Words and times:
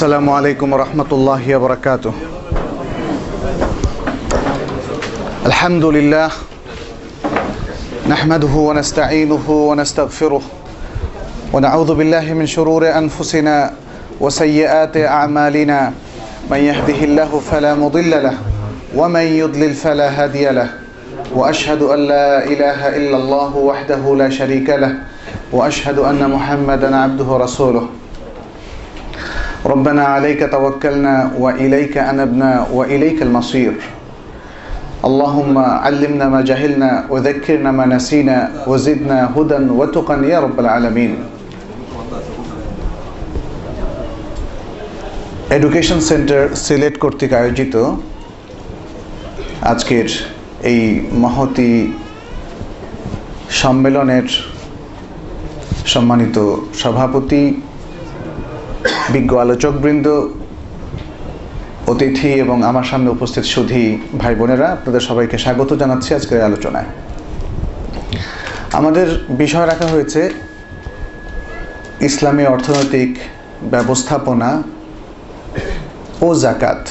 السلام 0.00 0.30
عليكم 0.30 0.72
ورحمة 0.72 1.10
الله 1.12 1.56
وبركاته. 1.56 2.12
الحمد 5.46 5.84
لله 5.84 6.28
نحمده 8.08 8.54
ونستعينه 8.68 9.46
ونستغفره 9.50 10.42
ونعوذ 11.52 11.90
بالله 11.94 12.32
من 12.32 12.46
شرور 12.48 12.88
أنفسنا 12.88 13.72
وسيئات 14.20 14.96
أعمالنا. 14.96 15.92
من 16.48 16.60
يهده 16.64 17.00
الله 17.04 17.30
فلا 17.52 17.76
مضل 17.76 18.10
له 18.10 18.34
ومن 18.96 19.26
يضلل 19.36 19.72
فلا 19.76 20.08
هادي 20.08 20.48
له. 20.48 20.68
وأشهد 21.36 21.82
أن 21.82 22.00
لا 22.08 22.44
إله 22.48 22.80
إلا 22.96 23.16
الله 23.20 23.52
وحده 23.56 24.02
لا 24.16 24.28
شريك 24.32 24.68
له. 24.80 24.92
وأشهد 25.52 25.98
أن 25.98 26.24
محمدا 26.24 26.88
عبده 26.96 27.24
ورسوله. 27.24 28.00
ربنا 29.65 30.03
عليك 30.05 30.41
توكلنا 30.51 31.31
وإليك 31.39 31.97
أنبنا 31.97 32.67
وإليك 32.71 33.21
المصير 33.21 33.73
اللهم 35.05 35.57
علمنا 35.57 36.25
ما 36.29 36.41
جهلنا 36.41 37.05
وذكرنا 37.09 37.71
ما 37.71 37.85
نسينا 37.85 38.37
وزدنا 38.67 39.17
هدى 39.35 39.59
وتقا 39.79 40.15
يا 40.25 40.39
رب 40.45 40.57
العالمين 40.59 41.13
education 45.57 45.99
centre 46.09 46.41
Sylhet 46.65 46.95
কর্তৃক 47.03 47.31
আয়োজিত 47.39 47.75
আজকের 49.71 50.07
এই 50.71 50.81
মহতি 51.23 51.71
সম্মেলনের 53.61 54.27
সম্মানিত 55.93 56.37
সভাপতি 56.81 57.43
বিজ্ঞ 59.14 59.36
আলোচকবৃন্দ, 59.36 60.06
অতিথি 61.86 62.30
এবং 62.44 62.64
আমার 62.64 62.84
সামনে 62.84 63.10
উপস্থিত 63.10 63.44
সুধী 63.44 63.98
ভাই 64.18 64.34
বোনেরা, 64.34 64.68
আপনাদের 64.72 65.00
সবাইকে 65.00 65.38
স্বাগত 65.38 65.70
জানাচ্ছি 65.72 66.14
আজকের 66.14 66.42
আলোচনায়। 66.42 66.88
আমাদের 68.72 69.06
বিষয় 69.42 69.66
রাখা 69.66 69.86
হয়েছে 69.86 70.30
ইসলামী 72.00 72.44
অর্থনৈতিক 72.44 73.10
ব্যবস্থাপনা 73.70 74.62
ও 76.26 76.34
জাকাত। 76.34 76.82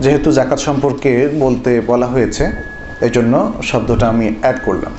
যেহেতু 0.00 0.32
জাকাত 0.32 0.58
সম্পর্কে 0.58 1.28
বলতে 1.44 1.80
বলা 1.86 2.06
হয়েছে 2.06 2.44
এই 3.06 3.10
জন্য 3.10 3.52
শব্দটা 3.62 4.06
আমি 4.08 4.26
অ্যাড 4.40 4.58
করলাম। 4.64 4.92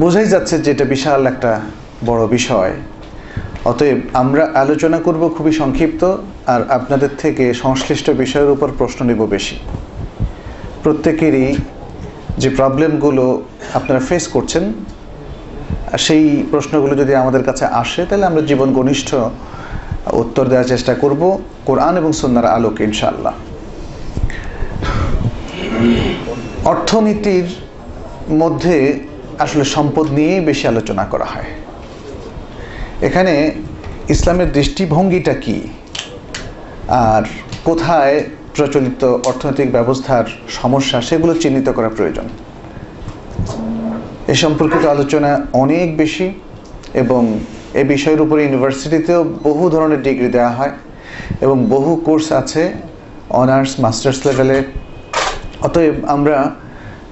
বোঝাই 0.00 0.26
যাচ্ছে 0.26 0.58
যে 0.58 0.70
এটা 0.70 0.84
বিশাল 0.84 1.26
একটা 1.26 1.60
বড় 2.06 2.22
বিষয়। 2.26 2.72
অতএব 3.70 3.98
আমরা 4.22 4.42
আলোচনা 4.62 4.98
করব 5.06 5.22
খুবই 5.36 5.52
সংক্ষিপ্ত 5.60 6.02
আর 6.52 6.60
আপনাদের 6.78 7.12
থেকে 7.22 7.44
সংশ্লিষ্ট 7.64 8.06
বিষয়ের 8.22 8.50
উপর 8.56 8.68
প্রশ্ন 8.80 8.98
নেব 9.08 9.20
বেশি। 9.36 9.56
প্রত্যেকেরই 10.84 11.48
যে 12.42 12.48
প্রবলেমগুলো 12.58 13.24
আপনারা 13.78 14.00
ফেস 14.08 14.24
করছেন, 14.34 14.64
সেই 16.06 16.24
প্রশ্নগুলো 16.52 16.94
যদি 17.02 17.12
আমাদের 17.22 17.42
কাছে 17.48 17.64
আসে, 17.82 18.00
তাহলে 18.08 18.24
আমরা 18.30 18.42
জীবন 18.50 18.68
ঘনিষ্ঠ 18.78 19.08
উত্তর 20.22 20.44
দেওয়ার 20.50 20.70
চেষ্টা 20.72 20.92
করব 21.02 21.22
কোরআন 21.68 21.94
এবং 22.00 22.10
সন্ন্যার 22.20 22.52
আলোকে 22.56 22.82
ইনশাল্লাহ 22.90 23.34
অর্থনীতির 26.72 27.48
মধ্যে 28.42 28.76
আসলে 29.44 29.64
সম্পদ 29.74 30.06
নিয়েই 30.16 30.42
বেশি 30.50 30.64
আলোচনা 30.72 31.04
করা 31.12 31.28
হয়। 31.34 31.50
এখানে 33.00 33.52
ইসলামের 34.08 34.52
দৃষ্টিভঙ্গিটা 34.52 35.34
কি? 35.34 35.68
আর 36.88 37.22
কোথায় 37.64 38.24
প্রচলিত 38.56 39.04
অর্থনৈতিক 39.04 39.72
ব্যবস্থার 39.72 40.24
সমস্যা 40.48 41.00
সেগুলো 41.00 41.34
চিহ্নিত 41.34 41.68
করা 41.68 41.88
প্রয়োজন? 41.88 42.24
এ 44.28 44.34
সম্পর্কিত 44.34 44.84
আলোচনা 44.84 45.46
অনেক 45.52 45.96
বেশি 45.96 46.34
এবং 46.94 47.40
এ 47.74 47.84
বিষয়ের 47.84 48.20
উপরে 48.20 48.44
ইউনিভার্সিটিতেও 48.44 49.24
বহু 49.24 49.70
ধরনের 49.70 50.02
ডিগ্রি 50.02 50.28
দেওয়া 50.28 50.50
হয় 50.50 50.70
এবং 51.40 51.66
বহু 51.66 51.96
কোর্স 51.96 52.32
আছে 52.32 52.72
অনার্স, 53.30 53.80
মাস্টার্স 53.80 54.26
লেভেলে। 54.26 54.64
অতএব 55.62 55.94
আমরা 56.06 56.52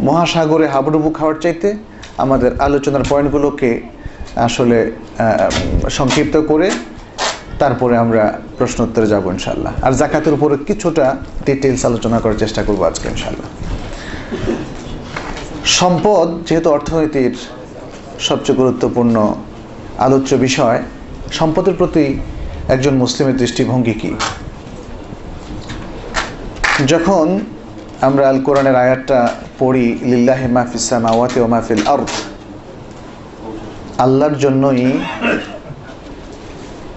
মহাসাগরে 0.01 0.69
হাবুডুবু 0.69 1.11
খাওয়ার 1.11 1.41
চাইতে 1.41 1.77
আমাদের 2.19 2.61
আলোচনার 2.61 3.05
পয়েন্টগুলোকে 3.09 3.81
আসলে 4.37 4.79
সংক্ষিপ্ত 5.89 6.37
করে 6.37 6.71
তারপরে 7.59 7.97
আমরা 7.97 8.39
প্রশ্ন 8.59 8.85
উত্তরে 8.85 9.07
যাব 9.07 9.25
ইনশাল্লাহ 9.31 9.73
আর 9.83 9.93
জাকাতের 9.93 10.35
উপরে 10.35 10.57
কিছুটা 10.69 11.17
ডিটেলস 11.47 11.85
আলোচনা 11.85 12.19
করার 12.21 12.39
চেষ্টা 12.39 12.63
করব 12.63 12.81
আজকে 12.83 13.09
ইনশাল্লাহ 13.09 13.49
সম্পদ 15.65 16.29
যেহেতু 16.49 16.71
অর্থনীতির 16.71 17.35
সবচেয়ে 18.19 18.59
গুরুত্বপূর্ণ 18.59 19.35
আলোচ্য 19.99 20.35
বিষয়, 20.37 20.79
সম্পদের 21.33 21.75
প্রতি 21.75 22.21
একজন 22.69 22.95
মুসলিমের 22.95 23.37
দৃষ্টিভঙ্গি 23.37 23.95
কি? 23.95 24.15
যখন 26.87 27.41
আমরা 28.01 28.29
আল 28.29 28.39
কোরআনের 28.41 28.77
আয়াতটা 28.77 29.29
পড়ি, 29.59 29.99
লিল্লাহে 30.03 30.49
মাহফিসা 30.49 30.99
মাওয়াতে 30.99 31.41
ও 31.41 31.47
মাহফিল 31.47 31.83
আর্থ 31.87 32.11
আল্লাহর 33.99 34.39
জন্যই 34.39 34.93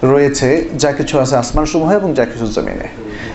রয়েছে 0.02 0.68
যা 0.78 0.92
কিছু 0.92 1.18
আছে 1.18 1.36
আসমান 1.36 1.66
সমূহ 1.66 1.90
এবং 1.92 2.14
যা 2.14 2.24
কিছু 2.24 2.46
জমিনে। 2.46 2.88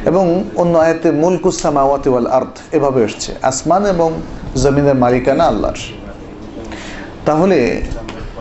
এবং 0.06 0.44
অন্য 0.56 0.78
আয়াতে 0.78 1.12
মুলকুসা 1.12 1.72
মাওয়াতে 1.72 2.10
ওয়াল 2.10 2.28
আর্থ 2.28 2.76
এভাবে 2.76 3.04
এসছে, 3.04 3.36
আসমান 3.42 3.86
এবং 3.86 4.22
জমিনের 4.56 4.96
মালিকানা 4.96 5.44
আল্লাহর। 5.44 5.80
তাহলে 7.26 7.82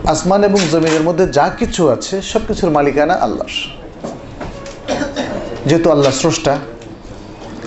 আসমান 0.05 0.45
এবং 0.45 0.61
জমিনের 0.73 1.03
মধ্যে 1.03 1.27
যা 1.27 1.49
কিছু 1.59 1.89
আছে 1.89 2.23
সব 2.23 2.41
কিছুর 2.49 2.71
মালিকানা 2.71 3.15
আল্লাহর। 3.15 3.57
যেহেতু 5.67 5.91
আল্লাহ 5.91 6.13
স্রষ্টা, 6.13 6.57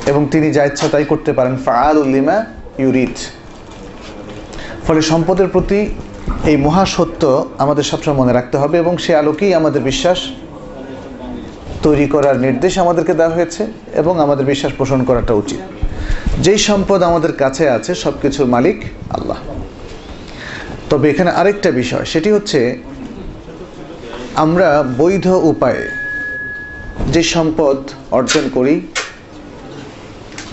এবং 0.06 0.28
তিনি 0.32 0.52
যা 0.54 0.66
ইচ্ছা 0.66 0.88
তাই 0.88 1.06
করতে 1.06 1.34
পারেন 1.34 1.58
ফাআল 1.66 1.98
উল্লিমা 1.98 2.46
ইউরিদ। 2.78 3.16
ফলে 4.88 5.02
সম্পদের 5.02 5.48
প্রতি 5.48 5.96
এই 6.52 6.58
মহাসত্য 6.58 7.50
আমাদের 7.58 7.84
সবসময় 7.84 8.18
মনে 8.22 8.34
রাখতে 8.34 8.58
হবে 8.58 8.78
এবং 8.78 8.98
সে 8.98 9.16
আলোকেই 9.16 9.54
আমাদের 9.54 9.82
বিশ্বাস 9.82 10.20
তৈরি 11.84 12.08
করার 12.08 12.40
নির্দেশ 12.40 12.78
আমাদেরকে 12.78 13.14
দেওয়া 13.14 13.36
হয়েছে 13.36 13.68
এবং 13.96 14.20
আমাদের 14.20 14.46
বিশ্বাস 14.46 14.72
পোষণ 14.78 15.04
করাটা 15.04 15.34
উচিত। 15.34 15.62
যেই 16.42 16.58
সম্পদ 16.58 17.04
আমাদের 17.04 17.34
কাছে 17.34 17.70
আছে 17.70 17.96
সব 17.96 18.14
কিছুর 18.22 18.46
মালিক 18.46 18.78
আল্লাহ। 19.10 19.38
তবে 20.90 21.10
এখানে 21.10 21.32
আরেকটা 21.32 21.72
বিষয়, 21.72 22.06
সেটি 22.06 22.32
হচ্ছে 22.32 22.60
আমরা 24.36 24.84
বৈধ 24.98 25.28
উপায়ে 25.28 25.84
যে 27.14 27.24
সম্পদ 27.24 27.78
অর্জন 28.12 28.50
করি, 28.54 28.82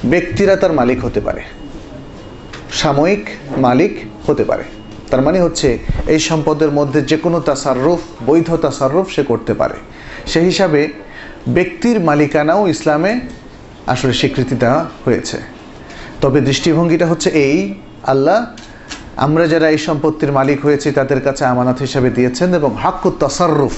ব্যক্তিরা 0.05 0.57
তার 0.57 0.73
মালিক 0.73 1.05
হতে 1.05 1.21
পারে, 1.21 1.43
সাময়িক 2.73 3.29
মালিক 3.57 3.93
হতে 4.27 4.45
পারে। 4.45 4.65
তার 5.13 5.23
মানে 5.27 5.39
হচ্ছে, 5.41 5.69
এই 6.15 6.21
সম্পদের 6.31 6.71
মধ্যে 6.79 7.01
যে 7.11 7.17
কোনো 7.17 7.39
তাসাররুফ, 7.49 8.01
বৈধ 8.29 8.49
তাসাররুফ 8.65 9.07
সে 9.15 9.23
করতে 9.31 9.53
পারে। 9.61 9.77
সেই 10.33 10.45
হিসাবে 10.51 10.81
ব্যক্তির 11.57 11.97
মালিকানাও 12.09 12.63
ইসলামে 12.75 13.13
আসলে 13.93 14.13
স্বীকৃতি 14.21 14.55
দেওয়া 14.63 14.81
হয়েছে। 15.05 15.39
তবে 16.23 16.39
দৃষ্টিভঙ্গিটা 16.49 17.07
হচ্ছে 17.07 17.29
এই, 17.47 17.75
আল্লাহ, 18.13 18.39
আমরা 19.17 19.45
যারা 19.53 19.67
এই 19.75 19.81
সম্পত্তির 19.89 20.33
মালিক 20.33 20.59
হয়েছি, 20.67 20.89
তাদের 20.99 21.21
কাছে 21.21 21.43
আমানত 21.53 21.79
হিসাবে 21.79 22.11
দিয়েছেন 22.11 22.49
এবং 22.55 22.71
হাক্কু 22.83 23.11
তাসাররুফ, 23.23 23.77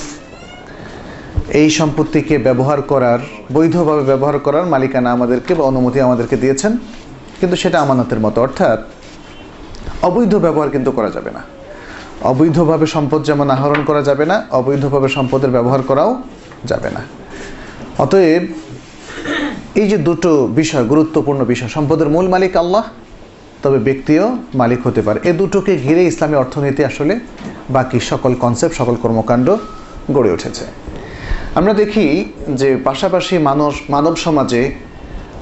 এই 1.60 1.68
সম্পত্তিকে 1.70 2.38
ব্যবহার 2.38 2.80
করার, 2.82 3.20
বৈধভাবে 3.52 4.04
ব্যবহার 4.10 4.36
করার 4.38 4.66
মালিকানা 4.66 5.08
আমাদেরকে 5.12 5.52
বা 5.58 5.64
অনুমতি 5.70 5.98
আমাদেরকে 6.00 6.36
দিয়েছেন। 6.36 6.72
কিন্তু 7.40 7.56
সেটা 7.56 7.78
আমানতের 7.80 8.20
মতো, 8.20 8.38
অর্থাৎ 8.42 8.80
অবৈধ 10.08 10.32
ব্যবহার 10.34 10.70
কিন্তু 10.70 10.90
করা 10.92 11.10
যাবে 11.10 11.30
না। 11.30 11.42
অবৈধভাবে 12.30 12.86
সম্পদ 12.86 13.20
যেমন 13.24 13.46
আহরণ 13.50 13.80
করা 13.84 14.02
যাবে 14.02 14.24
না, 14.30 14.36
অবৈধভাবে 14.50 15.08
সম্পদের 15.08 15.50
ব্যবহার 15.50 15.82
করাও 15.82 16.10
যাবে 16.64 16.90
না। 16.90 17.02
অতএব 17.98 18.42
এই 19.80 19.86
যে 19.88 19.98
দুটো 20.08 20.30
বিষয়, 20.60 20.84
গুরুত্বপূর্ণ 20.84 21.40
বিষয়, 21.44 21.68
সম্পদের 21.68 22.08
মূল 22.08 22.26
মালিক 22.28 22.56
আল্লাহ, 22.56 22.84
তবে 23.62 23.78
ব্যক্তিও 23.78 24.24
মালিক 24.54 24.80
হতে 24.86 25.02
পারে। 25.02 25.18
এ 25.24 25.32
দুটোকে 25.32 25.72
ঘিরে 25.76 26.02
ইসলামী 26.04 26.34
অর্থনীতি 26.34 26.82
আসলে 26.84 27.14
বাকি 27.70 27.98
সকল 28.00 28.34
কনসেপ্ট 28.34 28.74
সকল 28.76 28.96
কর্মকাণ্ড 29.02 29.56
গড়ে 30.12 30.30
উঠেছে। 30.32 30.64
আমরা 31.54 31.72
দেখি 31.72 32.04
যে 32.60 32.68
পাশাপাশি 32.84 33.34
মানুষ, 33.38 33.74
মানব 33.90 34.14
সমাজে 34.16 34.62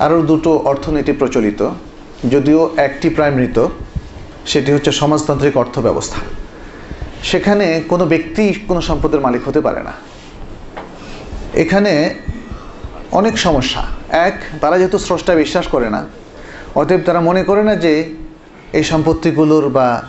আরও 0.05 0.19
দুটো 0.23 0.51
অর্থনীতি 0.65 1.13
প্রচলিত, 1.13 1.61
যদিও 2.31 2.61
একটি 2.77 3.09
প্রায় 3.09 3.31
মৃত 3.31 3.59
সেটি 4.47 4.73
হচ্ছে 4.73 4.93
সমাজতান্ত্রিক 4.93 5.57
অর্থ 5.57 5.79
ব্যবস্থা 5.79 6.21
সেখানে 7.23 7.83
কোনো 7.89 8.07
ব্যক্তি 8.07 8.45
কোনো 8.69 8.81
সম্পদের 8.81 9.21
মালিক 9.21 9.49
হতে 9.49 9.61
পারে 9.61 9.83
না। 9.83 9.93
এখানে 11.55 12.15
অনেক 13.13 13.39
সমস্যা। 13.39 13.83
এক, 14.09 14.37
তারা 14.61 14.79
যেহেতু 14.79 14.99
স্রষ্টা 14.99 15.35
বিশ্বাস 15.35 15.67
করে 15.67 15.91
না, 15.91 16.07
অতএব 16.75 17.01
তারা 17.07 17.21
মনে 17.21 17.45
করে 17.45 17.63
না 17.63 17.77
যে 17.77 18.15
এই 18.73 18.85
সম্পত্তিগুলোর 18.85 19.69
বা 19.69 20.03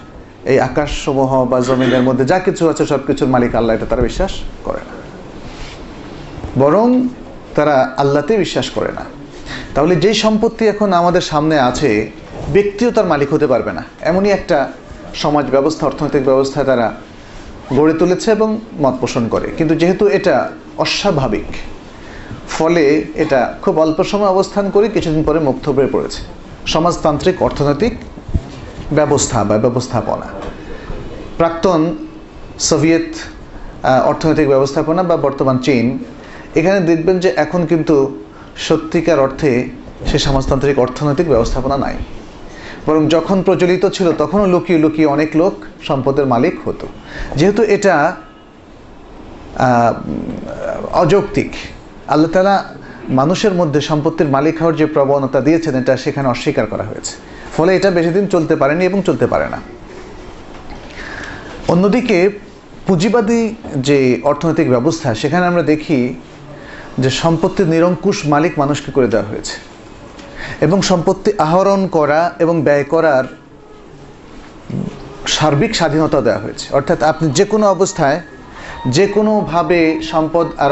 এই 0.45 0.59
আকাশসমূহ 0.59 1.45
বা 1.45 1.59
জমিনের 1.59 2.01
মধ্যে 2.01 2.25
যা 2.25 2.39
কিছু 2.39 2.69
আছে 2.69 2.85
সব 2.85 2.99
কিছুর 3.07 3.27
মালিক 3.27 3.55
আল্লাহ, 3.55 3.75
এটা 3.75 3.85
তারা 3.85 4.01
বিশ্বাস 4.01 4.31
করে 4.63 4.79
না। 4.79 4.95
বরং 6.59 7.07
তারা 7.55 7.93
আল্লাহতে 7.97 8.37
বিশ্বাস 8.37 8.69
করে 8.69 8.91
না। 8.91 9.05
তাহলে 9.75 9.95
যেই 9.95 10.13
সম্পত্তি 10.13 10.67
এখন 10.67 10.93
আমাদের 10.93 11.21
সামনে 11.21 11.59
আছে 11.59 12.11
ব্যক্তিও 12.55 12.91
তার 12.91 13.05
মালিক 13.05 13.33
হতে 13.33 13.47
পারবে 13.47 13.71
না। 13.73 13.83
এমনই 14.01 14.29
একটা 14.29 14.57
সমাজ 15.13 15.45
ব্যবস্থা, 15.45 15.85
অর্থনৈতিক 15.85 16.23
ব্যবস্থা 16.25 16.63
তারা 16.63 16.87
গড়ে 17.77 17.93
তুলেছে 17.93 18.31
এবং 18.31 18.59
মত 18.83 18.95
পোষণ 19.01 19.27
করে। 19.27 19.47
কিন্তু 19.57 19.75
যেহেতু 19.75 20.07
এটা 20.07 20.49
অস্বাভাবিক, 20.77 21.49
ফলে 22.49 23.03
এটা 23.15 23.53
খুব 23.61 23.79
অল্প 23.79 24.03
সময় 24.03 24.27
অবস্থান 24.27 24.69
করে 24.69 24.89
কিছুদিন 24.89 25.23
পরে 25.23 25.39
মুক্ত 25.39 25.69
হয়ে 25.69 25.87
পড়েছে। 25.87 26.21
সমাজতান্ত্রিক, 26.65 27.41
অর্থনৈতিক 27.41 27.93
ব্যবস্থা 28.93 29.43
বা 29.43 29.57
ব্যবস্থাপনা। 29.57 30.27
প্রাক্তন 31.37 31.95
সোভিয়েত 32.59 33.09
অর্থনৈতিক 33.83 34.47
ব্যবস্থাপনা 34.47 35.03
বা 35.03 35.17
বর্তমান 35.17 35.57
চীন 35.57 35.85
এখানে 36.55 36.79
দেখবেন 36.79 37.19
যে 37.19 37.33
এখন 37.35 37.65
কিন্তু 37.65 37.95
সত্যিকার 38.57 39.19
অর্থে 39.19 39.69
সে 40.07 40.19
সমাজতান্ত্রিক, 40.19 40.79
অর্থনৈতিক 40.79 41.27
ব্যবস্থাপনা 41.29 41.77
নাই। 41.77 41.95
বরং 42.85 43.07
যখন 43.09 43.41
প্রচলিত 43.41 43.85
ছিল, 43.85 44.11
তখনও 44.21 44.45
লুকিয়ে 44.45 44.79
লুকিয়ে 44.79 45.07
অনেক 45.07 45.29
লোক 45.35 45.53
সম্পদের 45.87 46.25
মালিক 46.25 46.55
হতো। 46.65 46.87
যেহেতু 47.35 47.63
এটা 47.63 48.15
অযৌক্তিক, 50.91 51.51
আল্লাহ 52.07 52.31
তালা 52.31 52.55
মানুষের 53.09 53.53
মধ্যে 53.53 53.81
সম্পত্তির 53.81 54.27
মালিক 54.27 54.55
হওয়ার 54.59 54.75
যে 54.75 54.85
প্রবণতা 54.85 55.41
দিয়েছেন, 55.41 55.75
এটা 55.75 55.97
সেখানে 55.97 56.27
অস্বীকার 56.27 56.65
করা 56.65 56.83
হয়েছে। 56.83 57.13
ফলে 57.57 57.75
এটা 57.75 57.91
বেশি 57.91 58.09
দিন 58.09 58.27
চলতে 58.27 58.55
পারেনি 58.55 58.85
এবং 58.85 59.01
চলতে 59.05 59.27
পারে 59.27 59.47
না। 59.49 59.59
অন্যদিকে, 61.67 62.29
পুঁজিবাদী 62.87 63.55
যে 63.87 64.21
অর্থনৈতিক 64.23 64.69
ব্যবস্থা, 64.69 65.13
সেখানে 65.13 65.45
আমরা 65.45 65.63
দেখি 65.63 66.15
যে 67.03 67.09
সম্পত্তির 67.09 67.67
নিরঙ্কুশ 67.67 68.17
মালিক 68.25 68.53
মানুষকে 68.59 68.91
করে 68.91 69.07
দেওয়া 69.07 69.25
হয়েছে। 69.25 69.72
এবং 70.61 70.81
সম্পত্তি 70.81 71.31
আহরণ 71.37 71.87
করা 71.87 72.33
এবং 72.39 72.61
ব্যয় 72.61 72.83
করার 72.83 73.23
সার্বিক 75.27 75.75
স্বাধীনতা 75.75 76.21
দেওয়া 76.21 76.39
হয়েছে। 76.39 76.65
অর্থাৎ 76.71 77.03
আপনি 77.03 77.31
যে 77.31 77.45
কোনো 77.45 77.67
অবস্থায় 77.67 78.21
যে 78.87 79.07
কোনোভাবে 79.07 80.01
সম্পদ 80.11 80.47
আর 80.57 80.71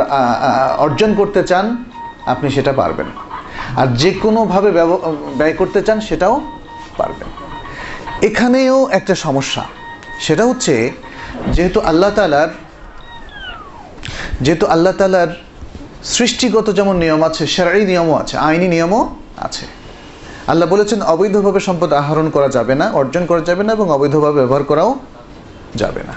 অর্জন 0.78 1.14
করতে 1.14 1.44
চান, 1.44 1.84
আপনি 2.26 2.50
সেটা 2.50 2.74
পারবেন। 2.74 3.06
আর 3.78 3.88
যে 3.88 4.12
কোনোভাবে 4.12 4.72
ব্যয় 4.72 5.54
করতে 5.54 5.82
চান, 5.82 6.02
সেটাও 6.02 6.42
পারবেন। 6.98 7.30
এখানেও 8.22 8.90
একটা 8.92 9.16
সমস্যা। 9.16 9.64
সেটা 10.20 10.46
হচ্ছে 10.46 10.92
যেহেতু 11.52 11.80
আল্লাহ 11.80 12.12
তালার 12.16 12.50
যেহেতু 14.42 14.66
আল্লাহ 14.66 14.94
তালার 14.94 15.28
সৃষ্টিগত 16.04 16.68
যেমন 16.72 16.96
নিয়ম 16.98 17.24
আছে 17.24 17.48
সেরাই 17.48 17.86
নিয়মও 17.86 18.16
আছে, 18.16 18.38
আইনি 18.38 18.68
নিয়মও 18.68 19.16
আছে। 19.42 19.66
আল্লাহ 20.52 20.68
বলেছেন, 20.70 21.00
অবৈধভাবে 21.14 21.60
সম্পদ 21.68 21.90
আহরণ 22.02 22.28
করা 22.36 22.50
যাবে 22.58 22.74
না, 22.82 22.86
অর্জন 23.02 23.24
করা 23.30 23.42
যাবে 23.50 23.64
না 23.68 23.72
এবং 23.78 23.88
অবৈধভাবে 23.96 24.38
ব্যবহার 24.42 24.64
করাও 24.64 24.92
যাবে 25.82 26.02
না। 26.10 26.16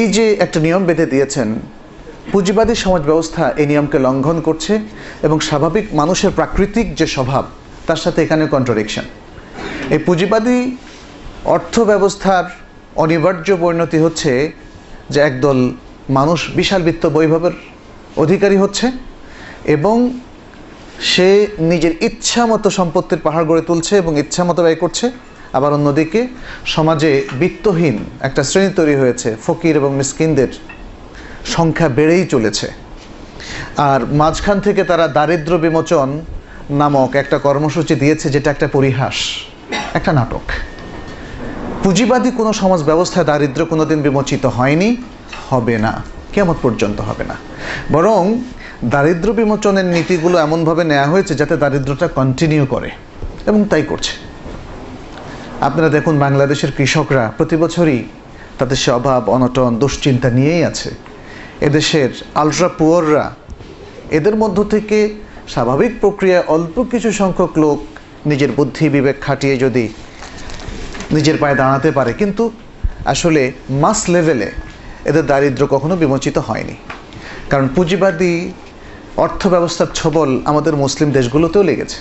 এই 0.00 0.08
যে 0.16 0.24
একটা 0.44 0.58
নিয়ম 0.60 0.82
বেঁধে 0.88 1.06
দিয়েছেন, 1.06 1.48
পুঁজিবাদী 2.32 2.74
সমাজ 2.84 3.02
ব্যবস্থা 3.10 3.42
এই 3.60 3.66
নিয়মকে 3.70 3.98
লঙ্ঘন 4.06 4.38
করছে 4.40 4.74
এবং 5.22 5.36
স্বাভাবিক 5.48 5.86
মানুষের 5.94 6.32
প্রাকৃতিক 6.38 6.86
যে 6.94 7.06
স্বভাব, 7.06 7.44
তার 7.86 8.00
সাথে 8.04 8.18
এখানে 8.22 8.44
কন্ট্রাডিকশন 8.54 9.06
এই 9.94 10.00
পুঁজিবাদী 10.06 10.58
অর্থ 11.54 11.74
ব্যবস্থার 11.90 12.44
অনিবার্য 12.96 13.48
পরিণতি 13.62 13.98
হচ্ছে 13.98 14.32
যে 15.10 15.18
একদল 15.20 15.58
মানুষ 16.18 16.40
বিশাল 16.50 16.82
বিত্ত 16.82 17.04
বৈভবের 17.06 17.54
অধিকারী 18.16 18.56
হচ্ছে 18.56 18.86
এবং 19.76 19.96
সে 20.98 21.46
নিজের 21.58 21.94
ইচ্ছা 22.02 22.46
মতো 22.46 22.70
সম্পত্তির 22.70 23.18
পাহাড় 23.18 23.46
গড়ে 23.46 23.62
তুলছে 23.62 23.96
এবং 23.96 24.18
ইচ্ছা 24.18 24.44
মতো 24.44 24.62
ব্যয় 24.62 24.74
করছে। 24.74 25.10
আবার 25.52 25.72
অন্যদিকে 25.72 26.26
সমাজে 26.66 27.26
বিত্তহীন 27.40 28.04
একটা 28.20 28.42
শ্রেণি 28.44 28.72
তৈরি 28.74 28.94
হয়েছে, 28.94 29.36
ফকির 29.46 29.76
এবং 29.76 29.96
মিসকিনদের 29.96 30.48
সংখ্যা 31.44 31.88
বেড়েই 31.88 32.26
চলেছে। 32.26 32.66
আর 33.76 34.00
মাঝখান 34.06 34.60
থেকে 34.60 34.84
তারা 34.84 35.08
দারিদ্র 35.08 35.58
বিমোচন 35.58 36.20
নামক 36.70 37.14
একটা 37.14 37.38
কর্মসূচি 37.38 37.94
দিয়েছে, 37.94 38.30
যেটা 38.30 38.50
একটা 38.50 38.68
পরিহাস, 38.68 39.16
একটা 39.94 40.12
নাটক। 40.12 40.44
পুঁজিবাদী 41.82 42.30
কোনো 42.30 42.52
সমাজ 42.52 42.82
ব্যবস্থায় 42.82 43.24
দারিদ্র 43.24 43.66
কোনোদিন 43.66 44.02
বিমোচিত 44.02 44.46
হয়নি, 44.46 44.96
হবে 45.50 45.78
না 45.78 46.02
কেমন 46.32 46.54
পর্যন্ত 46.62 47.00
হবে 47.00 47.24
না। 47.24 47.36
বরং 47.92 48.38
দারিদ্র 48.84 49.32
বিমোচনের 49.32 49.84
নীতিগুলো 49.84 50.38
এমনভাবে 50.38 50.84
নেওয়া 50.84 51.06
হয়েছে 51.06 51.34
যাতে 51.34 51.56
দারিদ্রটা 51.56 52.08
কন্টিনিউ 52.08 52.66
করে। 52.66 52.90
এবং 53.46 53.64
তাই 53.64 53.82
করছে। 53.82 54.10
আপনারা 55.60 55.88
দেখুন, 55.88 56.18
বাংলাদেশের 56.18 56.72
কৃষকরা 56.72 57.32
প্রতি 57.36 57.56
বছরই 57.56 58.04
তাদের 58.58 58.76
সে 58.76 58.90
অভাব, 58.90 59.30
অনটন, 59.30 59.76
দুশ্চিন্তা 59.76 60.30
নিয়েই 60.30 60.64
আছে। 60.64 60.90
এদেশের 61.60 62.08
আলট্রা 62.34 62.68
পুয়াররা 62.68 63.34
এদের 64.10 64.36
মধ্য 64.36 64.64
থেকে 64.64 65.14
স্বাভাবিক 65.48 66.00
প্রক্রিয়ায় 66.00 66.44
অল্প 66.46 66.82
কিছু 66.90 67.12
সংখ্যক 67.12 67.58
লোক 67.58 67.84
নিজের 68.26 68.52
বুদ্ধি, 68.52 68.88
বিবেক 68.88 69.20
খাটিয়ে 69.20 69.56
যদি 69.56 69.88
নিজের 71.12 71.34
পায়ে 71.40 71.54
দাঁড়াতে 71.54 71.90
পারে। 71.90 72.12
কিন্তু 72.12 72.52
আসলে 73.04 73.52
মাস 73.70 74.08
লেভেলে 74.08 74.52
এদের 75.04 75.26
দারিদ্র 75.26 75.66
কখনো 75.66 75.96
বিমোচিত 75.96 76.38
হয়নি। 76.38 76.74
কারণ 77.50 77.68
পুঁজিবাদী 77.74 78.52
অর্থ 79.16 79.46
ব্যবস্থার 79.46 79.86
ছবল 79.94 80.40
আমাদের 80.44 80.76
মুসলিম 80.76 81.10
দেশগুলোতেও 81.10 81.62
লেগেছে, 81.62 81.96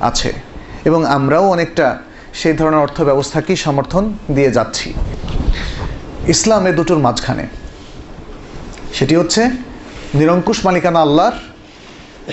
আছে। 0.00 0.32
এবং 0.84 1.06
আমরাও 1.06 1.48
অনেকটা 1.48 1.98
সেই 2.34 2.52
ধরনের 2.52 2.80
অর্থ 2.80 3.02
ব্যবস্থাকেই 3.02 3.56
সমর্থন 3.56 4.12
দিয়ে 4.30 4.50
যাচ্ছি। 4.50 4.94
ইসলাম 6.26 6.72
দুটোর 6.72 6.98
মাঝখানে। 6.98 7.46
সেটি 8.94 9.16
হচ্ছে 9.16 9.50
নিরঙ্কুশ 10.14 10.66
মালিকানা 10.66 11.00
আল্লাহর 11.00 11.32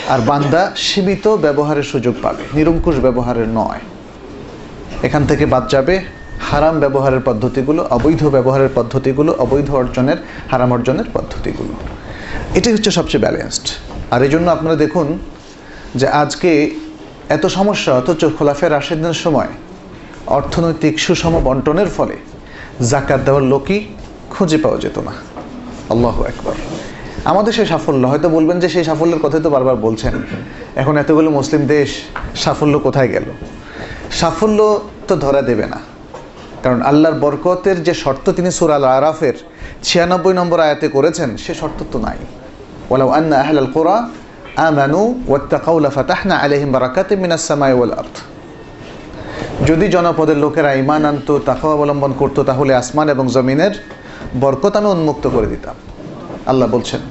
আর 0.07 0.19
বান্দা 0.19 0.71
সীমিত 0.75 1.27
ব্যবহারের 1.27 1.83
সুযোগ 1.83 2.15
পাবে। 2.21 2.43
নিরঙ্কুশ 2.53 2.95
ব্যবহারের 2.95 3.47
নয়। 3.47 3.79
এখান 5.03 5.25
থেকে 5.25 5.45
বাদ 5.45 5.69
যাবে 5.69 6.01
হারাম 6.51 6.79
ব্যবহারের 6.79 7.19
পদ্ধতিগুলো, 7.25 7.87
অবৈধ 7.89 8.27
ব্যবহারের 8.27 8.69
পদ্ধতিগুলো, 8.75 9.35
অবৈধ 9.37 9.75
অর্জনের, 9.75 10.17
হারাম 10.51 10.73
অর্জনের 10.73 11.05
পদ্ধতিগুলো। 11.13 11.73
এটাই 12.55 12.73
হচ্ছে 12.73 12.91
সবচেয়ে 12.91 13.21
ব্যালেন্সড 13.21 13.67
আর 14.11 14.23
এই 14.23 14.29
জন্য 14.29 14.51
আপনারা 14.51 14.75
দেখুন 14.75 15.07
যে 15.95 16.07
আজকে 16.07 16.51
এত 17.29 17.45
সমস্যা, 17.45 17.91
অথচ 17.93 18.21
খোলাফের 18.37 18.71
রাশেদিনের 18.71 19.13
সময় 19.13 19.51
অর্থনৈতিক 20.27 20.99
সুষম 20.99 21.33
বন্টনের 21.43 21.87
ফলে 21.97 22.15
জাকাত 22.91 23.21
দেওয়ার 23.25 23.43
লোকই 23.43 23.79
খুঁজে 24.29 24.57
পাওয়া 24.57 24.77
যেত 24.77 24.97
না। 24.99 25.13
আল্লাহ 25.89 26.23
একবার 26.23 26.55
আমাদের 27.25 27.53
সেই 27.53 27.65
সাফল্য, 27.65 28.03
হয়তো 28.07 28.29
বলবেন 28.29 28.59
যে 28.59 28.69
সেই 28.69 28.83
সাফল্যের 28.83 29.19
কথাই 29.19 29.41
তো 29.41 29.49
বারবার 29.49 29.75
বলছেন। 29.75 30.13
এখন 30.75 30.97
এতগুলো 30.97 31.29
মুসলিম 31.31 31.61
দেশ 31.65 31.89
সাফল্য 32.35 32.79
কোথায় 32.79 33.07
গেল? 33.07 33.25
সাফল্য 34.11 34.59
তো 35.07 35.15
ধরা 35.15 35.41
দেবে 35.41 35.65
না। 35.67 35.79
কারণ 36.63 36.81
আল্লাহর 36.81 37.19
বরকতের 37.19 37.83
যে 37.83 37.93
শর্ত 37.93 38.25
তিনি 38.29 38.51
সুরাল 38.51 38.83
আরাফের 38.83 39.33
ছিয়ানব্বই 39.83 40.33
নম্বর 40.33 40.59
আয়াতে 40.59 40.87
করেছেন, 40.87 41.37
সে 41.37 41.53
শর্ত 41.53 41.79
তো 41.91 41.99
নাই। 41.99 42.17
ওয়ালাউ 42.89 43.09
আন্না 43.19 43.35
আহলাল 43.43 43.69
কোরআ 43.75 43.95
আমানু 44.67 45.01
ওয়াত্তাকাউ 45.27 45.77
লাফাতাহনা 45.85 46.35
আলাইহিম 46.43 46.69
বারাকাতিম 46.75 47.17
মিনাস 47.23 47.43
সামাই 47.49 47.73
ওয়াল 47.73 47.93
আরদ 48.01 48.15
যদি 49.69 49.85
জনপদের 49.95 50.37
লোকেরা 50.45 50.71
ইমান 50.83 51.03
আনতো 51.09 51.33
তাকাও 51.49 51.69
অবলম্বন 51.75 52.11
করতো, 52.21 52.39
তাহলে 52.49 52.71
আসমান 52.81 53.07
এবং 53.09 53.25
জমিনের 53.35 53.73
বরকত 54.41 54.73
আমি 54.79 54.87
উন্মুক্ত 54.95 55.25
করে 55.35 55.47
দিতাম। 55.47 55.75
আল্লাহ 56.45 56.67
বলছেন 56.75 57.01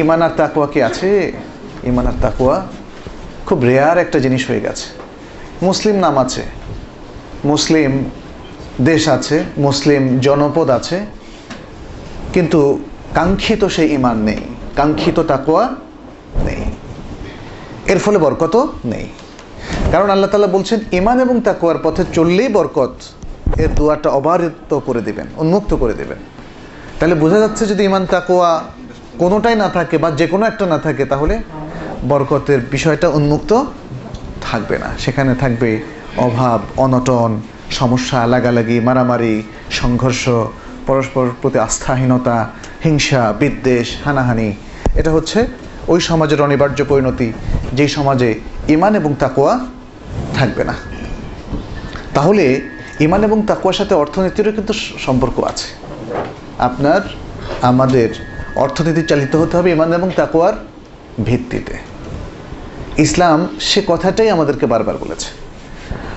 ইমান 0.00 0.20
আর 0.26 0.32
তাকুয়া 0.40 0.66
কি 0.72 0.80
আছে? 0.88 1.10
ইমান 1.90 2.06
আর 2.10 2.16
তাকুয়া 2.22 2.56
খুব 3.46 3.58
রেয়ার 3.70 3.98
একটা 4.04 4.18
জিনিস 4.24 4.42
হয়ে 4.50 4.62
গেছে। 4.66 4.86
মুসলিম 5.68 5.96
নাম 6.04 6.14
আছে, 6.24 6.42
মুসলিম 7.44 7.90
দেশ 8.90 9.02
আছে, 9.16 9.36
মুসলিম 9.66 10.02
জনপদ 10.26 10.68
আছে, 10.78 10.98
কিন্তু 12.34 12.60
কাঙ্ক্ষিত 13.14 13.64
সেই 13.64 13.94
ইমান 13.94 14.16
নেই, 14.18 14.40
কাঙ্ক্ষিত 14.76 15.20
তাকুয়া 15.20 15.68
নেই। 16.44 16.64
এর 17.86 17.98
ফলে 17.98 18.18
বরকতও 18.18 18.68
নেই। 18.84 19.06
কারণ 19.92 20.10
আল্লাহ 20.10 20.30
তালা 20.30 20.46
বলছেন 20.46 20.80
ইমান 20.92 21.20
এবং 21.20 21.40
তাকুয়ার 21.40 21.76
পথে 21.82 22.04
চললেই 22.12 22.48
বরকত 22.48 22.94
এর 23.56 23.68
দুয়ারটা 23.74 24.10
অবারিত 24.10 24.78
করে 24.78 25.02
দিবেন, 25.02 25.26
উন্মুক্ত 25.36 25.74
করে 25.74 25.94
দিবেন। 25.94 26.18
তাহলে 27.00 27.14
বোঝা 27.14 27.38
যাচ্ছে 27.38 27.66
যদি 27.66 27.84
ইমান 27.84 28.06
তাকুয়া 28.06 28.64
কোনোটাই 29.18 29.56
না 29.56 29.68
থাকে 29.68 29.98
বা 29.98 30.10
যে 30.10 30.26
কোনো 30.26 30.46
একটা 30.46 30.66
না 30.66 30.78
থাকে, 30.78 31.04
তাহলে 31.04 31.42
বরকতের 32.08 32.60
বিষয়টা 32.70 33.08
উন্মুক্ত 33.08 33.64
থাকবে 34.40 34.78
না। 34.78 34.86
সেখানে 34.98 35.34
থাকবে 35.34 35.82
অভাব, 36.16 36.60
অনটন, 36.76 37.40
সমস্যা, 37.70 38.26
লাগালাগি, 38.26 38.80
মারামারি, 38.80 39.42
সংঘর্ষ, 39.70 40.28
পরস্পর 40.86 41.28
প্রতি 41.42 41.58
আস্থাহীনতা 41.58 42.50
হিংসা, 42.84 43.32
বিদ্বেষ, 43.38 43.96
হানাহানি। 44.04 44.52
এটা 44.94 45.10
হচ্ছে 45.10 45.46
ওই 45.88 46.00
সমাজের 46.00 46.42
অনিবার্য 46.42 46.84
পরিণতি, 46.88 47.32
যেই 47.72 47.88
সমাজে 47.88 48.40
ইমান 48.68 48.94
এবং 48.94 49.14
তাকোয়া 49.18 49.66
থাকবে 50.34 50.64
না। 50.64 50.74
তাহলে 52.14 52.60
ইমান 53.00 53.24
এবং 53.24 53.42
তাকুয়ার 53.46 53.74
সাথে 53.74 53.94
অর্থনীতিরও 53.94 54.52
কিন্তু 54.52 54.72
সম্পর্ক 55.06 55.44
আছে। 55.44 55.66
আপনার, 56.58 57.00
আমাদের 57.62 58.08
অর্থনীতি 58.56 59.02
চালিত 59.02 59.36
হতে 59.36 59.56
হবে 59.56 59.70
ইমান 59.70 59.92
এবং 59.92 60.10
তাকুয়ার 60.16 60.52
ভিত্তিতে। 61.24 61.74
ইসলাম 62.98 63.48
সে 63.60 63.82
কথাটাই 63.86 64.30
আমাদেরকে 64.30 64.66
বারবার 64.66 64.96
বলেছে। 64.96 65.26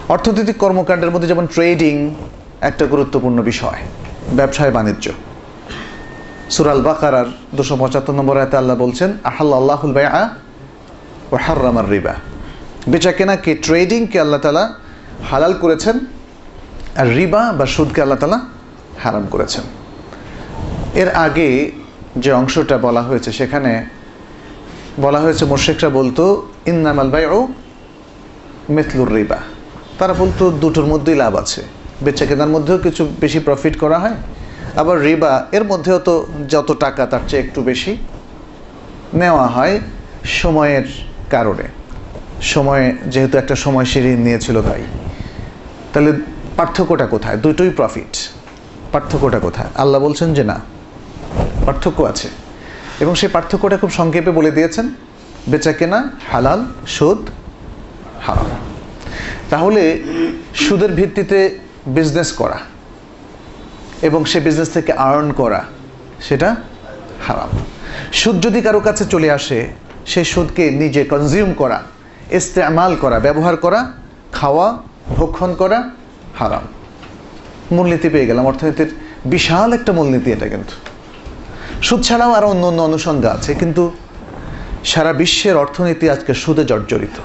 অর্থনৈতিক 0.09 0.57
কর্মকাণ্ডের 0.57 1.11
মধ্যে 1.11 1.27
যেমন 1.27 1.47
ট্রেডিং 1.47 2.15
একটা 2.61 2.85
গুরুত্বপূর্ণ 2.85 3.41
বিষয়, 3.41 3.79
ব্যবসায় 4.33 4.71
বাণিজ্য। 4.71 5.11
সুরাল 6.55 6.81
বাকারার 6.81 7.27
দুশো 7.57 7.75
পঁচাত্তর 7.81 8.15
নম্বর 8.19 8.35
আয়তে 8.37 8.55
আল্লাহ 8.57 8.75
বলছেন 8.83 9.09
আহাল 9.23 9.51
আল্লাহুল 9.53 9.93
বায়া 9.97 10.23
ও 11.31 11.35
হার্রামার 11.45 11.87
রিবা। 11.89 12.13
বেচা 12.91 13.11
কেনাকে 13.11 13.51
ট্রেডিংকে 13.55 14.17
আল্লাহ 14.19 14.39
তালা 14.39 14.63
হালাল 15.29 15.53
করেছেন, 15.53 15.95
আর 17.01 17.07
রিবা 17.19 17.41
বা 17.57 17.65
সুদকে 17.65 17.99
আল্লাহ 18.01 18.19
তালা 18.19 18.39
হারাম 19.03 19.25
করেছেন। 19.33 19.63
এর 21.01 21.09
আগে 21.25 21.49
যে 22.23 22.31
অংশটা 22.31 22.77
বলা 22.77 23.01
হয়েছে, 23.01 23.29
সেখানে 23.31 23.71
বলা 25.01 25.19
হয়েছে 25.19 25.43
মোর্শেকরা 25.45 25.89
বলতো, 25.89 26.23
ইন্নামাল 26.65 27.09
বাই 27.09 27.25
ও 27.25 27.39
মেথলুর 28.75 29.11
রিবা। 29.13 29.39
তারা 29.99 30.13
বলতো, 30.13 30.43
দুটোর 30.61 30.85
মধ্যেই 30.85 31.15
লাভ 31.15 31.33
আছে। 31.35 31.61
বেচা 32.05 32.25
কেনার 32.25 32.51
মধ্যেও 32.55 32.77
কিছু 32.77 33.03
বেশি 33.19 33.39
প্রফিট 33.39 33.75
করা 33.83 33.99
হয় 33.99 34.17
আবার 34.77 35.01
রিবা, 35.01 35.45
এর 35.51 35.63
মধ্যেও 35.63 35.99
তো 35.99 36.27
যত 36.49 36.77
টাকা, 36.79 37.05
তার 37.05 37.19
চেয়ে 37.27 37.43
একটু 37.43 37.61
বেশি 37.61 37.97
নেওয়া 39.13 39.47
হয় 39.47 39.79
সময়ের 40.23 40.83
কারণে। 41.29 41.63
সময়ে 42.41 42.97
যেহেতু 43.07 43.37
একটা 43.37 43.55
সময় 43.55 43.85
সে 43.85 43.99
ঋণ 44.13 44.19
নিয়েছিল 44.19 44.61
ভাই। 44.61 44.83
তাহলে 45.93 46.11
পার্থক্যটা 46.57 47.05
কোথায়? 47.07 47.37
দুটোই 47.37 47.69
প্রফিট 47.69 48.29
পার্থক্যটা 48.91 49.39
কোথায়? 49.39 49.67
আল্লাহ 49.75 50.01
বলছেন 50.01 50.33
যে 50.33 50.43
না, 50.43 50.59
পার্থক্য 51.65 52.03
আছে। 52.03 52.27
এবং 52.99 53.15
সেই 53.15 53.29
পার্থক্যটা 53.29 53.77
খুব 53.77 53.91
সংক্ষেপে 53.91 54.31
বলে 54.31 54.51
দিয়েছেন, 54.51 54.89
বেচা 55.49 55.73
কেনা, 55.73 56.09
হালাল, 56.31 56.65
সুদ, 56.87 57.29
হারাম। 58.21 58.45
তাহলে 59.49 60.03
সুদের 60.55 60.91
ভিত্তিতে 60.91 61.59
বিজনেস 61.87 62.31
করা। 62.31 62.59
এবং 64.01 64.25
সে 64.25 64.39
বিজনেস 64.39 64.69
থেকে 64.69 64.91
আর্ন 64.93 65.31
করা, 65.31 65.63
সেটা 66.21 66.55
হারাম। 67.27 67.49
সুদ 68.13 68.35
যদি 68.45 68.61
কারও 68.61 68.79
কাছে 68.79 69.05
চলে 69.05 69.31
আসে 69.31 69.67
সেই 70.05 70.25
সুদকে 70.25 70.71
নিজে 70.71 71.03
কনজিউম 71.03 71.53
করা, 71.53 71.81
ইস্তেমাল 72.31 72.95
করা, 72.95 73.19
ব্যবহার 73.19 73.57
করা, 73.57 73.91
খাওয়া, 74.31 74.77
ভক্ষণ 75.15 75.55
করা 75.55 75.89
হারাম। 76.39 76.61
মূলনীতি 77.71 78.09
পেয়ে 78.09 78.25
গেলাম, 78.25 78.45
অর্থনীতির 78.45 78.91
বিশাল 79.25 79.73
একটা 79.73 79.93
মূলনীতি 79.93 80.31
এটা 80.31 80.47
কিন্তু। 80.47 80.75
সুদ 81.81 82.01
ছাড়াও 82.01 82.31
আরও 82.33 82.47
অন্য 82.47 82.65
অন্য 82.65 82.81
অনুষঙ্গ 82.81 83.25
আছে, 83.25 83.53
কিন্তু 83.53 83.91
সারা 84.83 85.13
বিশ্বের 85.13 85.57
অর্থনীতি 85.57 86.09
আজকে 86.09 86.33
সুদে 86.33 86.63
জর্জরিত। 86.65 87.17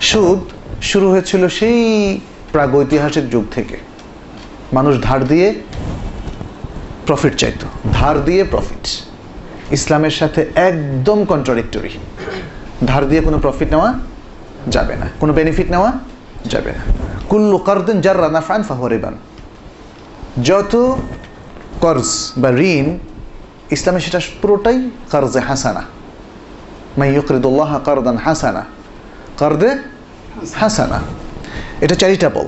সুদ 0.00 0.40
শুরু 0.82 1.10
হয়েছিল 1.10 1.48
সেই 1.48 2.20
প্রাগৈতিহাসিক 2.52 3.30
যুগ 3.30 3.44
থেকে। 3.54 3.93
মানুষ 4.76 4.94
ধার 5.02 5.20
দিয়ে 5.32 5.48
প্রফিট 7.06 7.34
চাইতো। 7.36 7.66
ধার 7.92 8.24
দিয়ে 8.24 8.42
প্রফিট 8.44 8.84
ইসলামের 9.72 10.14
সাথে 10.20 10.40
একদম 10.54 11.24
কন্ট্রাডিক্টরি 11.24 11.92
ধার 12.86 13.02
দিয়ে 13.08 13.20
কোনো 13.20 13.38
প্রফিট 13.38 13.68
নেওয়া 13.70 13.90
যাবে 14.68 14.94
না। 14.96 15.06
কোনো 15.20 15.32
বেনিফিট 15.32 15.68
নেওয়া 15.70 15.90
যাবে 16.44 16.72
না। 16.72 16.82
কুল্লু 17.28 17.58
কারদিন 17.58 18.00
যার 18.00 18.18
রানা 18.20 18.40
ফান 18.40 18.62
ফাহরিবান 18.62 19.14
যত 20.42 20.74
কর্জ 21.80 22.08
বা 22.36 22.50
ঋণ, 22.50 22.86
ইসলামে 23.70 24.00
সেটা 24.00 24.20
পুরোটাই 24.42 24.78
কার্জে 25.10 25.40
হাসানা। 25.40 25.82
মাই 26.98 27.08
ইউকরিদুল্লাহ 27.14 27.70
কারদান 27.84 28.16
হাসানা 28.16 28.62
কার্দে 29.38 29.70
হাসানা। 30.54 30.98
এটা 31.80 31.94
চ্যারিটেবল 31.94 32.46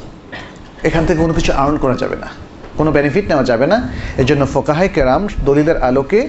এখান 0.88 1.02
থেকে 1.06 1.18
কোনো 1.20 1.34
কিছু 1.38 1.50
আর্ন 1.62 1.76
করা 1.76 1.96
যাবে 2.02 2.16
না। 2.16 2.28
কোনো 2.78 2.90
বেনিফিট 2.96 3.24
নেওয়া 3.28 3.44
যাবে 3.44 3.66
না। 3.72 3.78
এর 4.20 4.26
জন্য 4.30 4.42
ফোকাহাই 4.46 4.88
কেরাম 4.88 5.22
দলিলের 5.44 5.78
আলোকে 5.88 6.20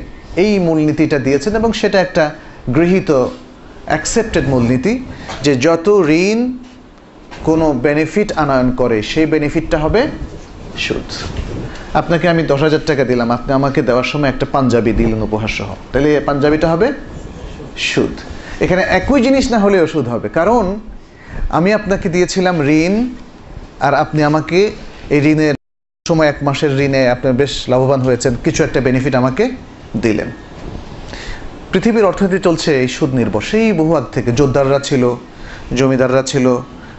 এই 0.44 0.52
মূলনীতিটা 0.60 1.18
দিয়েছেন 1.20 1.54
এবং 1.56 1.70
সেটা 1.74 1.98
একটা 2.02 2.24
গৃহীত 2.76 3.10
অ্যাকসেপ্টেড 3.86 4.46
মূলনীতি 4.48 4.94
যে 5.42 5.54
যত 5.56 5.88
ঋণ 6.10 6.40
কোনো 7.44 7.66
বেনিফিট 7.86 8.30
আনয়ন 8.44 8.70
করে, 8.76 8.98
সেই 9.02 9.26
বেনিফিটটা 9.26 9.78
হবে 9.78 10.02
সুদ। 10.78 11.10
আপনাকে 11.94 12.26
আমি 12.30 12.42
দশ 12.44 12.62
হাজার 12.62 12.84
টাকা 12.86 13.04
দিলাম, 13.04 13.28
আপনি 13.32 13.52
আমাকে 13.54 13.80
দেওয়ার 13.82 14.08
সময় 14.12 14.30
একটা 14.30 14.46
পাঞ্জাবি 14.52 14.92
দিলেন 14.92 15.22
উপহার 15.22 15.52
সহ 15.58 15.70
তাহলে 15.92 16.10
পাঞ্জাবিটা 16.20 16.68
হবে 16.74 16.88
সুদ। 17.78 18.16
এখানে 18.64 18.82
একই 19.00 19.20
জিনিস 19.22 19.46
না 19.52 19.58
হলেও 19.60 19.88
সুদ 19.88 20.06
হবে। 20.14 20.28
কারণ 20.30 20.66
আমি 21.50 21.70
আপনাকে 21.74 22.08
দিয়েছিলাম 22.10 22.56
ঋণ 22.82 22.94
আর 23.86 23.94
আপনি 24.04 24.20
আমাকে 24.24 24.60
এই 25.16 25.22
ঋণের 25.32 25.56
সময় 26.06 26.28
এক 26.28 26.40
মাসের 26.48 26.72
ঋণে 26.86 27.02
আপনি 27.10 27.28
বেশ 27.42 27.54
লাভবান 27.72 28.02
হয়েছেন, 28.02 28.34
কিছু 28.46 28.60
একটা 28.64 28.80
বেনিফিট 28.88 29.14
আমাকে 29.16 29.44
দিলেন। 30.02 30.30
পৃথিবীর 31.72 32.06
অর্থনীতি 32.06 32.40
চলছে 32.48 32.70
এই 32.82 32.88
সুদ 32.88 33.12
নির্ভর 33.20 33.42
সেই 33.42 33.74
বহু 33.74 33.92
আগ 34.00 34.06
থেকে 34.16 34.30
জোরদাররা 34.32 34.80
ছিল, 34.80 35.04
জমিদাররা 35.76 36.24
ছিল, 36.32 36.46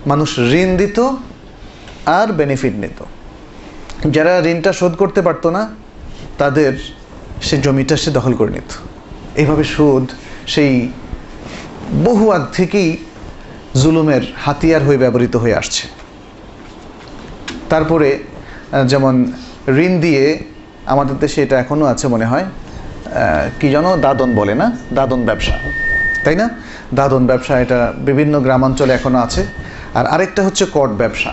মানুষ 0.06 0.30
ঋণ 0.60 0.70
দিত 0.76 0.98
আর 2.06 2.28
বেনিফিট 2.32 2.74
নিত। 2.82 2.98
যারা 4.14 4.32
ঋণটা 4.52 4.72
শোধ 4.72 4.92
করতে 4.96 5.20
পারতো 5.22 5.48
না, 5.50 5.62
তাদের 6.38 6.72
সে 7.46 7.56
জমিটা 7.64 7.96
সে 7.96 8.10
দখল 8.10 8.32
করে 8.34 8.50
নিত। 8.56 8.70
এইভাবে 9.40 9.64
সুদ 9.74 10.06
সেই 10.46 10.72
বহু 12.04 12.24
আগ 12.36 12.42
থেকেই 12.52 12.90
জুলুমের 13.82 14.22
হাতিয়ার 14.44 14.82
হয়ে 14.86 14.98
ব্যবহৃত 14.98 15.34
হয়ে 15.36 15.54
আসছে। 15.54 15.84
তারপরে 17.72 18.08
যেমন 18.90 19.14
ঋণ 19.84 19.92
দিয়ে 20.00 20.24
আমাদের 20.92 21.16
দেশে 21.24 21.38
এটা 21.46 21.56
এখনও 21.64 21.86
আছে 21.92 22.06
মনে 22.14 22.26
হয় 22.32 22.46
কি 23.60 23.66
যেন 23.74 23.86
দাদন 24.06 24.28
বলে 24.40 24.54
না? 24.60 24.66
দাদন 24.98 25.20
ব্যবসা, 25.28 25.56
তাই 26.24 26.36
না? 26.40 26.46
দাদন 26.94 27.22
ব্যবসা 27.30 27.54
এটা 27.64 27.78
বিভিন্ন 28.08 28.34
গ্রামাঞ্চলে 28.46 28.92
এখনও 28.98 29.18
আছে। 29.26 29.42
আর 29.98 30.04
আরেকটা 30.14 30.40
হচ্ছে 30.46 30.64
কট 30.76 30.90
ব্যবসা। 31.02 31.32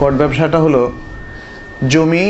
কট 0.00 0.12
ব্যবসাটা 0.20 0.58
হলো 0.58 0.82
জমি 1.92 2.26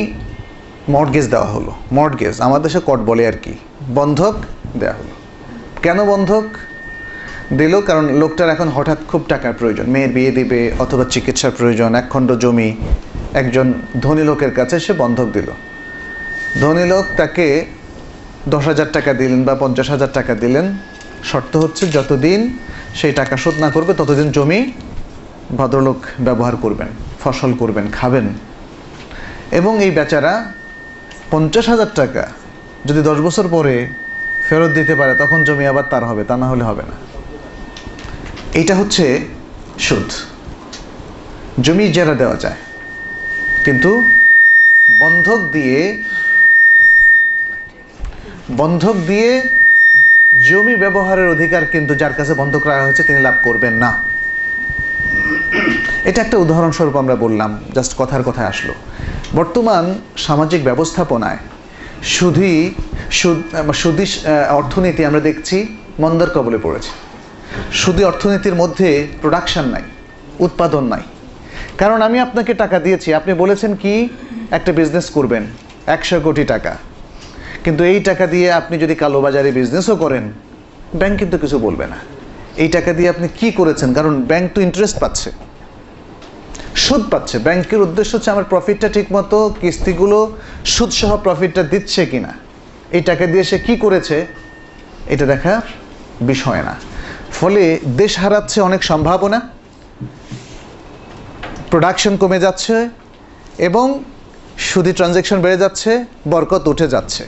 মর্টগেজ 0.94 1.26
দেওয়া 1.30 1.50
হলো। 1.54 1.72
মর্টগেজ, 1.98 2.34
আমাদের 2.46 2.64
দেশে 2.66 2.80
কট 2.86 3.00
বলে 3.10 3.22
আর 3.30 3.36
কি। 3.44 3.54
বন্ধক 3.94 4.34
দেওয়া 4.80 4.96
হলো। 5.00 5.14
কেন 5.84 5.98
বন্ধক? 6.10 6.44
দিল, 7.60 7.74
কারণ 7.88 8.04
লোকটার 8.22 8.48
এখন 8.54 8.68
হঠাৎ 8.76 9.00
খুব 9.10 9.22
টাকার 9.32 9.54
প্রয়োজন। 9.60 9.86
মেয়ের 9.94 10.12
বিয়ে 10.16 10.32
দিবে 10.38 10.60
অথবা 10.84 11.04
চিকিৎসার 11.14 11.52
প্রয়োজন 11.58 11.90
একখণ্ড 12.00 12.30
জমি, 12.42 12.68
একজন 13.40 13.66
ধনী 14.04 14.24
লোকের 14.30 14.52
কাছে 14.58 14.76
সে 14.84 14.92
বন্ধক 15.02 15.28
দিল। 15.36 15.48
ধনী 16.62 16.84
লোক 16.92 17.04
তাকে 17.20 17.46
দশ 18.54 18.64
হাজার 18.70 18.88
টাকা 18.96 19.12
দিলেন 19.20 19.40
বা 19.48 19.54
পঞ্চাশ 19.62 19.88
হাজার 19.94 20.10
টাকা 20.18 20.32
দিলেন। 20.42 20.66
শর্ত 21.30 21.52
হচ্ছে 21.62 21.84
যতদিন 21.96 22.40
সেই 22.98 23.12
টাকা 23.20 23.34
শোধ 23.42 23.56
না 23.64 23.68
করবে, 23.74 23.92
ততদিন 24.00 24.28
জমি 24.36 24.60
ভদ্রলোক 25.58 25.98
ব্যবহার 26.26 26.54
করবেন, 26.64 26.88
ফসল 27.22 27.50
করবেন, 27.60 27.86
খাবেন। 27.98 28.26
এবং 29.58 29.72
এই 29.84 29.90
বেচারা 29.98 30.34
পঞ্চাশ 31.32 31.66
হাজার 31.72 31.90
টাকা 32.00 32.24
যদি 32.88 33.00
দশ 33.08 33.18
বছর 33.26 33.46
পরে 33.56 33.74
ফেরত 34.46 34.70
দিতে 34.78 34.94
পারে, 35.00 35.12
তখন 35.22 35.38
জমি 35.46 35.64
আবার 35.72 35.86
তার 35.92 36.04
হবে, 36.10 36.22
তা 36.28 36.34
না 36.42 36.46
হলে 36.52 36.64
হবে 36.70 36.84
না। 36.90 36.96
এইটা 38.54 38.74
হচ্ছে 38.76 39.04
সুদ। 39.78 40.08
জমি 41.64 41.84
ইজারা 41.84 42.14
দেওয়া 42.14 42.36
যায়। 42.36 42.58
কিন্তু 43.64 43.90
বন্ধক 45.00 45.40
দিয়ে 45.56 46.02
বন্ধক 48.50 48.96
দিয়ে 49.06 49.30
জমি 50.48 50.74
ব্যবহারের 50.76 51.28
অধিকার 51.28 51.66
কিন্তু 51.66 51.92
যার 51.94 52.14
কাছে 52.18 52.32
বন্ধক 52.34 52.66
রাখা 52.66 52.84
হয়েছে 52.84 53.02
তিনি 53.02 53.20
লাভ 53.20 53.36
করবেন 53.42 53.74
না। 53.74 53.90
এটা 56.04 56.22
একটা 56.22 56.36
উদাহরণস্বরূপ 56.38 56.96
আমরা 56.96 57.16
বললাম, 57.16 57.50
জাস্ট 57.74 57.92
কথার 57.98 58.22
কথায় 58.22 58.46
আসলো। 58.46 58.74
বর্তমান 59.34 59.84
সামাজিক 60.16 60.60
ব্যবস্থাপনায় 60.64 61.38
সুদ 62.14 62.38
সুদি 63.74 64.06
অর্থনীতি 64.50 65.02
আমরা 65.04 65.20
দেখছি, 65.20 65.56
মন্দার 65.98 66.30
কবলে 66.30 66.58
পড়েছে। 66.62 67.11
সুদি 67.80 68.02
অর্থনীতির 68.10 68.56
মধ্যে 68.62 68.88
প্রোডাকশন 69.22 69.66
নাই, 69.74 69.84
উৎপাদন 70.46 70.84
নাই। 70.92 71.04
কারণ 71.80 71.98
আমি 72.06 72.18
আপনাকে 72.26 72.52
টাকা 72.54 72.78
দিয়েছি, 72.78 73.08
আপনি 73.18 73.32
বলেছেন 73.42 73.72
কি, 73.82 73.94
একটা 74.56 74.70
বিজনেস 74.78 75.06
করবেন, 75.16 75.42
একশো 75.94 76.16
কোটি 76.26 76.44
টাকা। 76.44 76.72
কিন্তু 77.64 77.82
এই 77.92 78.00
টাকা 78.08 78.24
দিয়ে 78.26 78.48
আপনি 78.60 78.74
যদি 78.78 78.94
কালোবাজারে 79.02 79.50
বিজনেসও 79.58 79.96
করেন 79.96 80.24
ব্যাংক 81.00 81.14
কিন্তু 81.20 81.36
কিছু 81.42 81.56
বলবে 81.66 81.86
না। 81.92 81.98
এই 82.62 82.68
টাকা 82.76 82.90
দিয়ে 82.98 83.08
আপনি 83.14 83.26
কি 83.38 83.48
করেছেন? 83.58 83.88
কারণ 83.98 84.12
ব্যাংক 84.30 84.46
তো 84.54 84.58
ইন্টারেস্ট 84.66 84.96
পাচ্ছে, 85.02 85.30
সুদ 86.84 87.02
পাচ্ছে। 87.12 87.36
ব্যাংকের 87.46 87.80
উদ্দেশ্য 87.86 88.12
হচ্ছে 88.16 88.30
আমার 88.34 88.46
প্রফিটটা 88.52 88.88
ঠিকমতো, 88.96 89.38
কিস্তিগুলো, 89.60 90.18
সুদসহ 90.74 91.10
প্রফিটটা 91.24 91.62
দিচ্ছে 91.72 92.02
কিনা। 92.12 92.32
এই 92.96 93.02
টাকা 93.08 93.24
দিয়ে 93.32 93.44
সে 93.50 93.56
কি 93.66 93.74
করেছে, 93.84 94.16
এটা 95.12 95.24
দেখার 95.32 95.62
বিষয় 96.30 96.62
না। 96.68 96.74
ফলে 97.42 97.78
দেশ 97.96 98.18
হারাচ্ছে 98.18 98.60
অনেক 98.60 98.84
সম্ভাবনা 98.84 99.48
প্রোডাকশন 101.70 102.16
কমে 102.16 102.40
যাচ্ছে 102.40 102.88
এবং 103.58 104.04
সুদি 104.58 104.92
ট্রানজ্যাকশন 104.92 105.40
বেড়ে 105.40 105.56
যাচ্ছে, 105.56 106.04
বরকত 106.28 106.68
উঠে 106.68 106.88
যাচ্ছে। 106.88 107.26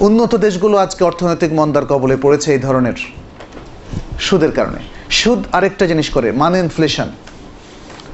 উন্নত 0.00 0.34
দেশগুলো 0.34 0.76
আজকে 0.76 1.04
অর্থনৈতিক 1.04 1.52
মন্দার 1.52 1.86
কবলে 1.86 2.16
পড়েছে 2.16 2.52
এই 2.52 2.58
ধরনের 2.58 2.92
সুদের 4.20 4.52
কারণে। 4.52 4.78
সুদ 5.10 5.44
আরেকটা 5.52 5.86
জিনিস 5.86 6.10
করে 6.10 6.32
মান 6.32 6.56
ইনফ্লেশন 6.56 7.08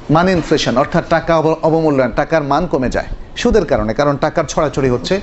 মান 0.09 0.29
ইনফ্লেশন 0.29 0.77
অর্থাৎ 0.77 1.09
টাকা 1.09 1.37
অব- 1.37 1.55
অবমূল্যায়ন, 1.63 2.11
টাকার 2.11 2.43
মান 2.43 2.67
কমে 2.67 2.89
যায় 2.89 3.07
সুদের 3.37 3.65
কারণে, 3.65 3.93
কারণ 3.93 4.17
টাকার 4.17 4.43
ছড়াছড়ি 4.43 4.89
হচ্ছে। 4.89 5.21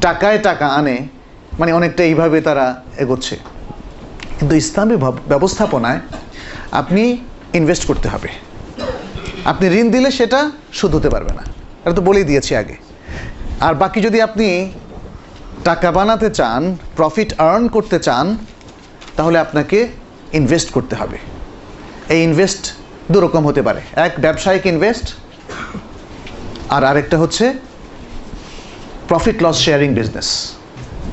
টাকায় 0.00 0.38
টাকা 0.38 0.66
আনে 0.66 1.08
মানে 1.58 1.72
অনেকটা 1.72 2.04
এইভাবে 2.04 2.40
তারা 2.40 2.82
এগোচ্ছে। 2.98 3.51
কিন্তু 4.42 4.56
ইসলামী 4.56 4.96
ব্যবস্থাপনায় 5.32 6.00
আপনি 6.80 7.02
ইনভেস্ট 7.58 7.84
করতে 7.86 8.08
হবে। 8.08 8.28
আপনি 9.44 9.66
ঋণ 9.80 9.90
দিলে 9.90 10.10
সেটা 10.10 10.50
সুদ 10.72 10.94
হতে 10.94 11.10
পারবে 11.10 11.32
না। 11.38 11.42
এটা 11.84 11.94
তো 11.94 12.02
বলেই 12.02 12.24
দিয়েছি 12.24 12.56
আগে। 12.56 12.76
আর 13.60 13.74
বাকি 13.74 14.00
যদি 14.00 14.20
আপনি 14.20 14.72
টাকা 15.64 15.92
বানাতে 15.92 16.30
চান 16.30 16.76
প্রফিট 16.96 17.40
আর্ন 17.40 17.68
করতে 17.68 17.98
চান, 17.98 18.38
তাহলে 19.16 19.38
আপনাকে 19.38 19.88
ইনভেস্ট 20.32 20.70
করতে 20.70 20.96
হবে। 20.96 21.18
এই 22.08 22.22
ইনভেস্ট 22.22 22.62
দুরকম 23.12 23.46
হতে 23.46 23.62
পারে। 23.62 23.80
এক 24.06 24.12
ব্যবসায়িক 24.20 24.66
ইনভেস্ট 24.66 25.06
আর 26.68 26.84
আরেকটা 26.84 27.18
হচ্ছে 27.18 27.52
profit 29.08 29.42
loss 29.42 29.56
sharing 29.66 29.94
business 29.94 30.28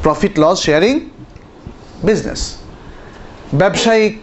profit 0.04 0.34
loss 0.40 0.58
sharing 0.68 1.00
business 2.04 2.59
ব্যবসায়িক 3.54 4.18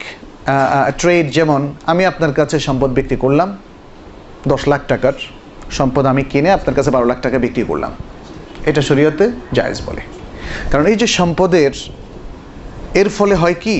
ট্রেড 0.98 1.26
যেমন 1.30 1.60
আমি 1.86 2.02
আপনার 2.06 2.32
কাছে 2.32 2.56
সম্পদ 2.60 2.90
বিক্রি 2.90 3.16
করলাম, 3.16 3.48
দশ 4.48 4.62
লাখ 4.68 4.82
টাকার 4.88 5.16
সম্পদ 5.70 6.04
আমি 6.06 6.22
কিনে 6.30 6.50
আপনার 6.58 6.74
কাছে 6.74 6.90
বারো 6.90 7.06
লাখ 7.10 7.18
টাকা 7.20 7.38
বিক্রি 7.38 7.64
করলাম। 7.70 7.92
এটা 8.66 8.82
শরীয়তে 8.88 9.24
জায়েজ 9.52 9.78
বলে। 9.86 10.02
কারণ 10.70 10.84
এই 10.86 10.96
যে 11.02 11.06
সম্পদের, 11.06 11.72
এর 13.00 13.08
ফলে 13.16 13.34
হয় 13.34 13.56
কি? 13.64 13.76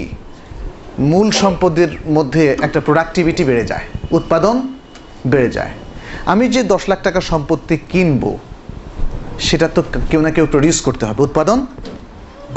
মূল 1.10 1.28
সম্পদের 1.42 1.90
মধ্যে 2.16 2.56
একটা 2.66 2.80
প্রোডাক্টিভিটি 2.86 3.42
বেড়ে 3.44 3.64
যায়, 3.66 3.86
উৎপাদন 4.10 4.56
বেড়ে 5.26 5.50
যায়। 5.50 5.72
আমি 6.32 6.44
যে 6.54 6.62
দশ 6.62 6.82
লাখ 6.90 7.00
টাকার 7.02 7.24
সম্পত্তি 7.32 7.76
কিনবো, 7.92 8.38
সেটা 9.38 9.68
তো 9.74 9.80
কেউ 10.10 10.20
না 10.20 10.30
কেউ 10.30 10.46
প্রডিউস 10.54 10.80
করতে 10.86 11.04
হবে। 11.06 11.20
উৎপাদন 11.22 11.66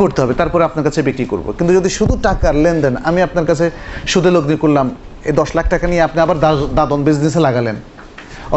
করতে 0.02 0.20
হবে, 0.22 0.34
তারপরে 0.40 0.64
আপনার 0.70 0.84
কাছে 0.88 1.00
বিক্রি 1.08 1.26
করব। 1.32 1.46
কিন্তু 1.58 1.72
যদি 1.78 1.90
শুধু 1.98 2.14
টাকার 2.28 2.56
লেনদেন, 2.64 2.94
আমি 3.10 3.20
আপনার 3.28 3.46
কাছে 3.50 3.66
সুদে 4.12 4.32
লগ্নি 4.36 4.56
করলাম, 4.64 4.88
এই 5.28 5.34
দশ 5.40 5.50
লাখ 5.58 5.66
টাকা 5.74 5.86
নিয়ে 5.92 6.04
আপনি 6.08 6.20
আবার 6.26 6.38
দাদন 6.80 7.00
বিজনেসে 7.08 7.42
লাগালেন, 7.48 7.78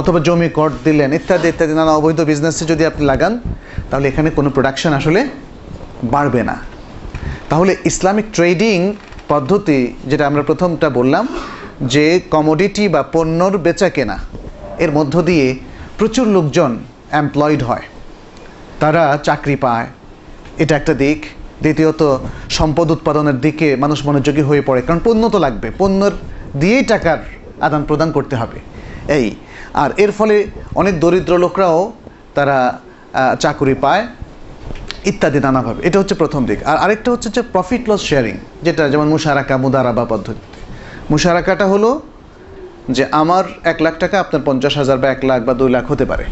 অথবা 0.01 0.19
জমি 0.27 0.49
কর 0.59 0.71
দিলেন, 0.87 1.11
ইত্যাদি 1.19 1.47
ইত্যাদি, 1.53 1.73
নানা 1.81 1.93
অবৈধ 2.01 2.19
বিজনেসে 2.31 2.65
যদি 2.73 2.83
আপনি 2.91 3.03
লাগান, 3.11 3.33
তাহলে 3.91 4.07
এখানে 4.11 4.29
কোনো 4.39 4.49
প্রোডাকশন 4.57 4.93
আসলে 5.01 5.21
বাড়বে 6.15 6.43
না। 6.51 6.57
তাহলে 7.51 7.73
ইসলামিক 7.91 8.27
ট্রেডিং 8.37 8.79
পদ্ধতি, 9.33 9.81
যেটা 10.11 10.25
আমরা 10.31 10.43
প্রথমটা 10.51 10.89
বললাম, 10.99 11.25
যে 11.93 12.05
কমোডিটি 12.35 12.85
বা 12.95 13.03
পণ্যর 13.15 13.53
বেচা 13.67 13.89
কেনা, 13.97 14.17
এর 14.85 14.91
মধ্য 14.99 15.15
দিয়ে 15.29 15.47
প্রচুর 15.99 16.27
লোকজন 16.37 16.71
এমপ্লয়েড 17.21 17.61
হয়। 17.69 17.85
তারা 18.83 19.03
চাকরি 19.27 19.57
পায়। 19.65 19.87
এটা 20.63 20.75
একটা 20.81 20.95
দিক। 21.03 21.21
দ্বিতীয়ত, 21.65 22.03
সম্পদ 22.59 22.89
উৎপাদনের 22.97 23.39
দিকে 23.45 23.69
মানুষ 23.85 23.99
মনোযোগী 24.09 24.43
হয়ে 24.49 24.63
পড়ে, 24.69 24.81
কারণ 24.87 25.01
পণ্য 25.07 25.23
তো 25.35 25.39
লাগবে। 25.45 25.69
পণ্যর 25.81 26.13
দিয়েই 26.61 26.85
টাকার 26.93 27.19
আদান 27.67 27.83
প্রদান 27.89 28.09
করতে 28.17 28.35
হবে। 28.41 28.59
এই, 29.19 29.27
আর 29.83 29.91
এর 30.05 30.13
ফলে 30.19 30.37
অনেক 30.81 30.95
দরিদ্র 31.03 31.33
লোকরাও 31.45 31.79
তারা 32.37 32.59
চাকুরি 33.43 33.75
পায়, 33.85 34.05
ইত্যাদি 35.11 35.39
নানাভাবে। 35.47 35.81
এটা 35.89 35.97
হচ্ছে 36.01 36.17
প্রথম 36.23 36.43
দিক। 36.49 36.59
আর 36.71 36.77
আরেকটা 36.85 37.09
হচ্ছে 37.15 37.29
যে 37.37 37.43
প্রফিট 37.55 37.83
লস 37.91 38.03
শেয়ারিং 38.11 38.35
যেটা 38.67 38.83
যেমন 38.93 39.07
মুশারাকা, 39.15 39.55
মুদারাবা 39.65 40.05
পদ্ধতিতে 40.13 40.59
মুশারাকাটা 41.13 41.67
হলো 41.73 41.91
যে 42.97 43.05
আমার 43.23 43.45
এক 43.73 43.79
লাখ 43.85 43.95
টাকা 44.03 44.17
আপনার 44.25 44.43
পঞ্চাশ 44.49 44.75
হাজার 44.81 44.99
বা 45.03 45.09
এক 45.15 45.21
লাখ 45.31 45.41
বা 45.49 45.53
দুই 45.61 45.71
লাখ 45.77 45.85
হতে 45.93 46.05
পারে। 46.11 46.25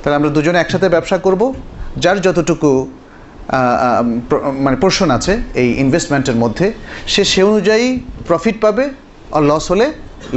তাহলে 0.00 0.16
আমরা 0.18 0.30
দুজনে 0.36 0.58
একসাথে 0.60 0.88
ব্যবসা 0.94 1.16
করব, 1.26 1.42
যার 2.02 2.18
যতটুকু 2.26 2.70
মানে 4.64 4.76
পোর্শন 4.76 5.10
আছে 5.10 5.32
এই 5.62 5.68
ইনভেস্টমেন্টের 5.84 6.36
মধ্যে। 6.36 6.66
সে 7.12 7.22
সে 7.32 7.40
অনুযায়ী 7.42 7.86
প্রফিট 8.28 8.56
পাবে 8.60 8.84
আর 9.36 9.42
লস 9.50 9.64
হলে 9.70 9.86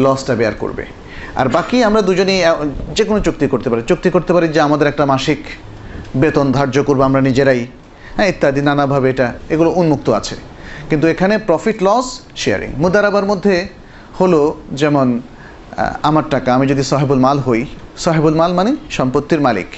লসটা 0.04 0.34
বেয়ার 0.39 0.56
করবে। 0.63 0.84
আর 1.39 1.47
বাকি 1.56 1.78
আমরা 1.84 2.01
দুজনেই 2.01 2.39
যে 2.97 3.04
কোনো 3.10 3.19
চুক্তি 3.19 3.45
করতে 3.47 3.67
পারি। 3.69 3.82
চুক্তি 3.91 4.10
করতে 4.15 4.32
পারি 4.34 4.47
যে 4.56 4.60
আমাদের 4.67 4.88
একটা 4.88 5.06
মাসিক 5.06 5.41
বেতন 6.21 6.47
ধার্য 6.51 6.75
করব 6.84 7.01
আমরা 7.01 7.21
নিজেরাই। 7.21 7.62
হ্যাঁ 8.15 8.28
ইত্যাদি, 8.28 8.62
নানাভাবে 8.62 9.08
এটা, 9.10 9.28
এগুলো 9.54 9.69
উন্মুক্ত 9.82 10.08
আছে। 10.10 10.36
কিন্তু 10.89 11.06
এখানে 11.13 11.38
প্রফিট 11.49 11.78
লস 11.88 12.06
শেয়ারিং 12.36 12.69
মুদারাবার 12.84 13.25
মধ্যে 13.25 13.56
হলো 14.19 14.41
যেমন 14.71 15.08
আমার 16.10 16.25
টাকা, 16.30 16.49
আমি 16.54 16.65
যদি 16.67 16.84
সাহেবুল 16.84 17.21
মাল 17.25 17.38
হই, 17.39 17.62
সাহেবুল 17.97 18.36
মাল 18.39 18.51
মানে 18.54 18.71
সম্পত্তির 18.97 19.41
মালিক। 19.41 19.69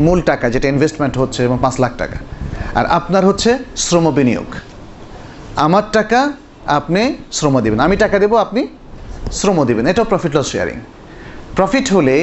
মূল 0.00 0.18
টাকা, 0.30 0.46
যেটা 0.50 0.68
ইনভেস্টমেন্ট 0.68 1.14
হচ্ছে 1.18 1.40
এবং 1.44 1.56
পাঁচ 1.62 1.74
লাখ 1.80 1.92
টাকা। 1.98 2.18
আর 2.78 2.86
আপনার 2.98 3.24
হচ্ছে 3.28 3.50
শ্রম 3.84 4.06
বিনিয়োগ। 4.18 4.48
আমার 5.56 5.84
টাকা 5.92 6.20
আপনি 6.78 7.02
শ্রম 7.32 7.54
দেবেন। 7.60 7.80
আমি 7.86 7.96
টাকা 7.96 8.16
দেবো, 8.18 8.34
আপনি 8.36 8.60
শ্রম 9.38 9.58
দেবেন। 9.64 9.84
এটাও 9.86 10.06
প্রফিট 10.12 10.32
লস 10.36 10.46
শেয়ারিং 10.52 10.76
প্রফিট 11.56 11.86
হলে 11.92 12.16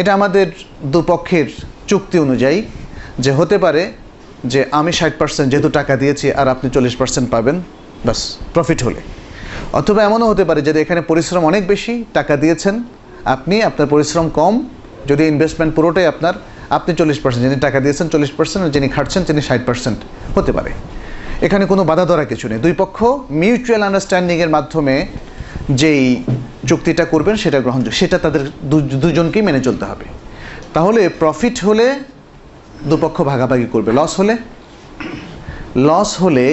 এটা 0.00 0.10
আমাদের 0.18 0.46
দুপক্ষের 0.92 1.46
চুক্তি 1.90 2.16
অনুযায়ী 2.18 2.58
যে 3.24 3.32
হতে 3.38 3.56
পারে 3.58 3.82
যে 4.52 4.60
আমি 4.78 4.92
ষাট 4.92 5.14
পার্সেন্ট 5.20 5.48
যেহেতু 5.52 5.70
টাকা 5.78 5.94
দিয়েছি 5.96 6.26
আর 6.40 6.46
আপনি 6.48 6.66
চল্লিশ 6.74 6.94
পার্সেন্ট 7.00 7.26
পাবেন 7.30 7.56
বাস 8.06 8.20
প্রফিট 8.54 8.80
হলে। 8.82 9.00
অথবা 9.72 10.00
এমনও 10.04 10.26
হতে 10.32 10.44
পারে 10.48 10.60
যে 10.66 10.70
এখানে 10.84 11.00
পরিশ্রম 11.10 11.42
অনেক 11.50 11.62
বেশি 11.72 11.94
টাকা 12.12 12.34
দিয়েছেন, 12.36 12.74
আপনি 13.34 13.54
আপনার 13.68 13.86
পরিশ্রম 13.94 14.26
কম, 14.38 14.54
যদি 15.10 15.22
ইনভেস্টমেন্ট 15.32 15.72
পুরোটাই 15.76 16.06
আপনার 16.12 16.34
আপনি 16.78 16.90
চল্লিশ 17.00 17.18
পার্সেন্ট 17.22 17.44
যিনি 17.46 17.58
টাকা 17.66 17.78
দিয়েছেন 17.84 18.06
চল্লিশ 18.12 18.32
পার্সেন্ট 18.38 18.64
যিনি 18.74 18.88
খাটছেন 18.96 19.22
তিনি 19.28 19.40
ষাট 19.48 19.60
পার্সেন্ট 19.68 19.98
হতে 20.36 20.50
পারে। 20.56 20.70
এখানে 21.46 21.64
কোনো 21.72 21.82
বাধা 21.90 22.04
ধরা 22.10 22.24
কিছু 22.30 22.44
নেই। 22.50 22.58
দুই 22.64 22.74
পক্ষ 22.82 22.96
মিউচুয়াল 23.42 23.82
আন্ডারস্ট্যান্ডিংয়ের 23.88 24.50
মাধ্যমে 24.56 24.94
যেই 25.80 26.02
চুক্তিটা 26.68 27.04
করবেন 27.12 27.34
সেটা 27.42 27.58
গ্রহণযোগ্য, 27.64 27.98
সেটা 28.00 28.16
তাদের 28.24 28.42
দুজনকেই 29.02 29.42
মেনে 29.48 29.60
চলতে 29.66 29.84
হবে। 29.90 30.06
তাহলে 30.74 31.00
প্রফিট 31.20 31.56
হলে 31.66 31.86
দুপক্ষ 32.90 33.16
ভাগাভাগি 33.30 33.66
করবে 33.74 33.90
লস 33.98 34.12
হলে। 34.20 34.34
লস 35.88 36.10
হলে 36.22 36.46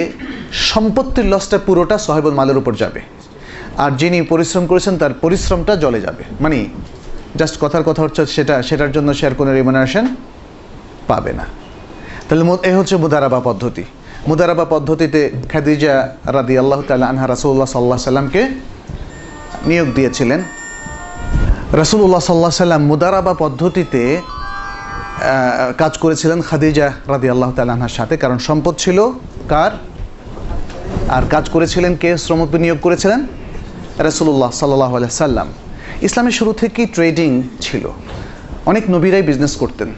সম্পত্তির 0.70 1.26
লসটা 1.32 1.58
পুরোটা 1.66 1.96
সাহেবুল 2.06 2.34
মালের 2.38 2.58
উপর 2.62 2.72
যাবে। 2.82 3.00
আর 3.84 3.90
যিনি 4.00 4.18
পরিশ্রম 4.32 4.64
করেছেন 4.70 4.94
তার 5.02 5.12
পরিশ্রমটা 5.24 5.72
জলে 5.82 6.00
যাবে। 6.06 6.22
মানে 6.40 6.58
জাস্ট 7.40 7.54
কথার 7.62 7.84
কথা 7.88 8.00
হচ্ছে 8.04 8.22
সেটা, 8.36 8.54
সেটার 8.68 8.92
জন্য 8.96 9.08
সে 9.18 9.24
আর 9.28 9.34
কোনো 9.40 9.50
রিমুনারেশন 9.58 10.04
পাবে 11.10 11.32
না। 11.38 11.46
তাহলে 12.26 12.44
এই 12.68 12.74
হচ্ছে 12.78 12.94
মুদারাবা 13.04 13.40
পদ্ধতি। 13.48 13.84
মুদারাবা 14.30 14.64
পদ্ধতিতে 14.74 15.20
খাদিজা 15.52 15.94
রাদি 16.36 16.54
আল্লাহ 16.62 16.80
তালা 16.88 17.06
আনহা 17.12 17.26
রাসুল্লাহ 17.34 17.68
সাল্লাহ 17.74 17.98
সাল্লামকে 18.10 18.42
নিয়োগ 19.68 19.88
দিয়েছিলেন। 19.96 20.40
রাসুল্লাহ 21.82 22.22
সাল্লাহ 22.28 22.52
সাল্লাম 22.64 22.82
মুদারাবা 22.92 23.32
পদ্ধতিতে 23.44 24.02
কাজ 25.82 25.92
করেছিলেন 26.02 26.38
খাদিজা 26.48 26.86
রাদি 27.12 27.28
আল্লাহ 27.34 27.50
তালাহার 27.56 27.94
সাথে, 27.98 28.14
কারণ 28.22 28.38
সম্পদ 28.48 28.74
ছিল 28.84 28.98
কার? 29.52 29.72
আর 31.16 31.24
কাজ 31.34 31.44
করেছিলেন 31.54 31.92
কে? 32.02 32.10
শ্রম 32.24 32.40
বিনিয়োগ 32.54 32.78
করেছিলেন 32.86 33.20
রাসুল্লাহ 34.06 34.50
সাল্লাহ 34.60 34.92
সাল্লাম। 35.24 35.48
ইসলামের 36.06 36.36
শুরু 36.38 36.52
থেকেই 36.62 36.86
ট্রেডিং 36.96 37.30
ছিল। 37.64 37.84
অনেক 38.70 38.84
নবীরাই 38.94 39.24
বিজনেস 39.30 39.54
করতেন 39.62 39.90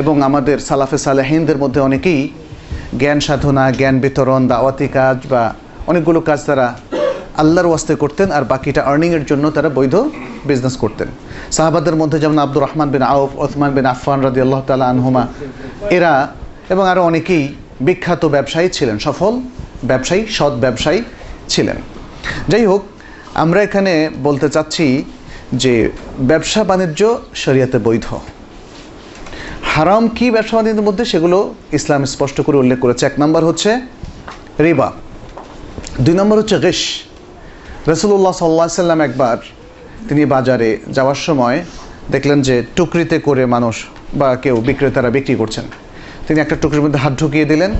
এবং 0.00 0.14
আমাদের 0.28 0.56
সালাফে 0.68 0.98
সালেহিনদের 1.06 1.58
মধ্যে 1.62 1.80
অনেকেই 1.88 2.20
জ্ঞান 3.00 3.18
সাধনা, 3.26 3.64
জ্ঞান 3.78 3.96
বিতরণ, 4.04 4.42
দাওয়াতি 4.52 4.88
কাজ 4.98 5.18
বা 5.32 5.42
অনেকগুলো 5.90 6.20
কাজ 6.28 6.40
তারা 6.48 6.66
আল্লাহর 7.42 7.68
ওয়াস্তে 7.70 7.94
করতেন 8.02 8.28
আর 8.36 8.44
বাকিটা 8.52 8.80
আর্নিংয়ের 8.90 9.24
জন্য 9.30 9.44
তারা 9.56 9.68
বৈধ 9.78 9.94
বিজনেস 10.48 10.74
করতেন। 10.82 11.08
সাহাবাদের 11.56 11.96
মধ্যে 12.00 12.18
যেমন 12.22 12.38
আব্দুর 12.44 12.62
রহমান 12.66 12.88
বিন 12.94 13.04
আউফ, 13.14 13.30
ওসমান 13.44 13.70
বিন 13.76 13.86
আফফান 13.92 14.18
রাদি 14.26 14.40
আল্লাহ 14.40 14.60
তালা 14.68 14.86
আনহুমা, 14.92 15.24
এরা 15.96 16.12
এবং 16.72 16.84
আরও 16.92 17.02
অনেকেই 17.10 17.44
বিখ্যাত 17.86 18.22
ব্যবসায়ী 18.34 18.68
ছিলেন, 18.76 18.96
সফল 19.06 19.32
ব্যবসায়ী, 19.90 20.22
সৎ 20.36 20.54
ব্যবসায়ী 20.64 21.00
ছিলেন। 21.52 21.78
যাই 22.52 22.64
হোক, 22.70 22.82
আমরা 23.42 23.60
এখানে 23.66 23.92
বলতে 24.26 24.46
চাচ্ছি 24.54 24.86
যে 25.52 25.90
ব্যবসা 26.20 26.64
বাণিজ্য 26.64 27.18
শরিয়াতে 27.34 27.78
বৈধ। 27.78 28.06
হারাম 29.62 30.08
কি 30.08 30.30
ব্যবসা 30.30 30.56
বাণিজ্যের 30.56 30.84
মধ্যে? 30.84 31.04
সেগুলো 31.04 31.54
ইসলাম 31.72 32.04
স্পষ্ট 32.04 32.40
করে 32.40 32.56
উল্লেখ 32.56 32.78
করেছে। 32.78 33.06
এক 33.06 33.12
নম্বর 33.18 33.44
হচ্ছে 33.44 33.80
রিবা। 34.60 34.92
দুই 36.00 36.14
নম্বর 36.14 36.38
হচ্ছে 36.38 36.58
রেশ 36.58 37.02
রসুল্লাহ 37.88 38.32
সাল্লা 38.32 38.68
সাল্লাম 38.68 39.00
একবার 39.00 39.36
তিনি 40.08 40.24
বাজারে 40.24 40.78
যাওয়ার 40.88 41.14
সময় 41.14 41.64
দেখলেন 42.10 42.42
যে 42.42 42.64
টুকরিতে 42.76 43.18
করে 43.18 43.46
মানুষ 43.46 43.84
বা 44.14 44.36
কেউ 44.36 44.56
বিক্রেতারা 44.56 45.10
বিক্রি 45.10 45.34
করছেন। 45.34 45.64
তিনি 46.28 46.40
একটা 46.40 46.56
টুকরির 46.60 46.82
মধ্যে 46.82 46.98
হাত 46.98 47.12
ঢুকিয়ে 47.18 47.44
দিলেন, 47.44 47.72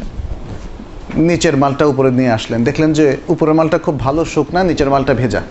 নিচের 1.15 1.57
মালটা 1.57 1.87
উপরে 1.87 2.11
নিয়ে 2.11 2.31
আসলেন। 2.31 2.65
দেখলেন 2.65 2.93
যে 2.93 3.17
উপরের 3.29 3.55
মালটা 3.55 3.79
খুব 3.79 4.01
ভালো, 4.01 4.25
শুকনা, 4.25 4.63
নিচের 4.65 4.91
মালটা 4.91 5.15
ভেজা। 5.15 5.43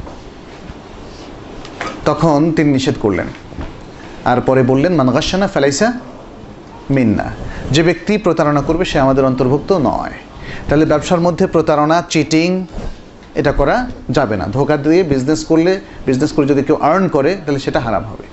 তখন 2.06 2.52
তিনি 2.56 2.72
নিষেধ 2.72 2.96
করলেন। 3.02 3.28
আর 4.26 4.42
পরে 4.42 4.64
বললেন 4.64 4.96
মানগাসানা 4.96 5.48
ফেলাইসা 5.48 5.94
মিন্না। 6.92 7.24
যে 7.72 7.84
ব্যক্তি 7.84 8.18
প্রতারণা 8.18 8.62
করবে, 8.62 8.86
সে 8.86 9.00
আমাদের 9.00 9.26
অন্তর্ভুক্ত 9.26 9.72
নয়। 9.72 10.12
তাহলে 10.70 10.86
ব্যবসার 10.86 11.20
মধ্যে 11.20 11.48
প্রতারণা 11.48 12.04
চিটিং 12.10 12.66
এটা 13.36 13.52
করা 13.52 13.90
যাবে 14.10 14.38
না। 14.38 14.46
ধোকা 14.48 14.78
দিয়ে 14.78 15.04
বিজনেস 15.04 15.46
করলে 15.46 15.82
বিজনেস 16.06 16.32
করে 16.32 16.46
যদি 16.46 16.64
কেউ 16.64 16.76
আর্ন 16.76 17.08
করে, 17.08 17.36
তাহলে 17.46 17.60
সেটা 17.60 17.80
হারাম 17.80 18.04
হবে। 18.04 18.24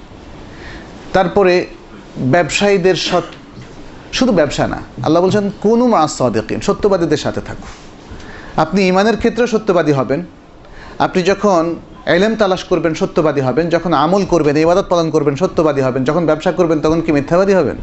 তারপরে 1.12 1.66
ব্যবসায়ীদের 2.16 2.94
সৎ, 2.94 3.22
শুধু 4.12 4.32
ব্যবসা 4.32 4.68
না, 4.68 4.82
আল্লাহ 5.02 5.22
বলছেন, 5.22 5.50
কোন 5.60 5.86
মাস 5.86 6.18
সদেকিন, 6.18 6.60
সত্যবাদীদের 6.60 7.16
সাথে 7.16 7.40
থাকো। 7.40 7.68
আপনি 8.60 8.88
ইমানের 8.88 9.16
ক্ষেত্রে 9.16 9.46
সত্যবাদী 9.46 9.92
হবেন। 9.92 10.22
আপনি 10.98 11.22
যখন 11.22 11.76
এলেম 12.08 12.36
তালাশ 12.36 12.64
করবেন, 12.64 12.94
সত্যবাদী 12.94 13.40
হবেন, 13.40 13.68
যখন 13.68 13.92
আমল 13.92 14.24
করবেন, 14.24 14.56
ইবাদত 14.56 14.86
পালন 14.88 15.10
করবেন, 15.10 15.36
সত্যবাদী 15.36 15.80
হবেন, 15.80 16.04
যখন 16.04 16.26
ব্যবসা 16.26 16.52
করবেন, 16.52 16.80
তখন 16.80 17.00
কি 17.00 17.12
মিথ্যাবাদী 17.12 17.54
হবেন? 17.54 17.76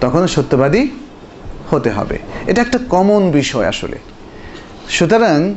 তখন 0.00 0.26
সত্যবাদী 0.26 0.88
হতে 1.70 1.90
হবে। 1.90 2.18
এটা 2.46 2.62
একটা 2.62 2.78
কমন 2.88 3.30
বিষয় 3.30 3.66
আসলে। 3.66 3.98
সুতরাং 4.88 5.54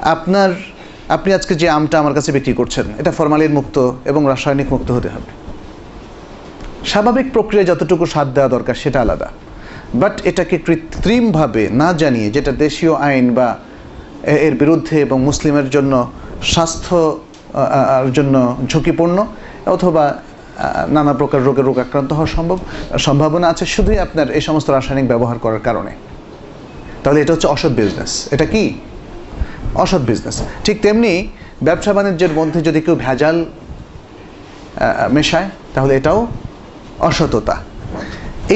আপনার, 0.00 0.50
আপনি 1.08 1.34
আজকে 1.34 1.54
যে 1.54 1.68
আমটা 1.68 1.98
আমার 1.98 2.14
কাছে 2.14 2.32
বিক্রি 2.32 2.52
করছেন, 2.52 2.84
এটা 2.98 3.10
ফরমালিন 3.10 3.52
মুক্ত 3.52 3.92
এবং 4.04 4.24
রাসায়নিক 4.28 4.72
মুক্ত 4.72 4.90
হতে 4.90 5.08
হবে। 5.08 5.30
স্বাভাবিক 6.86 7.32
প্রক্রিয়ায় 7.32 7.66
যতটুকু 7.66 8.06
স্বাদ 8.06 8.34
দেওয়া 8.34 8.48
দরকার, 8.48 8.74
সেটা 8.74 9.00
আলাদা। 9.00 9.28
বাট 9.94 10.20
এটাকে 10.24 10.58
কৃত্রিমভাবে 10.58 11.68
না 11.72 11.92
জানিয়ে, 11.92 12.30
যেটা 12.30 12.52
দেশীয় 12.52 12.94
আইন 12.94 13.34
বা 13.34 13.58
এর 14.46 14.54
বিরুদ্ধে 14.62 14.96
এবং 15.06 15.18
মুসলিমের 15.28 15.68
জন্য 15.70 15.92
স্বাস্থ্য 16.42 16.96
জন্য 18.16 18.34
ঝুঁকিপূর্ণ 18.70 19.18
অথবা 19.76 20.04
নানা 20.96 21.12
প্রকার 21.20 21.40
রোগে 21.48 21.62
রোগ 21.62 21.78
আক্রান্ত 21.78 22.10
হওয়ার 22.12 22.32
সম্ভব, 22.36 22.58
সম্ভাবনা 23.06 23.46
আছে 23.48 23.64
শুধুই 23.74 23.98
আপনার 23.98 24.26
এই 24.30 24.42
সমস্ত 24.48 24.68
রাসায়নিক 24.70 25.06
ব্যবহার 25.12 25.38
করার 25.44 25.62
কারণে। 25.68 25.92
তাহলে 27.02 27.18
এটা 27.22 27.32
হচ্ছে 27.32 27.48
অসৎ 27.54 27.72
বিজনেস 27.80 28.12
এটা 28.34 28.46
কি? 28.52 28.64
অসৎ 29.74 30.02
বিজনেস 30.10 30.36
ঠিক 30.64 30.76
তেমনি 30.82 31.12
ব্যবসা 31.62 31.92
বাণিজ্যের 31.96 32.32
মধ্যে 32.38 32.60
যদি 32.62 32.80
কেউ 32.80 32.96
ভেজাল 33.04 33.36
মেশায়, 35.16 35.48
তাহলে 35.74 35.92
এটাও 35.96 36.26
অসততা। 37.08 37.56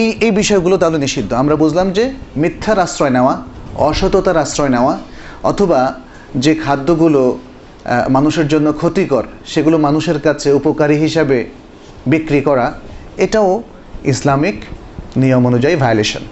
এই 0.01 0.09
এই 0.21 0.31
বিষয়গুলো 0.31 0.75
তাহলে 0.77 0.99
নিষিদ্ধ। 0.99 1.31
আমরা 1.33 1.55
বুঝলাম 1.57 1.87
যে 1.97 2.05
মিথ্যার 2.37 2.79
আশ্রয় 2.79 3.11
নেওয়া, 3.11 3.35
অসততার 3.89 4.39
আশ্রয় 4.45 4.69
নেওয়া 4.69 4.95
অথবা 5.43 5.81
যে 6.35 6.55
খাদ্যগুলো 6.55 7.23
মানুষের 8.09 8.49
জন্য 8.49 8.73
ক্ষতিকর, 8.73 9.25
সেগুলো 9.53 9.79
মানুষের 9.79 10.19
কাছে 10.21 10.49
উপকারী 10.53 10.97
হিসাবে 10.97 11.39
বিক্রি 12.07 12.41
করা, 12.41 12.67
এটাও 13.25 13.63
ইসলামিক 14.13 14.57
নিয়ম 15.17 15.43
অনুযায়ী 15.47 15.77
ভায়োলেশন 15.77 16.23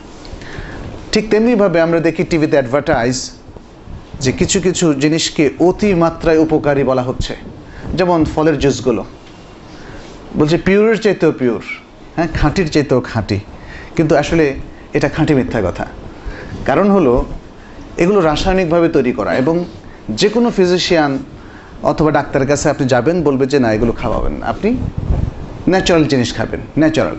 ঠিক 1.12 1.24
তেমনিভাবে 1.30 1.78
আমরা 1.80 2.00
দেখি 2.00 2.22
টিভিতে 2.30 2.56
অ্যাডভার্টাইজ 2.58 3.16
যে 4.20 4.30
কিছু 4.32 4.58
কিছু 4.66 4.86
জিনিসকে 5.02 5.50
অতিমাত্রায় 5.68 6.38
উপকারী 6.38 6.82
বলা 6.84 7.02
হচ্ছে। 7.02 7.34
যেমন 7.98 8.24
ফলের 8.34 8.58
জুসগুলো 8.58 9.02
বলছে 10.38 10.56
পিওরের 10.66 10.98
চাইতেও 11.04 11.32
পিওর 11.40 11.62
হ্যাঁ 12.16 12.28
খাঁটির 12.38 12.68
চাইতেও 12.74 13.00
খাঁটি। 13.00 13.38
কিন্তু 13.96 14.16
আসলে 14.16 14.44
এটা 14.96 15.08
খাঁটি 15.08 15.32
মিথ্যা 15.34 15.60
কথা। 15.66 15.86
কারণ 16.68 16.90
হলো 16.90 17.14
এগুলো 17.98 18.20
রাসায়নিকভাবে 18.20 18.88
তৈরি 18.88 19.12
করা 19.12 19.34
এবং 19.34 19.64
যে 20.10 20.28
কোনো 20.28 20.50
ফিজিশিয়ান 20.50 21.18
অথবা 21.82 22.10
ডাক্তারের 22.10 22.48
কাছে 22.48 22.70
আপনি 22.70 22.84
যাবেন, 22.88 23.22
বলবে 23.22 23.46
যে 23.46 23.58
না, 23.58 23.72
এগুলো 23.72 23.92
খাওয়াবেন 23.92 24.42
আপনি 24.42 24.76
ন্যাচারাল 25.68 26.04
জিনিস 26.04 26.30
খাবেন 26.36 26.60
ন্যাচারাল 26.78 27.16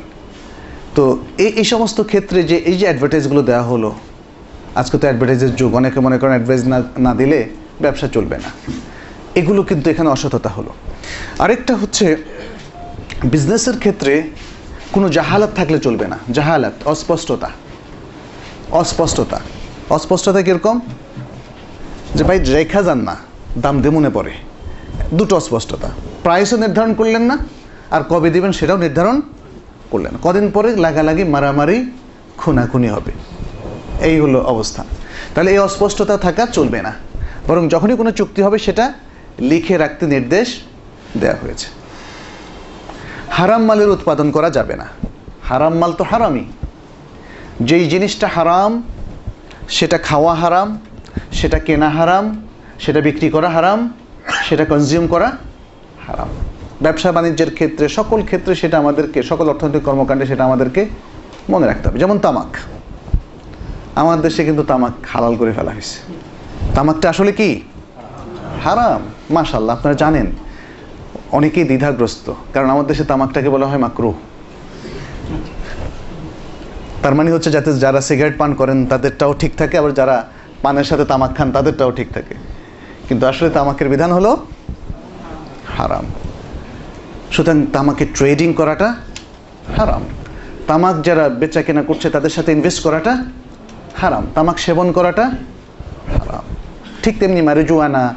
তো 0.96 1.20
এই 1.38 1.48
এই 1.48 1.64
সমস্ত 1.64 2.02
ক্ষেত্রে 2.02 2.44
যে, 2.44 2.56
এই 2.56 2.78
যে 2.78 2.86
অ্যাডভার্টাইজগুলো 2.86 3.42
দেওয়া 3.42 3.64
হলো, 3.64 3.96
আজকে 4.76 4.98
তো 4.98 5.06
অ্যাডভার্টাইজের 5.08 5.56
যুগ, 5.56 5.76
অনেকে 5.76 6.00
মনে 6.00 6.18
করেন 6.18 6.32
অ্যাডভাইস 6.32 6.64
না 6.66 6.84
না 6.98 7.16
দিলে 7.16 7.50
ব্যবসা 7.82 8.08
চলবে 8.08 8.38
না। 8.38 8.50
এগুলো 9.36 9.64
কিন্তু 9.64 9.90
এখানে 9.90 10.10
অসততা 10.10 10.50
হলো। 10.50 10.72
আরেকটা 11.40 11.76
হচ্ছে 11.76 12.06
বিজনেসের 13.24 13.78
ক্ষেত্রে 13.80 14.14
কোনো 14.92 15.10
জাহালাত 15.10 15.52
থাকলে 15.56 15.80
চলবে 15.80 16.08
না। 16.08 16.18
জাহালাত, 16.32 16.74
অস্পষ্টতা। 16.86 17.50
অস্পষ্টতা। 18.72 19.40
অস্পষ্টতা 19.90 20.42
কীরকম? 20.42 20.80
যে 22.16 22.24
ভাই, 22.24 22.40
রেখা 22.40 22.82
যান 22.82 22.98
না, 22.98 23.16
দাম 23.58 23.82
দেমনে 23.82 24.10
পড়ে। 24.10 24.32
দুটো 25.14 25.36
অস্পষ্টতা। 25.36 25.90
প্রাইসও 26.24 26.58
নির্ধারণ 26.58 26.94
করলেন 26.94 27.22
না, 27.22 27.38
আর 27.92 28.02
কবে 28.04 28.30
দিবেন 28.30 28.52
সেটাও 28.52 28.78
নির্ধারণ 28.78 29.22
করলেন 29.92 30.14
কদিন 30.24 30.52
পরে 30.52 30.76
লাগালাগি, 30.76 31.24
মারামারি, 31.24 31.92
খুনাখুনি 32.38 32.88
হবে। 32.88 33.12
এই 34.02 34.20
হলো 34.20 34.42
অবস্থা 34.42 34.86
তাহলে 35.36 35.52
এই 35.52 35.58
অস্পষ্টতা 35.58 36.18
থাকা 36.18 36.46
চলবে 36.46 36.82
না। 36.82 36.94
বরং 37.48 37.70
যখনই 37.70 37.96
কোনো 37.96 38.12
চুক্তি 38.12 38.42
হবে, 38.42 38.60
সেটা 38.60 38.94
লিখে 39.40 39.78
রাখতে 39.78 40.06
নির্দেশ 40.06 40.60
দেওয়া 41.18 41.38
হয়েছে। 41.42 41.68
হারাম 43.30 43.66
মালের 43.66 43.90
উৎপাদন 43.90 44.32
করা 44.32 44.50
যাবে 44.50 44.76
না। 44.76 44.86
হারাম 45.44 45.78
মাল 45.78 45.94
তো 45.94 46.04
হারামই। 46.04 46.46
যেই 47.62 47.90
জিনিসটা 47.90 48.28
হারাম 48.28 48.84
সেটা 49.70 49.98
খাওয়া 49.98 50.36
হারাম, 50.36 50.80
সেটা 51.32 51.60
কেনা 51.60 51.90
হারাম, 51.90 52.48
সেটা 52.80 53.02
বিক্রি 53.02 53.30
করা 53.30 53.50
হারাম, 53.50 53.94
সেটা 54.50 54.66
কনজিউম 54.66 55.08
করা 55.08 55.32
হারাম। 56.08 56.28
ব্যবসা 56.82 57.12
বাণিজ্যের 57.12 57.54
ক্ষেত্রে, 57.54 57.90
সকল 57.90 58.24
ক্ষেত্রে 58.24 58.56
সেটা 58.56 58.78
আমাদেরকে, 58.78 59.24
সকল 59.24 59.50
অর্থনৈতিক 59.50 59.84
কর্মকাণ্ডে 59.84 60.26
সেটা 60.26 60.46
আমাদেরকে 60.46 60.86
মনে 61.50 61.66
রাখতে 61.66 61.90
হবে। 61.90 62.00
যেমন 62.00 62.20
তামাক। 62.20 62.58
আমার 63.96 64.22
দেশে 64.22 64.46
কিন্তু 64.46 64.64
তামাক 64.64 64.92
হালাল 65.14 65.36
করে 65.36 65.52
ফেলা 65.52 65.72
হয়েছে। 65.72 66.14
তামাকটা 66.76 67.10
আসলে 67.10 67.32
কি? 67.32 67.62
হারাম। 68.64 69.02
মাশাল্লাহ 69.34 69.76
আপনারা 69.76 69.96
জানেন। 69.96 70.26
অনেকেই 71.32 71.64
দ্বিধাগ্রস্ত। 71.64 72.34
কারণ 72.54 72.70
আমার 72.70 72.88
দেশে 72.88 73.04
তামাকটাকে 73.04 73.50
বলা 73.50 73.68
হয় 73.68 73.78
মাকরু। 73.78 74.14
তার 77.02 77.14
মানে 77.16 77.30
হচ্ছে 77.32 77.52
যাতে 77.52 77.80
যারা 77.80 78.02
সিগারেট 78.02 78.36
পান 78.38 78.52
করেন, 78.54 78.86
তাদেরটাও 78.86 79.34
ঠিক 79.34 79.52
থাকে, 79.56 79.76
আবার 79.78 79.94
যারা 79.94 80.16
পানের 80.64 80.84
সাথে 80.84 81.06
তামাক 81.06 81.32
খান, 81.38 81.52
তাদেরটাও 81.52 81.92
ঠিক 81.92 82.10
থাকে। 82.14 82.36
কিন্তু 83.08 83.24
আসলে 83.28 83.50
তামাকের 83.50 83.90
বিধান 83.90 84.12
হলো 84.12 84.32
হারাম। 85.78 86.06
সুতরাং 87.32 87.66
তামাকে 87.74 88.06
ট্রেডিং 88.06 88.54
করাটা 88.54 88.96
হারাম। 89.78 90.02
তামাক 90.68 90.96
যারা 91.02 91.30
বেচা 91.30 91.62
কেনা 91.62 91.84
করছে, 91.84 92.10
তাদের 92.10 92.30
সাথে 92.30 92.52
ইনভেস্ট 92.52 92.80
করাটা 92.84 93.26
হারাম। 93.96 94.24
তামাক 94.36 94.58
সেবন 94.60 94.92
করাটা 94.92 95.26
হারাম। 96.18 96.46
ঠিক 97.04 97.20
তেমনি 97.20 97.42
ম্যারিজুয়ানা 97.42 98.16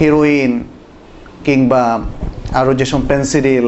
হিরোইন 0.00 0.52
কিংবা 1.44 2.00
আরও 2.52 2.74
যেসব 2.74 3.00
পেন্সিডিল 3.08 3.66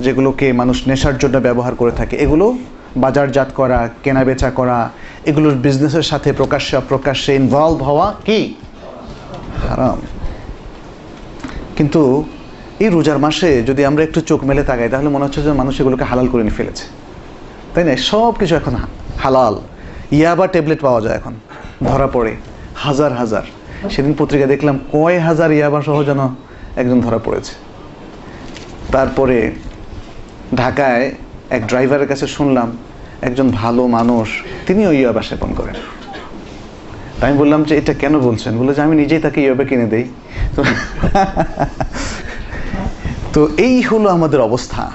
যেগুলোকে 0.00 0.46
মানুষ 0.52 0.88
নেশার 0.88 1.18
জন্য 1.18 1.38
ব্যবহার 1.38 1.74
করে 1.74 1.90
থাকে, 1.90 2.16
এগুলো 2.16 2.46
বাজারজাত 2.96 3.52
করা 3.54 3.88
কেনা 4.02 4.24
বেচা 4.24 4.50
করা, 4.50 4.90
এগুলোর 5.26 5.54
বিজনেসের 5.54 6.02
সাথে 6.02 6.32
প্রকাশ্যে, 6.32 6.76
অপ্রকাশ্যে 6.76 7.34
ইনভলভ 7.34 7.82
হওয়া 7.82 8.14
কি? 8.24 8.54
হারাম। 9.68 10.00
কিন্তু 11.76 12.24
এই 12.80 12.88
রোজার 12.88 13.18
মাসে 13.18 13.62
যদি 13.62 13.84
আমরা 13.84 14.02
একটু 14.04 14.20
চোখ 14.20 14.44
মেলে 14.44 14.62
তাকাই, 14.62 14.88
তাহলে 14.88 15.08
মনে 15.08 15.24
হচ্ছে 15.24 15.42
যে 15.42 15.52
মানুষ 15.52 15.80
এগুলোকে 15.80 16.04
হালাল 16.04 16.26
করে 16.26 16.42
নিয়ে 16.42 16.54
ফেলেছে। 16.54 16.84
তাই 17.74 17.84
না? 17.84 17.96
সব 17.96 18.32
কিছু 18.32 18.54
এখন 18.56 18.74
হালাল। 19.18 19.60
ইয়াবা 20.12 20.46
ট্যাবলেট 20.46 20.80
পাওয়া 20.80 21.00
যায় 21.00 21.14
এখন, 21.14 21.34
ধরা 21.84 22.06
পড়ে, 22.06 22.36
হাজার 22.74 23.12
হাজার। 23.12 23.42
সেদিন 23.90 24.14
পত্রিকা 24.18 24.46
দেখলাম 24.46 24.78
কয় 24.92 25.18
হাজার 25.18 25.52
ইয়াবা 25.52 25.82
সহ 25.82 26.02
যেন 26.02 26.28
একজন 26.76 27.00
ধরা 27.00 27.18
পড়েছে। 27.18 27.52
তারপরে 28.92 29.52
ঢাকায় 30.54 31.12
এক 31.50 31.66
ড্রাইভারের 31.66 32.08
কাছে 32.08 32.26
শুনলাম 32.26 32.76
একজন 33.22 33.50
ভালো 33.50 33.86
মানুষ, 33.86 34.28
তিনিও 34.66 34.92
ইয়াবা 34.92 35.22
সেবন 35.22 35.54
করেন। 35.54 35.74
আমি 37.20 37.38
বললাম 37.38 37.64
যে, 37.64 37.76
এটা 37.76 37.94
কেন 37.94 38.18
বলছেন? 38.18 38.58
বলে 38.58 38.74
যে, 38.74 38.82
আমি 38.82 38.96
নিজেই 38.96 39.18
তাকে 39.18 39.42
ইয়াবা 39.42 39.64
কিনে 39.64 39.86
দেই। 39.86 40.04
তো 43.32 43.48
এই 43.56 43.82
হলো 43.82 44.08
আমাদের 44.08 44.40
অবস্থা। 44.40 44.92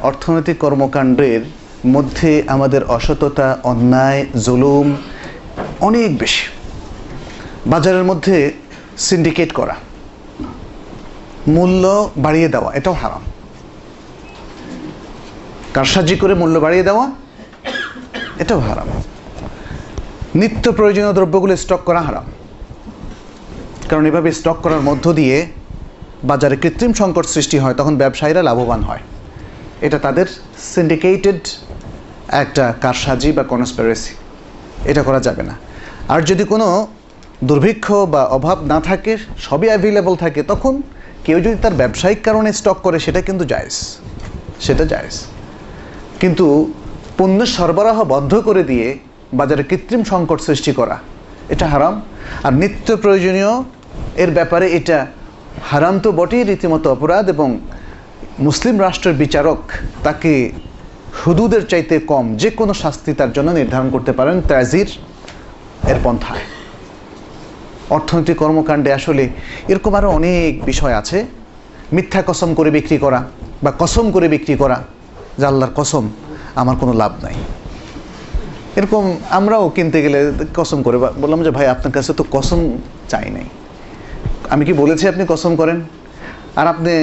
অর্থনৈতিক 0.00 0.58
কর্মকাণ্ডের 0.58 1.40
মধ্যে 1.86 2.42
আমাদের 2.46 2.84
অসততা, 2.84 3.58
অন্যায়, 3.62 4.26
জুলুম 4.44 4.96
অনেক 5.80 6.18
বেশি। 6.18 6.46
বাজারের 7.66 8.04
মধ্যে 8.04 8.52
সিন্ডিকেট 8.98 9.52
করা, 9.52 9.74
মূল্য 11.48 12.10
বাড়িয়ে 12.16 12.48
দেওয়া, 12.48 12.74
এটাও 12.74 12.92
হারাম। 12.92 13.20
কারসাজি 15.74 16.16
করে 16.16 16.34
মূল্য 16.34 16.58
বাড়িয়ে 16.58 16.82
দেওয়া 16.82 17.10
এটাও 18.38 18.58
হারাম। 18.58 18.86
নিত্য 20.34 20.72
প্রয়োজনীয় 20.72 21.12
দ্রব্যগুলো 21.12 21.56
স্টক 21.56 21.80
করা 21.84 22.00
হারাম। 22.00 22.24
কারণ 23.88 24.06
এভাবে 24.06 24.32
স্টক 24.32 24.56
করার 24.62 24.80
মধ্য 24.80 25.12
দিয়ে 25.12 25.46
বাজারে 26.24 26.56
কৃত্রিম 26.56 26.92
সংকট 26.92 27.26
সৃষ্টি 27.26 27.58
হয়, 27.58 27.74
তখন 27.74 27.96
ব্যবসায়ীরা 27.96 28.42
লাভবান 28.42 28.82
হয়। 28.82 28.98
এটা 29.80 29.98
তাদের 29.98 30.26
সিন্ডিকেটেড 30.74 31.48
একটা 32.28 32.74
কারসাজি 32.80 33.32
বা 33.32 33.42
কনস্পেরেসি 33.42 34.14
এটা 34.84 35.02
করা 35.02 35.20
যাবে 35.20 35.42
না। 35.42 35.56
আর 36.08 36.22
যদি 36.22 36.44
কোনো 36.44 36.86
দুর্ভিক্ষ 37.44 37.92
বা 37.92 38.24
অভাব 38.24 38.64
না 38.64 38.80
থাকে, 38.80 39.16
সবই 39.38 39.66
অ্যাভেলেবল 39.66 40.16
থাকে, 40.16 40.42
তখন 40.42 40.82
কেউ 41.24 41.40
যদি 41.40 41.54
তার 41.62 41.72
ব্যবসায়িক 41.72 42.22
কারণে 42.22 42.52
স্টক 42.52 42.76
করে, 42.82 42.98
সেটা 42.98 43.20
কিন্তু 43.20 43.44
জায়েজ। 43.44 43.72
সেটা 44.60 44.84
জায়েজ। 44.84 45.24
কিন্তু 46.20 46.72
পণ্য 47.18 47.38
সরবরাহ 47.46 47.98
বন্ধ 48.04 48.32
করে 48.34 48.62
দিয়ে 48.64 48.98
বাজারে 49.34 49.62
কৃত্রিম 49.62 50.02
সংকট 50.04 50.38
সৃষ্টি 50.40 50.72
করা। 50.72 50.96
এটা 51.48 51.66
হারাম। 51.66 51.94
আর 52.44 52.52
নিত্য 52.52 52.96
প্রয়োজনীয় 52.96 53.52
এর 54.22 54.30
ব্যাপারে 54.30 54.66
এটা 54.78 55.06
হারাম 55.70 55.94
তো 55.98 56.08
বটেই 56.12 56.42
রীতিমতো 56.44 56.86
অপরাধ 56.92 57.24
এবং 57.28 57.48
মুসলিম 58.38 58.80
রাষ্ট্রের 58.80 59.16
বিচারক 59.22 59.58
তাকে 60.04 60.32
হুদুদের 61.20 61.66
চাইতে 61.66 61.94
কম 61.98 62.24
যে 62.36 62.50
কোনো 62.50 62.72
শাস্তি 62.74 63.10
তার 63.14 63.32
জন্য 63.32 63.48
নির্ধারণ 63.50 63.88
করতে 63.90 64.12
পারেন 64.12 64.40
তাজির 64.40 64.88
এর 65.88 65.98
পন্থায় 66.04 66.44
অর্থনৈতিক 67.90 68.36
কর্মকাণ্ডে 68.36 68.90
আসলে 68.92 69.24
এরকম 69.68 69.94
আরও 69.94 70.08
অনেক 70.10 70.52
বিষয় 70.64 70.94
আছে। 71.00 71.18
মিথ্যা 71.92 72.20
কসম 72.26 72.50
করে 72.54 72.70
বিক্রি 72.70 72.98
করা 72.98 73.20
বা 73.62 73.70
কসম 73.78 74.06
করে 74.10 74.26
বিক্রি 74.28 74.54
করা, 74.56 74.78
যে 75.38 75.44
আল্লাহর 75.46 75.74
কসম। 75.76 76.04
আমার 76.54 76.76
কোনো 76.76 76.92
লাভ 76.92 77.12
নাই। 77.22 77.34
এরকম 78.76 79.16
আমরাও 79.30 79.68
কিনতে 79.68 80.02
গেলে 80.02 80.32
কসম 80.56 80.82
করে 80.82 80.98
বললাম 80.98 81.42
যে, 81.42 81.50
ভাই, 81.50 81.66
আপনার 81.66 81.92
কাছে 81.92 82.12
তো 82.12 82.24
কসম 82.30 82.78
চাই 83.08 83.30
নাই। 83.30 83.44
আমি 84.50 84.64
কি 84.64 84.72
বলেছি 84.72 85.08
আপনি 85.08 85.24
কসম 85.28 85.56
করেন? 85.56 85.80
আর 86.56 86.66
আপনি 86.66 86.94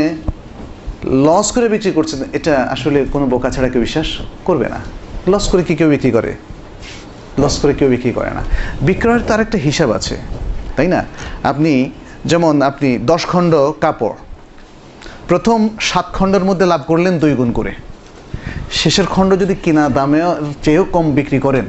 লস 1.04 1.52
করে 1.52 1.70
বিক্রি 1.70 1.92
করছেন, 1.92 2.20
এটা 2.34 2.68
আসলে 2.72 3.06
কোনো 3.12 3.26
বোকা 3.26 3.50
ছাড়া 3.50 3.70
কেউ 3.70 3.82
বিশ্বাস 3.82 4.08
করবে 4.46 4.70
না। 4.70 4.80
লস 5.28 5.48
করে 5.48 5.64
কি 5.64 5.76
কেউ 5.76 5.90
বিক্রি 5.90 6.12
করে? 6.12 6.36
লস 7.40 7.60
করে 7.62 7.74
কেউ 7.74 7.90
বিক্রি 7.90 8.12
করে 8.12 8.30
না। 8.32 8.44
বিক্রয়ের 8.82 9.22
তার 9.28 9.40
একটা 9.40 9.58
হিসাব 9.58 9.92
আছে, 9.92 10.18
তাই 10.76 10.88
না? 10.88 11.06
আপনি 11.44 11.92
যেমন 12.26 12.62
আপনি 12.62 12.98
দশ 12.98 13.26
খণ্ড 13.26 13.72
কাপড়, 13.82 14.14
প্রথম 15.28 15.70
সাত 15.80 16.06
খণ্ডের 16.14 16.44
মধ্যে 16.44 16.66
লাভ 16.66 16.82
করলেন 16.88 17.20
দুই 17.20 17.34
গুণ 17.34 17.52
করে। 17.52 17.72
শেষের 18.80 19.08
খণ্ড 19.14 19.32
যদি 19.42 19.56
কিনা 19.64 19.84
দামে 19.98 20.20
চেয়েও 20.64 20.86
কম 20.96 21.06
বিক্রি 21.18 21.40
করেন, 21.46 21.66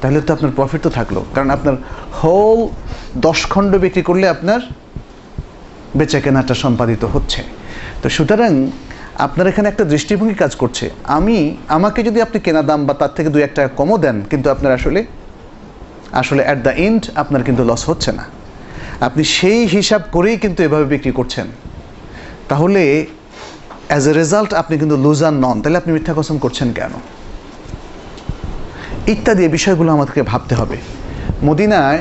তাহলে 0.00 0.18
তো 0.26 0.30
আপনার 0.36 0.52
প্রফিট 0.58 0.80
তো 0.86 0.90
থাকল। 0.98 1.16
কারণ 1.34 1.48
আপনার 1.56 1.76
হোল 2.18 2.58
দশ 3.26 3.40
খণ্ড 3.52 3.72
বিক্রি 3.84 4.02
করলে 4.08 4.26
আপনার 4.34 4.60
বেচা 5.98 6.20
কেনাটা 6.24 6.54
সম্পাদিত 6.64 7.02
হচ্ছে। 7.14 7.40
তো 8.02 8.06
সুতরাং 8.16 8.52
আপনার 9.26 9.46
এখানে 9.52 9.66
একটা 9.68 9.84
দৃষ্টিভঙ্গি 9.92 10.36
কাজ 10.42 10.52
করছে। 10.62 10.84
আমি, 11.18 11.38
আমাকে 11.76 12.00
যদি 12.08 12.18
আপনি 12.26 12.38
কেনা 12.46 12.62
দাম 12.62 12.80
বা 12.86 12.94
তার 13.00 13.12
থেকে 13.16 13.28
দু 13.34 13.38
এক 13.46 13.52
টাকা 13.56 13.70
কমও 13.78 13.96
দেন, 14.04 14.16
কিন্তু 14.30 14.46
আপনার 14.54 14.72
আসলে 14.78 15.00
আসলে 16.20 16.42
অ্যাট 16.46 16.58
দ্য 16.66 16.72
এন্ড 16.86 17.02
আপনার 17.22 17.42
কিন্তু 17.42 17.62
লস 17.70 17.82
হচ্ছে 17.90 18.10
না। 18.18 18.24
আপনি 19.06 19.22
সেই 19.36 19.60
হিসাব 19.74 20.02
করেই 20.14 20.36
কিন্তু 20.44 20.60
এভাবে 20.66 20.86
বিক্রি 20.94 21.12
করছেন। 21.18 21.46
তাহলে 22.50 22.82
অ্যাজ 23.88 24.08
এ 24.08 24.12
রেজাল্ট 24.12 24.54
আপনি 24.54 24.78
কিন্তু 24.78 24.96
লুজার 24.96 25.32
নন। 25.32 25.62
তাহলে 25.62 25.78
আপনি 25.78 25.92
মিথ্যা 25.92 26.14
কসম 26.16 26.38
করছেন 26.38 26.72
কেন? 26.72 26.90
ইত্যাদি 29.06 29.42
এই 29.42 29.48
বিষয়গুলো 29.48 29.92
আমাদেরকে 29.92 30.22
ভাবতে 30.22 30.54
হবে। 30.54 30.76
মদিনায় 31.44 31.98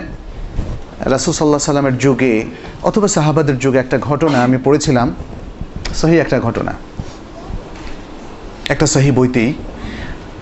রাসুল 1.06 1.34
সাল্লাহ 1.34 1.60
সাল্লামের 1.60 1.98
যুগে 1.98 2.46
অথবা 2.84 3.08
সাহাবাদের 3.08 3.60
যুগে 3.60 3.78
একটা 3.78 3.98
ঘটনা 3.98 4.44
আমি 4.44 4.58
পড়েছিলাম। 4.64 5.16
সহি 5.96 6.18
একটা 6.18 6.40
ঘটনা। 6.40 6.74
একটা 8.70 8.88
সহি 8.88 9.12
বইতেই 9.12 9.54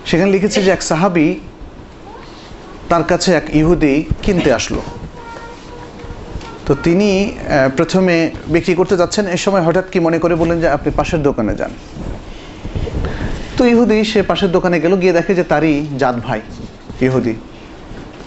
সেখানে 0.06 0.30
লিখেছে 0.30 0.62
যে 0.62 0.70
এক 0.70 0.82
সাহাবি 0.82 1.40
তার 2.88 3.04
কাছে 3.04 3.34
এক 3.34 3.56
ইহুদি 3.56 4.04
কিনতে 4.22 4.52
আসলো। 4.52 4.82
তো 6.66 6.72
তিনি 6.86 7.10
প্রথমে 7.76 8.16
বিক্রি 8.54 8.74
করতে 8.80 8.94
যাচ্ছেন। 9.00 9.24
এ 9.36 9.38
সময় 9.44 9.64
হঠাৎ 9.66 9.86
কি 9.92 9.98
মনে 10.06 10.18
করে 10.22 10.34
বললেন 10.40 10.58
যে 10.62 10.68
আপনি 10.76 10.90
পাশের 10.98 11.20
দোকানে 11.28 11.52
যান। 11.60 11.72
তো 13.56 13.62
ইহুদি, 13.72 13.98
সে 14.12 14.20
পাশের 14.30 14.50
দোকানে 14.56 14.76
গেল, 14.84 14.92
গিয়ে 15.02 15.14
দেখে 15.18 15.32
যে 15.38 15.44
তারই 15.52 15.74
জাত 16.00 16.16
ভাই 16.26 16.40
ইহুদি। 17.06 17.34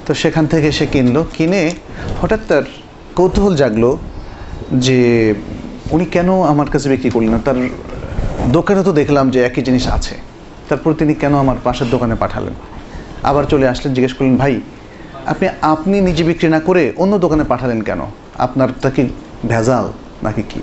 তো 0.06 0.12
সেখান 0.21 0.45
থেকে 0.52 0.69
সে 0.78 0.86
কিনলো। 0.93 1.21
কিনে 1.36 1.62
হঠাৎ 2.21 2.41
তার 2.50 2.65
কৌতূহল 3.17 3.54
জাগলো 3.62 3.91
যে 4.86 5.00
উনি 5.95 6.06
কেন 6.15 6.30
আমার 6.52 6.67
কাছে 6.73 6.88
বিক্রি 6.93 7.10
করলেন 7.15 7.32
না? 7.36 7.39
তার 7.47 7.58
দোকানে 8.58 8.82
তো 8.88 8.91
দেখলাম 9.00 9.26
যে 9.34 9.39
একই 9.47 9.62
জিনিস 9.67 9.86
আছে। 9.97 10.15
তারপর 10.69 10.91
তিনি 11.02 11.13
কেন 11.21 11.34
আমার 11.43 11.58
পাশের 11.65 11.88
দোকানে 11.93 12.15
পাঠালেন? 12.23 12.56
আবার 13.30 13.43
চলে 13.52 13.65
আসলেন, 13.73 13.91
জিজ্ঞেস 13.95 14.13
করলেন, 14.17 14.36
ভাই 14.43 14.54
আপনি 15.28 15.50
আপনি 15.62 16.02
নিজে 16.02 16.24
বিক্রি 16.24 16.48
না 16.50 16.60
করে 16.60 16.94
অন্য 16.98 17.13
দোকানে 17.18 17.44
পাঠালেন 17.44 17.82
কেন? 17.82 18.02
আপনারটা 18.38 18.90
কি 18.90 19.04
ভেজাল 19.48 19.86
নাকি 20.24 20.44
কি? 20.50 20.62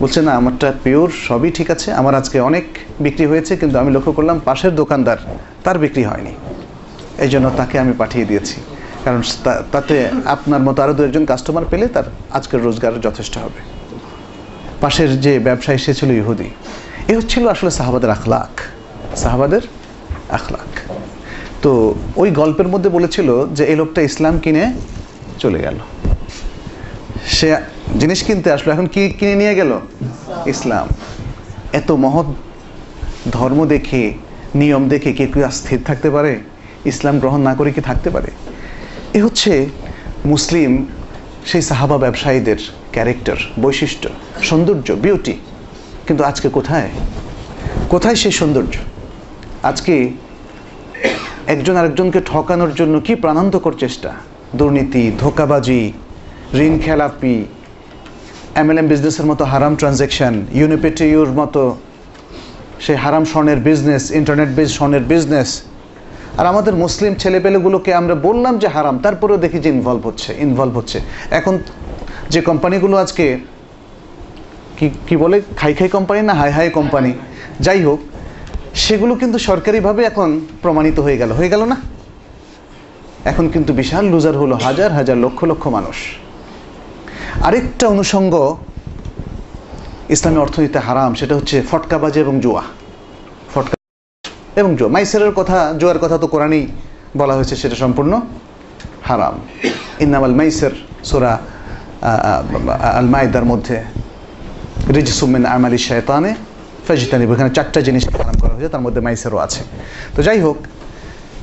বলছে, 0.00 0.22
না, 0.22 0.32
আমারটা 0.32 0.72
পিওর 0.84 1.08
সবই 1.28 1.50
ঠিক 1.50 1.70
আছে। 1.70 1.92
আমার 1.92 2.14
আজকে 2.14 2.40
অনেক 2.40 2.64
বিক্রি 3.00 3.26
হয়েছে, 3.26 3.56
কিন্তু 3.56 3.78
আমি 3.78 3.92
লক্ষ্য 3.92 4.12
করলাম 4.12 4.40
পাশের 4.44 4.74
দোকানদার 4.74 5.16
তার 5.64 5.78
বিক্রি 5.78 6.04
হয়নি। 6.04 6.32
এই 7.18 7.28
জন্য 7.28 7.50
তাকে 7.56 7.78
আমি 7.78 7.92
পাঠিয়ে 7.98 8.24
দিয়েছি। 8.24 8.60
কারণ 9.04 9.22
তাতে 9.72 10.08
আপনার 10.24 10.60
মতো 10.60 10.82
আরও 10.82 10.94
দু 10.94 11.02
একজন 11.04 11.24
কাস্টমার 11.24 11.64
পেলে 11.70 11.86
তার 11.88 12.04
আজকের 12.30 12.62
রোজগার 12.62 13.00
যথেষ্ট 13.00 13.38
হবে। 13.38 13.60
পাশের 14.80 15.20
যে 15.20 15.38
ব্যবসায়ী, 15.38 15.78
সে 15.78 15.94
ছিল 15.94 16.10
ইহুদি। 16.10 16.50
এ 17.08 17.16
হচ্ছিল 17.16 17.48
আসলে 17.48 17.70
সাহাবাদের 17.70 18.10
আখলাক। 18.10 18.60
সাহাবাদের 19.16 19.60
আখলাক। 20.30 20.99
তো 21.62 21.94
ওই 22.16 22.30
গল্পের 22.30 22.68
মধ্যে 22.68 22.90
বলেছিল 22.90 23.28
যে 23.46 23.64
এই 23.64 23.76
লোকটা 23.76 24.00
ইসলাম 24.02 24.38
কিনে 24.38 24.64
চলে 25.38 25.58
গেল। 25.58 25.78
সে 27.26 27.56
জিনিস 27.98 28.22
কিনতে 28.22 28.52
আসলো, 28.52 28.72
এখন 28.72 28.86
কি 28.86 29.02
কিনে 29.18 29.34
নিয়ে 29.34 29.54
গেল? 29.54 29.80
ইসলাম। 30.46 30.88
এত 31.72 31.90
মহৎ 31.90 32.26
ধর্ম 33.32 33.66
দেখে, 33.66 34.12
নিয়ম 34.54 34.88
দেখে 34.88 35.12
কে 35.12 35.26
কেউ 35.26 35.50
স্থির 35.50 35.80
থাকতে 35.84 36.10
পারে? 36.10 36.40
ইসলাম 36.84 37.18
গ্রহণ 37.18 37.40
না 37.40 37.54
করে 37.54 37.70
কি 37.72 37.80
থাকতে 37.80 38.10
পারে? 38.10 38.30
এ 39.14 39.22
হচ্ছে 39.22 39.66
মুসলিম, 40.24 40.86
সেই 41.46 41.62
সাহাবা 41.62 41.98
ব্যবসায়ীদের 41.98 42.60
ক্যারেক্টার, 42.92 43.36
বৈশিষ্ট্য, 43.60 44.08
সৌন্দর্য 44.42 44.92
বিউটি 44.92 45.34
কিন্তু 46.06 46.24
আজকে 46.24 46.48
কোথায়? 46.48 46.88
কোথায় 47.88 48.14
সেই 48.14 48.32
সৌন্দর্য? 48.32 48.74
আজকে 49.62 49.94
একজন 51.46 51.76
আরেকজনকে 51.76 52.20
ঠকানোর 52.20 52.74
জন্য 52.74 53.00
কি 53.00 53.14
প্রাণান্তকর 53.14 53.72
চেষ্টা? 53.78 54.10
দুর্নীতি, 54.54 55.12
ধোকাবাজি, 55.18 55.92
ঋণ 56.54 56.78
খেলাপি 56.78 57.44
এমএলএম 58.54 58.86
বিজনেসের 58.88 59.26
মতো 59.26 59.44
হারাম 59.44 59.76
ট্রানজ্যাকশন 59.76 60.46
ইউনিপেটিউর 60.52 61.28
মতো 61.28 61.76
সেই 62.80 62.96
হারাম 62.96 63.24
স্বর্ণের 63.24 63.56
বিজনেস 63.56 64.10
ইন্টারনেট 64.10 64.48
বেস 64.48 64.68
স্বর্ণের 64.76 65.02
বিজনেস 65.02 65.62
আর 66.38 66.46
আমাদের 66.46 66.74
মুসলিম 66.74 67.14
ছেলেপেলেগুলোকে 67.14 67.94
আমরা 67.94 68.14
বললাম 68.14 68.58
যে 68.58 68.68
হারাম, 68.68 68.98
তারপরেও 68.98 69.36
দেখি 69.36 69.58
যে 69.58 69.68
ইনভলভ 69.68 70.06
হচ্ছে 70.06 70.34
ইনভলভ 70.38 70.76
হচ্ছে। 70.76 71.00
এখন 71.30 71.58
যে 72.30 72.40
কোম্পানিগুলো 72.40 72.96
আজকে 72.96 73.38
কি 74.78 74.90
কি 75.06 75.16
বলে? 75.16 75.42
খাই 75.56 75.74
খাই 75.74 75.88
কোম্পানি 75.88 76.22
না 76.22 76.34
হাই 76.34 76.50
হাই 76.50 76.70
কোম্পানি? 76.70 77.12
যাই 77.60 77.82
হোক 77.82 78.00
সেগুলো 78.74 79.14
কিন্তু 79.14 79.38
সরকারিভাবে 79.38 80.04
এখন 80.04 80.40
প্রমাণিত 80.62 81.00
হয়ে 81.00 81.18
গেল। 81.18 81.32
হয়ে 81.32 81.48
গেল 81.48 81.64
না? 81.64 81.76
এখন 83.24 83.48
কিন্তু 83.48 83.72
বিশাল 83.72 84.04
লুজার 84.04 84.36
হলো 84.36 84.56
হাজার 84.56 84.92
হাজার 84.92 85.16
লক্ষ 85.16 85.44
লক্ষ 85.44 85.66
মানুষ। 85.66 85.96
আরেকটা 87.42 87.88
অনুষঙ্গ 87.88 88.56
ইসলামী 90.08 90.36
অর্থনীতিতে 90.36 90.78
হারাম, 90.78 91.14
সেটা 91.14 91.36
হচ্ছে 91.36 91.62
ফটকাবাজি 91.70 92.20
এবং 92.20 92.40
জুয়া। 92.40 92.62
ফটকা 93.54 93.76
এবং 94.56 94.76
জুয়া। 94.76 94.90
মাইসেরের 94.90 95.32
কথা, 95.32 95.74
জুয়ার 95.78 95.98
কথা 95.98 96.18
তো 96.18 96.26
কোরআনেই 96.26 96.66
বলা 97.16 97.34
হয়েছে, 97.34 97.56
সেটা 97.56 97.76
সম্পূর্ণ 97.76 98.20
হারাম। 99.04 99.40
ইন্নামাল 100.00 100.34
মাইসের 100.34 100.70
সোরা 101.04 101.38
আল 102.82 103.06
মাইদার 103.06 103.44
মধ্যে 103.44 103.84
রিজসুমিন 104.88 105.46
আমালি 105.46 105.78
শয়তানে 105.78 106.34
ফাজিতানি 106.90 107.24
এখানে 107.32 107.50
চারটা 107.50 107.80
জিনিস 107.80 108.08
হারাম 108.08 108.34
করা 108.40 108.54
হয়েছে, 108.54 108.68
তার 108.68 108.80
মধ্যে 108.80 109.00
মাইসেরও 109.00 109.36
আছে। 109.36 109.64
তো 110.16 110.22
যাই 110.22 110.40
হোক, 110.40 110.56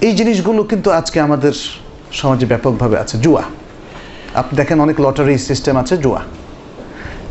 এই 0.01 0.15
জিনিসগুলো 0.15 0.63
কিন্তু 0.63 0.91
আজকে 0.91 1.19
আমাদের 1.21 1.51
সমাজে 2.11 2.45
ব্যাপকভাবে 2.45 2.99
আছে। 2.99 3.17
জুয়া। 3.17 3.43
আপনি 4.33 4.57
দেখেন 4.57 4.81
অনেক 4.81 5.01
লটারি 5.01 5.37
সিস্টেম 5.37 5.77
আছে, 5.77 5.97
জুয়া। 5.97 6.21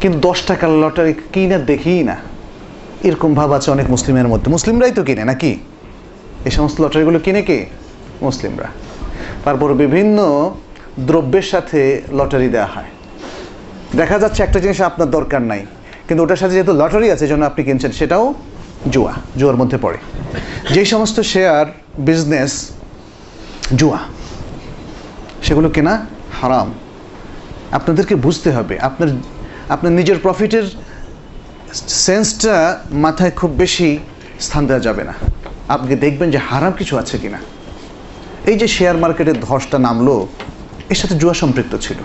কিন্তু 0.00 0.18
দশ 0.20 0.42
টাকার 0.42 0.70
লটারি 0.70 1.14
কিনে 1.32 1.58
দেখিই 1.58 2.02
না। 2.02 2.16
এরকম 3.04 3.34
ভাব 3.34 3.52
আছে 3.52 3.70
অনেক 3.70 3.90
মুসলিমের 3.90 4.28
মধ্যে। 4.28 4.50
মুসলিমরাই 4.50 4.92
তো 4.92 5.04
কিনে, 5.04 5.24
নাকি? 5.24 5.58
এই 6.44 6.50
সমস্ত 6.50 6.80
লটারিগুলো 6.80 7.18
কিনে 7.18 7.42
কে? 7.42 7.66
মুসলিমরা। 8.22 8.66
তারপর 9.44 9.74
বিভিন্ন 9.74 10.18
দ্রব্যের 11.00 11.42
সাথে 11.42 12.02
লটারি 12.12 12.48
দেওয়া 12.48 12.66
হয়। 12.66 12.90
দেখা 13.96 14.18
যাচ্ছে 14.18 14.42
একটা 14.42 14.60
জিনিস 14.60 14.80
আপনার 14.80 15.10
দরকার 15.10 15.42
নাই। 15.42 15.66
কিন্তু 16.06 16.20
ওটার 16.24 16.40
সাথে 16.42 16.54
যেহেতু 16.56 16.72
লটারি 16.80 17.08
আছে 17.14 17.26
জন্য 17.32 17.42
আপনি 17.50 17.60
কিনছেন, 17.68 17.92
সেটাও 18.00 18.24
জুয়া, 18.94 19.12
জুয়ার 19.38 19.56
মধ্যে 19.56 19.78
পড়ে। 19.84 19.98
যেই 20.74 20.86
সমস্ত 20.94 21.16
শেয়ার 21.32 21.66
বিজনেস 22.08 22.52
জুয়া, 23.80 23.98
সেগুলো 25.46 25.68
কেনা 25.76 25.94
হারাম। 26.40 26.68
আপনাদেরকে 27.76 28.14
বুঝতে 28.26 28.48
হবে, 28.56 28.74
আপনার 28.88 29.08
আপনার 29.74 29.92
নিজের 29.98 30.18
প্রফিটের 30.24 30.66
সেন্সটা 32.06 32.56
মাথায় 33.04 33.32
খুব 33.40 33.50
বেশি 33.62 33.88
স্থান 34.40 34.62
দেওয়া 34.68 34.82
যাবে 34.86 35.02
না। 35.08 35.14
আপনি 35.74 35.92
দেখবেন 36.04 36.28
যে 36.34 36.38
হারাম 36.48 36.72
কিছু 36.80 36.94
আছে 37.02 37.16
কিনা? 37.22 37.40
এই 38.50 38.56
যে 38.60 38.66
শেয়ার 38.76 38.96
মার্কেটের 39.02 39.38
ধসটা 39.46 39.78
নামলো, 39.86 40.14
এর 40.92 40.98
সাথে 41.00 41.14
জুয়া 41.20 41.34
সম্পৃক্ত 41.42 41.72
ছিল। 41.84 41.98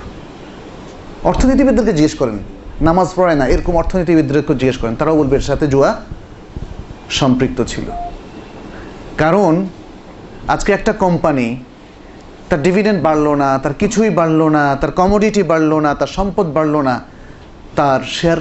অর্থনীতিবিদদেরকে 1.29 1.93
জিজ্ঞেস 1.99 2.15
করেন 2.21 2.37
নামাজ 2.81 3.07
পড়ায় 3.15 3.37
না, 3.37 3.47
এরকম 3.47 3.75
অর্থনীতিবিদদেরকে 3.75 4.53
জিজ্ঞেস 4.53 4.77
করেন, 4.77 4.95
তারাও 4.95 5.17
বলবে 5.17 5.35
এর 5.35 5.41
সাথে 5.41 5.67
জুয়া 5.67 6.01
সম্পৃক্ত 7.09 7.61
ছিল। 7.61 7.83
কারণ 9.17 9.65
আজকে 10.47 10.71
একটা 10.71 10.93
কোম্পানি, 10.93 11.63
তার 12.49 12.61
ডিভিডেন্ড 12.61 13.03
বাড়লো 13.03 13.35
না, 13.35 13.57
তার 13.57 13.73
কিছুই 13.73 14.09
বাড়লো 14.09 14.49
না, 14.49 14.75
তার 14.75 14.91
কমোডিটি 14.91 15.43
বাড়লো 15.43 15.79
না, 15.79 15.95
তার 15.95 16.07
সম্পদ 16.07 16.45
বাড়লো 16.45 16.81
না, 16.81 17.01
তার 17.75 18.01
শেয়ার 18.07 18.37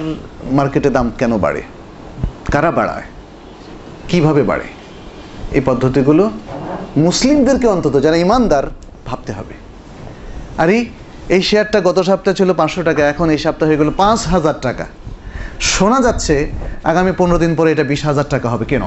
মার্কেটে 0.51 0.89
দাম 0.89 1.11
কেন 1.17 1.37
বাড়ে? 1.37 1.61
কারা 2.51 2.71
বাড়ায়? 2.71 3.03
কীভাবে 4.07 4.43
বাড়ে? 4.43 4.63
এই 5.51 5.61
পদ্ধতিগুলো 5.65 6.31
মুসলিমদেরকে 6.97 7.67
অন্তত, 7.67 7.99
যারা 7.99 8.17
ইমানদার, 8.17 8.63
ভাবতে 9.05 9.33
হবে। 9.33 9.53
আর 10.57 10.69
এই 10.69 10.85
শেয়ারটা 11.39 11.79
গত 11.87 11.97
সপ্তাহে 12.09 12.35
ছিল 12.39 12.49
পাঁচশো 12.53 12.81
টাকা, 12.89 13.01
এখন 13.09 13.29
এই 13.29 13.39
সপ্তাহে 13.45 13.69
হয়ে 13.69 13.79
গেলো 13.81 13.91
পাঁচ 13.91 14.19
হাজার 14.33 14.57
টাকা। 14.61 14.85
শোনা 15.73 15.99
যাচ্ছে 16.01 16.35
আগামী 16.91 17.11
পনেরো 17.19 17.37
দিন 17.43 17.51
পরে 17.55 17.71
এটা 17.71 17.85
বিশ 17.91 18.01
হাজার 18.09 18.27
টাকা 18.33 18.49
হবে, 18.53 18.65
কেন? 18.65 18.83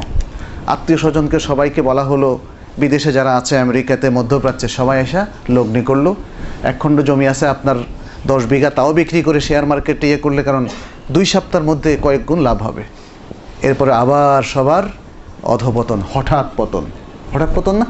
আত্মীয় 0.66 0.98
স্বজনকে 0.98 1.38
সবাইকে 1.48 1.82
বলা 1.82 2.04
হলো, 2.10 2.38
বিদেশে 2.80 3.12
যারা 3.12 3.36
আছে, 3.36 3.58
আমেরিকাতে 3.58 4.10
মধ্যপ্রাচ্যে 4.10 4.68
সবাই 4.68 5.00
এসা 5.04 5.26
লগ্নি 5.56 5.82
করল। 5.88 6.14
একখণ্ড 6.70 6.98
জমি 7.08 7.26
আছে 7.32 7.44
আপনার 7.54 7.76
দশ 8.26 8.42
বিঘা, 8.50 8.70
তাও 8.70 8.92
বিক্রি 8.98 9.22
করে 9.22 9.40
শেয়ার 9.40 9.66
মার্কেটে 9.70 10.06
ইয়ে 10.08 10.18
করলে 10.24 10.42
কারণ 10.42 10.64
দুই 11.14 11.24
সপ্তাহের 11.32 11.64
মধ্যে 11.70 11.90
কয়েক 12.04 12.22
গুণ 12.28 12.40
লাভ 12.48 12.58
হবে। 12.62 12.82
এরপরে 13.68 13.92
আবার 14.02 14.42
সবার 14.42 14.84
অধপতন, 15.54 16.00
হঠাৎ 16.12 16.46
পতন। 16.56 16.84
হঠাৎ 17.32 17.50
পতন 17.56 17.74
না? 17.82 17.86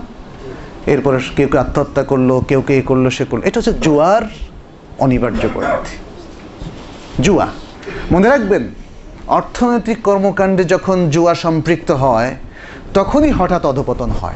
এরপরে 0.87 1.18
কেউ 1.37 1.49
কেউ 1.49 1.61
আত্মহত্যা 1.61 2.03
করল, 2.03 2.40
কেউ 2.40 2.62
কে 2.62 2.83
করল, 2.83 3.09
সে 3.11 3.25
করল। 3.25 3.42
এটা 3.44 3.61
হচ্ছে 3.61 3.73
জুয়ার 3.73 4.23
অনিবার্য 4.99 5.49
পরিণতি 5.55 5.97
জুয়া। 7.23 7.47
মনে 8.12 8.29
রাখবেন, 8.29 8.68
অর্থনৈতিক 9.27 10.03
কর্মকাণ্ডে 10.03 10.64
যখন 10.64 11.11
জুয়া 11.11 11.35
সম্পৃক্ত 11.35 11.90
হয়, 11.90 12.35
তখনই 12.94 13.31
হঠাৎ 13.31 13.66
অধপতন 13.66 14.11
হয়। 14.11 14.35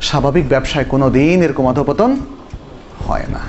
স্বাভাবিক 0.00 0.48
ব্যবসায় 0.48 0.84
কোনো 0.84 1.10
দিন 1.10 1.42
এরকম 1.42 1.66
অধপতন 1.66 2.16
হয় 3.08 3.24
না। 3.28 3.40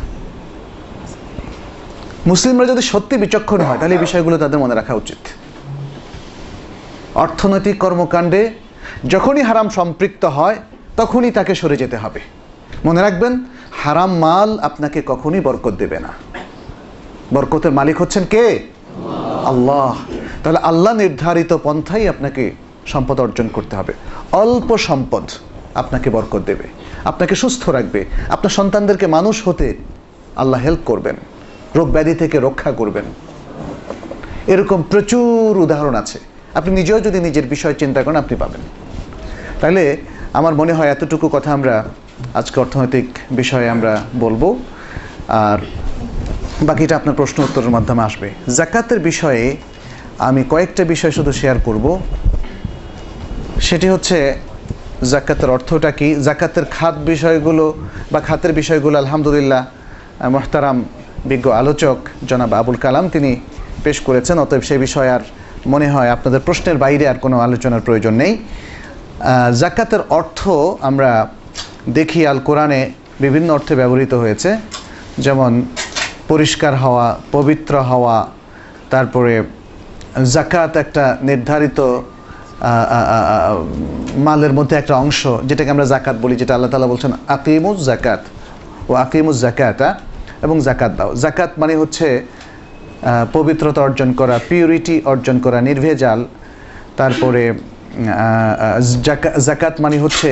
মুসলিমরা 2.27 2.65
যদি 2.65 2.81
সত্যি 2.81 3.17
বিচক্ষণ 3.17 3.61
হয়, 3.61 3.77
তাহলে 3.77 3.95
এই 3.95 4.01
বিষয়গুলো 4.01 4.37
তাদের 4.37 4.59
মনে 4.59 4.75
রাখা 4.75 4.93
উচিত। 4.93 5.17
অর্থনৈতিক 7.15 7.77
কর্মকাণ্ডে 7.77 8.51
যখনই 9.09 9.41
হারাম 9.41 9.69
সম্পৃক্ত 9.69 10.25
হয়, 10.25 10.55
তখনই 10.97 11.31
তাকে 11.31 11.55
সরে 11.55 11.77
যেতে 11.77 11.97
হবে। 11.97 12.19
মনে 12.85 13.01
রাখবেন, 13.01 13.43
হারাম 13.71 14.17
মাল 14.17 14.59
আপনাকে 14.59 15.03
কখনই 15.05 15.39
বরকত 15.39 15.71
দেবে 15.71 15.99
না। 15.99 16.07
বরকতের 17.33 17.71
মালিক 17.71 18.01
হচ্ছেন 18.01 18.23
কে? 18.25 18.59
আল্লাহ। 19.45 19.95
তাহলে 20.43 20.59
আল্লাহ 20.59 20.95
নির্ধারিত 20.95 21.53
পন্থাই 21.53 22.07
আপনাকে 22.07 22.51
সম্পদ 22.87 23.19
অর্জন 23.19 23.47
করতে 23.47 23.75
হবে। 23.75 23.93
অল্প 24.31 24.77
সম্পদ 24.77 25.23
আপনাকে 25.75 26.09
বরকত 26.09 26.39
দেবে। 26.39 26.67
আপনাকে 27.05 27.35
সুস্থ 27.35 27.69
রাখবে। 27.69 28.05
আপনার 28.29 28.49
সন্তানদেরকে 28.49 29.07
মানুষ 29.07 29.47
হতে 29.47 29.73
আল্লাহ 30.35 30.61
হেল্প 30.61 30.79
করবেন। 30.85 31.15
রোগ 31.75 31.91
ব্যাধি 31.91 32.15
থেকে 32.15 32.39
রক্ষা 32.39 32.71
করবেন। 32.71 33.05
এরকম 34.47 34.83
প্রচুর 34.83 35.57
উদাহরণ 35.57 35.95
আছে। 35.95 36.19
আপনি 36.53 36.75
নিজেও 36.75 36.99
যদি 36.99 37.19
নিজের 37.19 37.47
বিষয় 37.47 37.73
চিন্তা 37.73 38.03
করেন, 38.03 38.17
আপনি 38.17 38.37
পাবেন। 38.37 38.61
তাহলে 39.61 39.97
আমার 40.33 40.55
মনে 40.55 40.73
হয় 40.73 40.87
এতটুকু 40.87 41.29
কথা 41.29 41.53
আমরা 41.53 41.83
আজকে 42.39 42.59
অর্থনৈতিক 42.59 43.07
বিষয়ে 43.31 43.69
আমরা 43.69 43.93
বলব। 44.19 44.55
আর 45.27 45.59
বাকিটা 46.61 46.95
আপনার 46.95 47.15
প্রশ্ন 47.15 47.37
উত্তরের 47.43 47.69
মাধ্যমে 47.69 48.03
আসবে। 48.03 48.27
জাকাতের 48.57 48.99
বিষয়ে 48.99 49.57
আমি 50.27 50.43
কয়েকটা 50.49 50.83
বিষয় 50.83 51.11
শুধু 51.11 51.31
শেয়ার 51.31 51.57
করব। 51.65 51.85
সেটি 53.67 53.87
হচ্ছে 53.89 54.17
জাকাতের 55.11 55.49
অর্থটা 55.49 55.91
কি? 55.91 56.15
জাকাতের 56.27 56.65
খাত 56.65 56.95
বিষয়গুলো 57.11 57.65
বা 58.11 58.19
খাতের 58.19 58.53
বিষয়গুলো 58.53 58.95
আলহামদুলিল্লাহ 58.97 59.65
মোহতারাম 60.29 60.77
বিজ্ঞ 61.25 61.45
আলোচক 61.61 61.97
জনাব 62.29 62.53
আবুল 62.53 62.75
কালাম 62.75 63.05
তিনি 63.09 63.31
পেশ 63.83 63.97
করেছেন। 63.99 64.35
অতএব 64.39 64.61
সেই 64.61 64.77
বিষয়ে 64.77 65.09
আর 65.09 65.23
মনে 65.73 65.87
হয় 65.89 66.09
আপনাদের 66.09 66.39
প্রশ্নের 66.39 66.77
বাইরে 66.77 67.05
আর 67.07 67.15
কোনো 67.15 67.39
আলোচনার 67.39 67.81
প্রয়োজন 67.81 68.13
নেই। 68.13 68.33
জাকাতের 69.61 70.01
অর্থ 70.09 70.39
আমরা 70.89 71.11
দেখি 71.97 72.21
আল 72.31 72.39
কোরআনে 72.47 72.81
বিভিন্ন 73.23 73.49
অর্থে 73.57 73.73
ব্যবহৃত 73.81 74.13
হয়েছে। 74.13 74.49
যেমন 75.25 75.51
পরিষ্কার 76.31 76.73
হওয়া, 76.83 77.07
পবিত্র 77.31 77.73
হওয়া, 77.91 78.17
তারপরে 78.93 79.33
জাকাত 80.35 80.71
একটা 80.83 81.03
নির্ধারিত 81.29 81.79
মালের 84.25 84.53
মধ্যে 84.57 84.75
একটা 84.81 84.93
অংশ, 85.03 85.21
যেটাকে 85.49 85.69
আমরা 85.75 85.85
জাকাত 85.93 86.15
বলি, 86.23 86.35
যেটা 86.41 86.53
আল্লাহ 86.55 86.69
তালা 86.71 86.89
বলছেন 86.93 87.11
আকিমুজ 87.35 87.77
জাকাত 87.89 88.21
ও 88.89 88.91
আকিমুজ 89.05 89.37
জাকাতা 89.45 89.89
এবং 90.45 90.55
জাকাত 90.67 90.91
দাও। 90.99 91.09
জাকাত 91.23 91.51
মানে 91.61 91.73
হচ্ছে 91.81 92.07
পবিত্রতা 93.37 93.81
অর্জন 93.87 94.09
করা 94.19 94.35
পিউরিটি 94.49 94.95
অর্জন 95.11 95.35
করা, 95.45 95.57
নির্ভেজাল, 95.69 96.19
তারপরে 96.99 97.43
জাকাত 99.47 99.75
মানে 99.83 99.97
হচ্ছে 100.05 100.31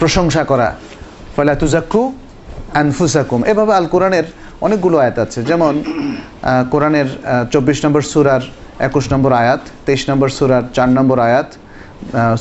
প্রশংসা 0.00 0.42
করা। 0.50 0.68
ফলে 1.34 1.52
তুজাক্কু 1.62 2.02
আনফুসাকুম। 2.80 3.40
এভাবে 3.52 3.72
আল 3.78 3.86
কোরআনের 3.94 4.26
অনেকগুলো 4.66 4.96
আয়াত 5.04 5.16
আছে। 5.24 5.38
যেমন 5.50 5.74
কোরআনের 6.72 7.08
চব্বিশ 7.52 7.78
নম্বর 7.84 8.02
সুরার 8.12 8.42
একুশ 8.88 9.04
নম্বর 9.12 9.32
আয়াত, 9.42 9.62
তেইশ 9.86 10.02
নম্বর 10.10 10.28
সুরার 10.38 10.64
চার 10.76 10.90
নম্বর 10.98 11.18
আয়াত 11.28 11.48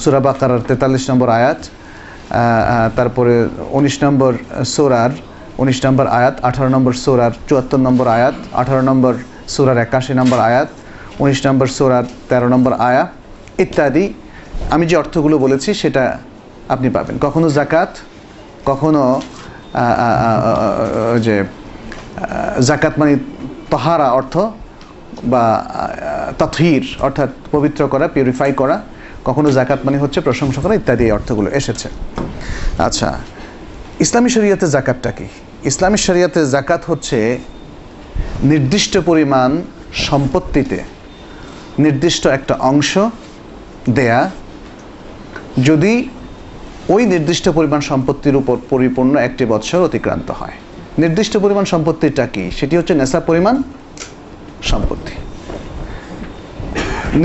সুরা 0.02 0.20
বাকার 0.26 0.52
তেতাল্লিশ 0.68 1.04
নম্বর 1.12 1.30
আয়াত 1.40 1.60
তারপরে 2.98 3.36
উনিশ 3.78 3.96
নম্বর 4.04 4.32
সুরার, 4.74 5.12
উনিশ 5.62 5.80
নম্বর 5.86 6.06
আয়াত, 6.18 6.36
আঠারো 6.48 6.70
নম্বর 6.76 6.94
সুরার 7.04 7.34
চুয়াত্তর 7.48 7.82
নম্বর 7.88 8.08
আয়াত, 8.18 8.36
আঠারো 8.62 8.84
নম্বর 8.90 9.14
সুরার 9.54 9.78
একাশি 9.86 10.14
নম্বর 10.20 10.40
আয়াত, 10.50 10.70
উনিশ 11.24 11.40
নম্বর 11.48 11.68
সুরার 11.78 12.06
তেরো 12.30 12.48
নম্বর 12.54 12.74
আয়া 12.90 13.04
ইত্যাদি। 13.64 14.06
আমি 14.74 14.84
যে 14.90 14.96
অর্থগুলো 15.02 15.36
বলেছি, 15.46 15.70
সেটা 15.82 16.04
আপনি 16.74 16.88
পাবেন। 16.96 17.16
কখনো 17.26 17.48
জাকাত 17.58 17.92
কখনো 18.70 19.04
যে 21.26 21.36
জাকাত 22.70 22.94
মানে 23.02 23.14
তহারা 23.72 24.08
অর্থ 24.20 24.36
বা 25.34 25.46
তথহির 26.42 26.84
অর্থাৎ 27.06 27.30
পবিত্র 27.54 27.82
করা 27.94 28.06
পিউরিফাই 28.16 28.52
করা, 28.62 28.78
কখনো 29.28 29.50
জাকাত 29.58 29.80
মানে 29.88 29.98
হচ্ছে 30.04 30.20
প্রশংসা 30.28 30.60
করা 30.64 30.74
ইত্যাদি 30.80 31.04
এই 31.08 31.12
অর্থগুলো 31.18 31.50
এসেছে। 31.60 31.88
আচ্ছা 32.88 33.10
ইসলামী 34.06 34.30
শরিয়াতে 34.36 34.66
জাকাতটা 34.76 35.12
কি? 35.18 35.28
ইসলামী 35.72 36.00
শরিয়াতে 36.08 36.40
জাকাত 36.56 36.82
হচ্ছে 36.92 37.18
নির্দিষ্ট 38.52 38.94
পরিমাণ 39.10 39.52
সম্পত্তিতে 40.08 40.80
নির্দিষ্ট 41.86 42.24
একটা 42.38 42.54
অংশ 42.72 42.92
দেয়া। 43.98 44.22
যদি 45.70 45.94
ওই 46.94 47.04
নির্দিষ্ট 47.06 47.46
পরিমাণ 47.50 47.80
সম্পত্তির 47.80 48.36
উপর 48.36 48.56
পরিপূর্ণ 48.70 49.14
একটি 49.28 49.44
বৎসর 49.46 49.82
অতিক্রান্ত 49.90 50.32
হয়। 50.32 50.56
নির্দিষ্ট 50.98 51.34
পরিমাণ 51.38 51.66
সম্পত্তিটা 51.66 52.26
কি? 52.28 52.44
সেটি 52.52 52.78
হচ্ছে 52.78 52.94
নেশা 52.94 53.20
পরিমাণ 53.20 53.56
সম্পত্তি। 54.64 55.14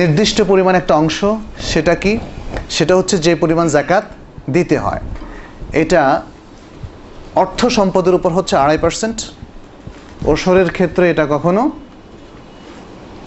নির্দিষ্ট 0.01 0.39
পরিমাণ 0.49 0.75
একটা 0.75 0.95
অংশ, 0.95 1.25
সেটা 1.61 1.95
কি? 1.95 2.13
সেটা 2.71 2.97
হচ্ছে 2.97 3.17
যে 3.19 3.33
পরিমাণ 3.35 3.67
জাকাত 3.69 4.05
দিতে 4.51 4.77
হয়। 4.79 5.03
এটা 5.83 6.23
অর্থ 7.43 7.61
সম্পদের 7.67 8.15
উপর 8.15 8.31
হচ্ছে 8.31 8.55
আড়াই 8.57 8.79
পার্সেন্ট। 8.79 9.19
ওসরের 10.27 10.69
ক্ষেত্রে 10.71 11.05
এটা 11.11 11.27
কখনো 11.31 11.63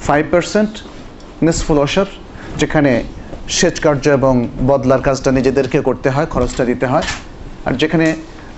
ফাইভ 0.08 0.26
পার্সেন্ট 0.32 0.72
নিসফুল 1.44 1.78
ওসর 1.80 2.06
যেখানে 2.58 2.92
সেচ 3.58 3.76
কার্য 3.86 4.06
এবং 4.20 4.34
বদলার 4.70 5.02
কাজটা 5.08 5.30
নিজেদেরকে 5.38 5.80
করতে 5.88 6.10
হয়, 6.16 6.28
খরচটা 6.34 6.64
দিতে 6.72 6.86
হয়। 6.92 7.06
আর 7.68 7.74
যেখানে 7.82 8.08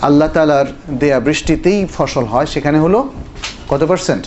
আল্লাহ 0.07 0.29
তালার 0.35 0.67
দেয়া 1.01 1.19
বৃষ্টিতেই 1.27 1.79
ফসল 1.95 2.25
হয়, 2.33 2.47
সেখানে 2.53 2.77
হলো 2.85 2.99
কত 3.71 3.81
পার্সেন্ট 3.91 4.23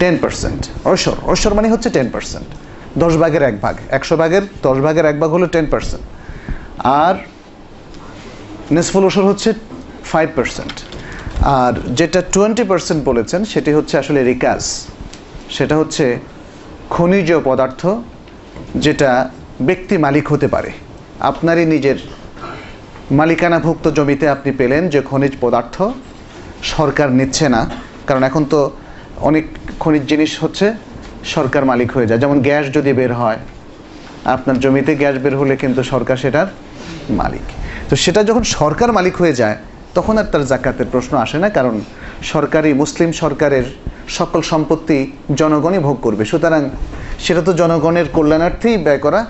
টেন 0.00 0.14
পার্সেন্ট 0.22 0.60
অসর 0.92 1.16
অসর 1.32 1.52
মানে 1.58 1.68
হচ্ছে 1.74 1.88
টেন 1.96 2.08
পার্সেন্ট 2.14 2.48
দশ 3.02 3.12
ভাগের 3.22 3.42
এক 3.50 3.56
ভাগ। 3.64 3.76
একশো 3.98 4.14
ভাগের, 4.20 4.44
দশ 4.66 4.76
ভাগের 4.86 5.06
এক 5.12 5.16
ভাগ 5.22 5.30
হলো 5.36 5.46
টেন 5.54 5.66
পার্সেন্ট 5.72 6.04
আর 7.02 7.14
নেসফুল 8.76 9.04
ওসর 9.08 9.24
হচ্ছে 9.30 9.50
ফাইভ 10.12 10.28
পার্সেন্ট 10.36 10.74
আর 11.58 11.72
যেটা 11.98 12.20
টোয়েন্টি 12.34 12.64
পার্সেন্ট 12.70 13.00
বলেছেন, 13.10 13.40
সেটি 13.52 13.70
হচ্ছে 13.76 13.94
আসলে 14.02 14.20
রিকাজ। 14.32 14.62
সেটা 15.56 15.74
হচ্ছে 15.80 16.04
খনিজ 16.94 17.28
পদার্থ 17.48 17.82
যেটা 18.74 19.10
ব্যক্তি 19.68 19.94
মালিক 19.98 20.32
হতে 20.32 20.48
পারে। 20.48 20.70
আপনারই 21.20 21.66
নিজের 21.66 21.98
মালিকানাভুক্ত 23.10 23.88
জমিতে 23.88 24.28
আপনি 24.28 24.52
পেলেন 24.52 24.88
যে 24.88 25.00
খনিজ 25.00 25.32
পদার্থ, 25.40 25.82
সরকার 26.62 27.08
নিচ্ছে 27.10 27.48
না। 27.48 27.62
কারণ 28.06 28.22
এখন 28.22 28.44
তো 28.44 28.70
অনেক 29.28 29.44
খনিজ 29.80 30.02
জিনিস 30.02 30.44
হচ্ছে 30.44 30.66
সরকার 31.24 31.62
মালিক 31.64 31.90
হয়ে 31.92 32.06
যায়। 32.06 32.20
যেমন 32.20 32.38
গ্যাস 32.40 32.64
যদি 32.76 32.92
বের 32.92 33.12
হয়, 33.14 33.38
আপনার 34.24 34.60
জমিতে 34.60 34.94
গ্যাস 34.94 35.16
বের 35.24 35.36
হলে 35.36 35.56
কিন্তু 35.56 35.82
সরকার 35.82 36.16
সেটার 36.16 36.46
মালিক। 37.10 37.46
তো 37.88 37.96
সেটা 37.96 38.24
যখন 38.24 38.42
সরকার 38.42 38.92
মালিক 38.92 39.16
হয়ে 39.16 39.32
যায়, 39.32 39.56
তখন 39.94 40.18
আর 40.18 40.24
তার 40.24 40.44
জাকাতের 40.46 40.86
প্রশ্ন 40.92 41.16
আসে 41.18 41.38
না, 41.38 41.48
কারণ 41.48 41.80
সরকারি 42.22 42.72
মুসলিম 42.74 43.12
সরকারের 43.12 43.64
সকল 44.08 44.42
সম্পত্তি 44.42 45.12
জনগণই 45.40 45.78
ভোগ 45.78 45.96
করবে। 46.02 46.24
সুতরাং 46.24 46.70
সেটা 47.24 47.42
তো 47.42 47.52
জনগণের 47.52 48.06
কল্যাণার্থেই 48.16 48.76
ব্যয় 48.78 48.98
করা 48.98 49.20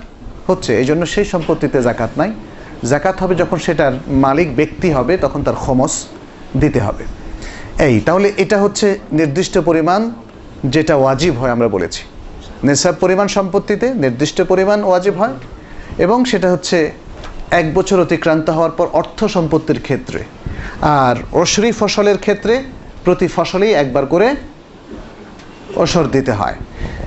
হচ্ছে 0.47 0.71
এই 0.79 0.85
জন্য 0.85 1.05
সেই 1.05 1.25
সম্পত্তিতে 1.25 1.77
জাকাত 1.81 2.11
নাই। 2.17 2.31
জাকাত 2.91 3.15
হবে 3.21 3.35
যখন 3.35 3.57
সেটার 3.57 3.93
মালিক 4.07 4.55
ব্যক্তি 4.55 4.91
হবে, 4.91 5.17
তখন 5.17 5.43
তার 5.43 5.57
খমস 5.63 5.93
দিতে 6.59 6.79
হবে। 6.79 7.03
এই, 7.87 7.95
তাহলে 7.99 8.33
এটা 8.37 8.57
হচ্ছে 8.61 8.87
নির্দিষ্ট 9.11 9.57
পরিমাণ 9.57 10.11
যেটা 10.73 10.95
ওয়াজিব 10.95 11.33
হয় 11.37 11.51
আমরা 11.51 11.67
বলেছি। 11.67 12.01
নেশাব 12.63 12.95
পরিমাণ 12.99 13.27
সম্পত্তিতে 13.27 13.87
নির্দিষ্ট 13.93 14.37
পরিমাণ 14.41 14.83
ওয়াজিব 14.83 15.15
হয় 15.17 15.35
এবং 15.97 16.25
সেটা 16.25 16.51
হচ্ছে 16.51 16.77
এক 17.51 17.73
বছর 17.73 17.97
অতিক্রান্ত 17.99 18.49
হওয়ার 18.49 18.71
পর 18.71 18.87
অর্থ 18.93 19.19
সম্পত্তির 19.25 19.79
ক্ষেত্রে। 19.81 20.19
আর 20.81 21.15
অসরি 21.31 21.71
ফসলের 21.71 22.17
ক্ষেত্রে 22.17 22.63
প্রতি 23.05 23.27
ফসলেই 23.27 23.73
একবার 23.73 24.05
করে 24.05 24.27
ওসর 25.75 26.05
দিতে 26.11 26.31
হয়। 26.31 26.55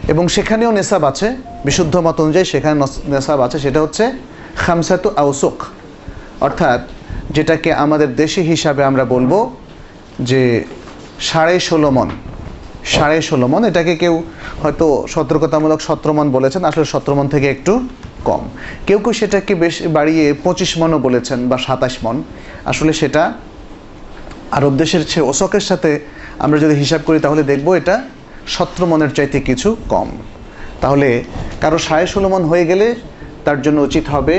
এবং 0.08 0.28
সেখানেও 0.28 0.70
নেশাব 0.72 1.04
আছে, 1.04 1.36
বিশুদ্ধ 1.64 1.96
মত 1.96 2.20
অনুযায়ী 2.20 2.44
সেখানে 2.44 2.86
নেশাব 3.06 3.40
আছে, 3.40 3.58
সেটা 3.58 3.82
হচ্ছে 3.82 4.12
খামসাতু 4.56 5.10
আউসুক। 5.16 5.62
অর্থাৎ 6.40 6.80
যেটাকে 7.30 7.72
আমাদের 7.72 8.16
দেশি 8.16 8.40
হিসাবে 8.42 8.84
আমরা 8.84 9.04
বলব 9.04 9.50
যে 10.20 10.64
সাড়ে 11.20 11.60
ষোলো 11.60 11.90
মন। 11.90 12.10
সাড়ে 12.84 13.22
ষোলো 13.22 13.46
মন, 13.46 13.64
এটাকে 13.64 13.96
কেউ 13.96 14.22
হয়তো 14.62 15.06
সতর্কতামূলক 15.08 15.80
সতেরো 15.80 16.12
মন 16.12 16.30
বলেছেন, 16.30 16.64
আসলে 16.64 16.84
সতেরো 16.84 17.16
মন 17.16 17.28
থেকে 17.28 17.50
একটু 17.50 17.88
কম। 18.24 18.48
কেউ 18.86 18.98
কেউ 18.98 19.12
সেটাকে 19.12 19.54
বেশ 19.54 19.86
বাড়িয়ে 19.86 20.34
পঁচিশ 20.44 20.78
মনও 20.78 20.98
বলেছেন 20.98 21.48
বা 21.48 21.58
সাতাশ 21.58 21.98
মন। 22.02 22.22
আসলে 22.64 22.92
সেটা 22.92 23.32
আরব 24.50 24.76
দেশের 24.76 25.06
চেয়ে 25.06 25.26
ওসকের 25.26 25.60
সাথে 25.60 26.00
আমরা 26.38 26.58
যদি 26.58 26.74
হিসাব 26.74 27.00
করি 27.06 27.20
তাহলে 27.20 27.42
দেখব 27.42 27.72
এটা 27.72 28.02
সতেরো 28.54 28.86
মনের 28.92 29.12
চাইতে 29.16 29.38
কিছু 29.48 29.68
কম। 29.92 30.08
তাহলে 30.82 31.08
কারও 31.62 31.78
সাড়ে 31.86 32.06
ষোলো 32.12 32.28
মন 32.32 32.42
হয়ে 32.50 32.64
গেলে 32.70 32.86
তার 33.44 33.58
জন্য 33.64 33.78
উচিত 33.88 34.04
হবে 34.14 34.36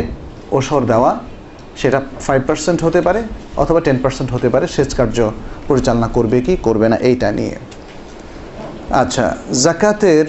ওসর 0.57 0.81
দেওয়া। 0.91 1.11
সেটা 1.81 1.99
ফাইভ 2.25 2.41
পার্সেন্ট 2.47 2.79
হতে 2.85 2.99
পারে 3.07 3.21
অথবা 3.63 3.79
টেন 3.85 3.97
পার্সেন্ট 4.03 4.29
হতে 4.35 4.47
পারে। 4.53 4.65
সেচ 4.75 4.91
কার্য 4.99 5.17
পরিচালনা 5.69 6.07
করবে 6.15 6.37
কি 6.45 6.53
করবে 6.67 6.87
না 6.91 6.97
এইটা 7.09 7.29
নিয়ে। 7.37 7.55
আচ্ছা 9.01 9.25
জাকাতের 9.65 10.27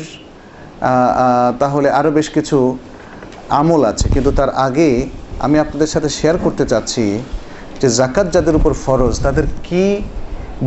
তাহলে 1.61 1.89
আরও 1.99 2.11
বেশ 2.19 2.29
কিছু 2.37 2.59
আমল 3.61 3.83
আছে। 3.91 4.07
কিন্তু 4.15 4.31
তার 4.39 4.51
আগে 4.67 4.89
আমি 5.47 5.57
আপনাদের 5.65 5.91
সাথে 5.95 6.09
শেয়ার 6.19 6.37
করতে 6.45 6.65
চাচ্ছি 6.73 7.05
যে 7.81 7.89
জাকাত 8.01 8.27
যাদের 8.35 8.55
উপর 8.61 8.73
ফরজ, 8.85 9.15
তাদের 9.27 9.47
কি 9.67 9.85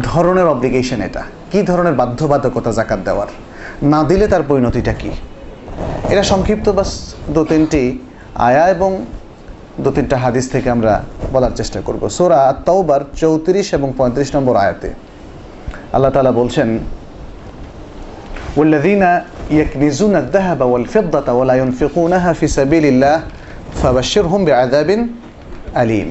ধরনের 0.10 0.47
অব্লিগেশন 0.53 0.99
এটা? 1.07 1.24
কি 1.51 1.61
ধরনের 1.71 1.95
বাধ্যবাধকতা 2.01 2.71
জাকাত 2.79 3.01
দেওয়ার 3.09 3.31
না 3.93 4.01
দিলে 4.11 4.27
তার 4.33 4.45
পরিণতিটা 4.51 4.93
কি 5.01 5.11
এটা 6.12 6.23
সংক্ষিপ্ত 6.33 6.67
বাস 6.79 6.91
দু 7.35 7.43
তিনটি 7.51 7.83
আয়া 8.49 8.65
এবং 8.75 8.91
দু 9.85 9.91
তিনটা 9.97 10.17
হাদিস 10.25 10.45
থেকে 10.55 10.69
আমরা 10.71 10.93
বলার 11.33 11.55
চেষ্টা 11.61 11.79
করব 11.87 12.03
সোরা 12.09 12.41
তৌবার 12.67 13.03
চৌত্রিশ 13.21 13.67
এবং 13.79 13.89
পঁয়ত্রিশ 13.99 14.29
নম্বর 14.37 14.55
আয়াতে 14.57 14.89
আল্লাহ 15.93 16.11
তালা 16.15 16.33
বলছেন 16.41 16.71
والذين 18.57 19.05
يكنزون 19.51 20.15
الذهب 20.17 20.61
والفضة 20.62 21.29
ولا 21.33 21.55
ينفقونها 21.55 22.31
في 22.33 22.47
سبيل 22.49 22.85
الله 22.87 23.17
فبشرهم 23.75 24.41
بعذاب 24.45 24.91
أليم 25.77 26.09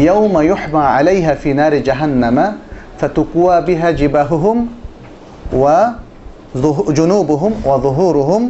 يوم 0.00 0.34
يحمى 0.42 0.84
عليها 0.96 1.32
في 1.34 1.50
نار 1.52 1.74
جهنم 1.78 2.36
ফাতুকুয়া 2.99 3.55
বিহা 3.67 3.89
জিবাহুহুম 3.99 4.57
ওয়া 5.61 5.77
জুনুবুহুম 6.97 7.53
ওয়া 7.67 7.77
যুহুরুহুম 7.85 8.43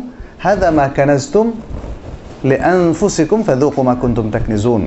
হাদা 0.44 0.70
মা 0.78 0.86
কানাজতুম 0.98 1.48
লিআনফুসিকুম 2.50 3.40
ফাযুকু 3.48 3.82
মা 3.88 3.94
কুনতুম 4.02 4.26
তাকনিজুন 4.34 4.84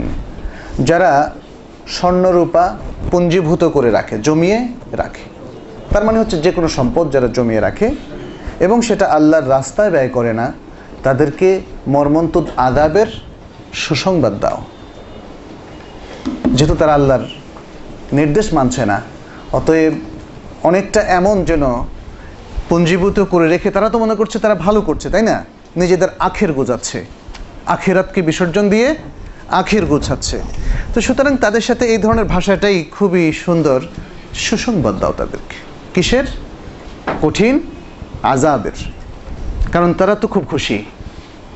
যারা 0.88 1.11
স্বর্ণরূপা 1.96 2.64
পুঞ্জীভূত 3.11 3.62
করে 3.76 3.90
রাখে, 3.98 4.14
জমিয়ে 4.26 4.59
রাখে। 5.02 5.24
তার 5.92 6.04
মানে 6.06 6.16
হচ্ছে 6.20 6.36
যে 6.44 6.50
কোনো 6.56 6.68
সম্পদ 6.78 7.04
যারা 7.14 7.28
জমিয়ে 7.36 7.61
রাখে 7.66 7.88
এবং 8.66 8.78
সেটা 8.88 9.06
আল্লাহর 9.16 9.46
রাস্তায় 9.56 9.90
ব্যয় 9.94 10.11
করে 10.16 10.32
না, 10.40 10.46
তাদেরকে 11.06 11.48
মর্মন্তুদ 11.94 12.46
আদাবের 12.68 13.09
সুসংবাদ 13.84 14.34
দাও। 14.42 14.59
যেহেতু 16.56 16.74
তারা 16.80 16.92
আল্লাহর 16.98 17.24
নির্দেশ 18.18 18.46
মানছে 18.56 18.82
না 18.90 18.98
অতএব 19.53 19.92
অনেকটা 20.62 21.01
এমন 21.01 21.44
যেন 21.44 21.84
পুঞ্জীভূত 22.68 23.20
করে 23.20 23.49
রেখে 23.49 23.70
তারা 23.70 23.88
তো 23.90 23.99
মনে 23.99 24.14
করছে 24.14 24.38
তারা 24.38 24.55
ভালো 24.55 24.80
করছে, 24.80 25.11
তাই 25.11 25.22
না? 25.22 25.44
নিজেদের 25.76 26.09
আখের 26.18 26.53
গোজাচ্ছে। 26.53 27.05
আখেরাতকে 27.66 28.22
বিসর্জন 28.22 28.68
দিয়ে 28.68 28.94
আখের 29.49 29.86
গোছাচ্ছে। 29.86 30.40
তো 30.94 31.01
সুতরাং 31.01 31.36
তাদের 31.36 31.61
সাথে 31.61 31.86
এই 31.86 31.99
ধরনের 31.99 32.24
ভাষাটাই 32.24 32.84
খুবই 32.84 33.32
সুন্দর। 33.32 33.80
সুসংবাদ 34.34 34.99
দাও 34.99 35.12
তাদেরকে। 35.12 35.57
কিসের? 35.94 36.24
কঠিন 37.22 37.61
আজাবের 38.22 38.72
কারণ 39.72 39.92
তারা 39.92 40.14
তো 40.14 40.28
খুব 40.28 40.46
খুশি। 40.46 40.84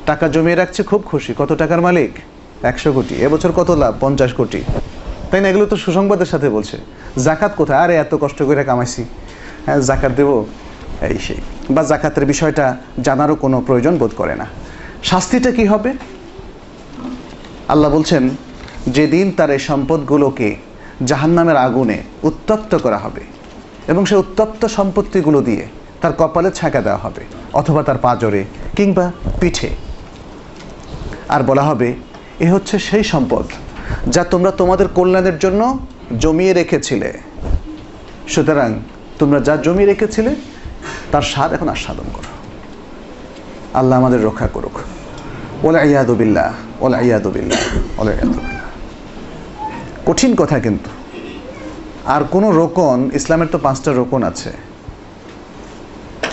টাকা 0.05 0.27
জমিয়ে 0.27 0.55
রাখছে, 0.55 0.83
খুব 0.83 1.01
খুশি। 1.05 1.33
কত 1.37 1.51
টাকার 1.51 1.81
মালিক? 1.81 2.11
একশো 2.63 2.93
কোটি। 2.93 3.15
এবছর 3.15 3.51
কত 3.51 3.71
লাভ? 3.71 3.93
পঞ্চাশ 3.99 4.33
কোটি। 4.33 4.63
তাই 5.33 5.41
না? 5.41 5.49
এগুলো 5.49 5.65
তো 5.65 5.75
সুসংবাদের 5.77 6.25
সাথে 6.25 6.49
বলছে। 6.49 6.77
জাকাত 7.23 7.51
কোথায়? 7.57 7.79
আরে, 7.79 7.95
এত 7.95 8.17
কষ্ট 8.21 8.43
করে 8.43 8.63
কামাইছি। 8.63 9.03
হ্যাঁ 9.65 9.79
জাকাত 9.79 10.11
দেবো? 10.11 10.45
এই 11.01 11.17
সেই। 11.17 11.37
বা 11.69 11.83
জাকাতের 11.83 12.25
বিষয়টা 12.25 12.77
জানারও 13.01 13.35
কোনো 13.35 13.61
প্রয়োজন 13.61 13.97
বোধ 13.97 14.11
করে 14.15 14.35
না। 14.35 14.45
শাস্তিটা 15.03 15.51
কি 15.51 15.65
হবে? 15.65 15.93
আল্লাহ 17.67 17.91
বলছেন, 17.91 18.29
যেদিন 18.87 19.31
তার 19.31 19.51
এই 19.51 19.59
সম্পদগুলোকে 19.59 20.55
জাহান্নামের 21.05 21.57
আগুনে 21.57 22.03
উত্তপ্ত 22.23 22.75
করা 22.75 22.97
হবে 22.97 23.21
এবং 23.87 24.05
সে 24.05 24.15
উত্তপ্ত 24.15 24.65
সম্পত্তিগুলো 24.65 25.41
দিয়ে 25.41 25.67
তার 26.01 26.13
কপালে 26.17 26.51
ছাঁকা 26.51 26.81
দেওয়া 26.81 26.97
হবে, 26.97 27.23
অথবা 27.53 27.83
তার 27.83 27.97
পাজরে 27.97 28.45
কিংবা 28.75 29.11
পিঠে। 29.39 29.69
আর 31.29 31.43
বলা 31.43 31.63
হবে, 31.63 31.93
এ 32.39 32.47
হচ্ছে 32.51 32.79
সেই 32.79 33.03
সম্পদ 33.03 33.45
যা 34.07 34.23
তোমরা 34.23 34.51
তোমাদের 34.51 34.87
কল্যাণের 34.87 35.37
জন্য 35.39 35.61
জমিয়ে 36.19 36.53
রেখেছিলে। 36.53 37.09
সুতরাং 38.27 38.69
তোমরা 39.19 39.39
যা 39.39 39.57
জমিয়ে 39.57 39.85
রেখেছিলে, 39.85 40.35
তার 41.11 41.21
স্বাদ 41.21 41.53
এখন 41.53 41.69
আস্বাদন 41.69 42.07
করো। 42.13 42.31
আল্লাহ 43.73 43.99
আমাদের 43.99 44.23
রক্ষা 44.23 44.47
করুক। 44.47 44.75
ওলা 45.63 45.83
ইয়াদুবিল্লাহ 45.83 46.53
ওলা 46.79 46.99
ইয়াদুবিল্লাহ 47.01 47.61
ওলা 47.97 48.11
ইয়াদুবিল্লাহ 48.11 48.67
কঠিন 50.05 50.35
কথা 50.35 50.59
কিন্তু। 50.59 50.89
আর 52.05 52.23
কোনো 52.31 52.51
রোকন, 52.51 53.11
ইসলামের 53.13 53.47
তো 53.47 53.57
পাঁচটা 53.57 53.91
রোকন 53.93 54.23
আছে। 54.23 54.51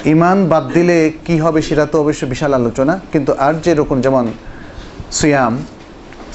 ইমান 0.05 0.39
বাদ 0.49 0.65
দিলে 0.73 1.13
কি 1.25 1.39
হবে 1.39 1.63
সেটা 1.63 1.87
তো 1.87 2.01
অবশ্য 2.01 2.27
বিশাল 2.27 2.55
আলোচনা, 2.55 3.01
কিন্তু 3.13 3.33
আর 3.39 3.55
যে 3.65 3.75
রোকন, 3.75 4.01
যেমন 4.01 4.25
সিয়াম 5.19 5.55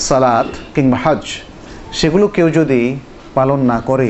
সালাত 0.08 0.50
কিংবা 0.76 0.98
হজ 1.04 1.24
সেগুলো 2.00 2.26
কেউ 2.36 2.48
যদি 2.50 2.82
পালন 3.38 3.60
না 3.72 3.78
করে, 3.89 4.10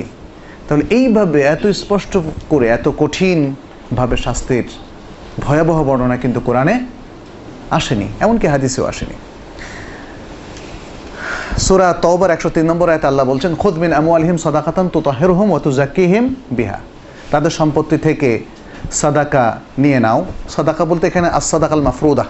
তাহলে 0.67 0.83
এইভাবে 0.97 1.39
এত 1.41 1.63
স্পষ্ট 1.81 2.13
করে, 2.49 2.65
এত 2.77 2.85
কঠিনভাবে 3.01 4.15
শাস্তির 4.17 4.67
ভয়াবহ 5.43 5.77
বর্ণনা 5.83 6.17
কিন্তু 6.17 6.39
কোরআনে 6.39 6.75
আসেনি, 7.77 8.07
এমনকি 8.23 8.47
হাদিসেও 8.47 8.85
আসেনি। 8.91 9.15
সুরা 11.65 11.87
তওবার 12.03 12.29
একশো 12.35 12.49
তিন 12.55 12.65
নম্বর 12.71 12.87
আয়তে 12.89 13.07
আল্লাহ 13.11 13.25
বলছেন, 13.31 13.51
খুদ 13.61 13.75
মিন 13.83 13.91
আমু 13.99 14.09
আলহিম 14.15 14.37
সদাকাতান 14.45 14.85
তো 14.93 14.99
তাহেরহম 15.07 15.49
ও 15.51 15.57
তুজাকিহিম 15.65 16.25
বিহা। 16.57 16.79
তাদের 17.31 17.53
সম্পত্তি 17.59 17.97
থেকে 17.97 18.29
সাদাকা 18.91 19.45
নিয়ে 19.77 19.99
নাও। 19.99 20.19
সাদাকা 20.55 20.83
বলতে 20.85 21.03
এখানে 21.07 21.27
আসাদাকাল 21.39 21.81
মাফরুদা। 21.87 22.25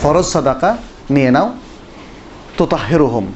ফরজ 0.00 0.26
সাদাকা 0.34 0.70
নিয়ে 1.14 1.30
নাও। 1.36 1.48
তো 2.58 2.64
তাহেরহম 2.72 3.26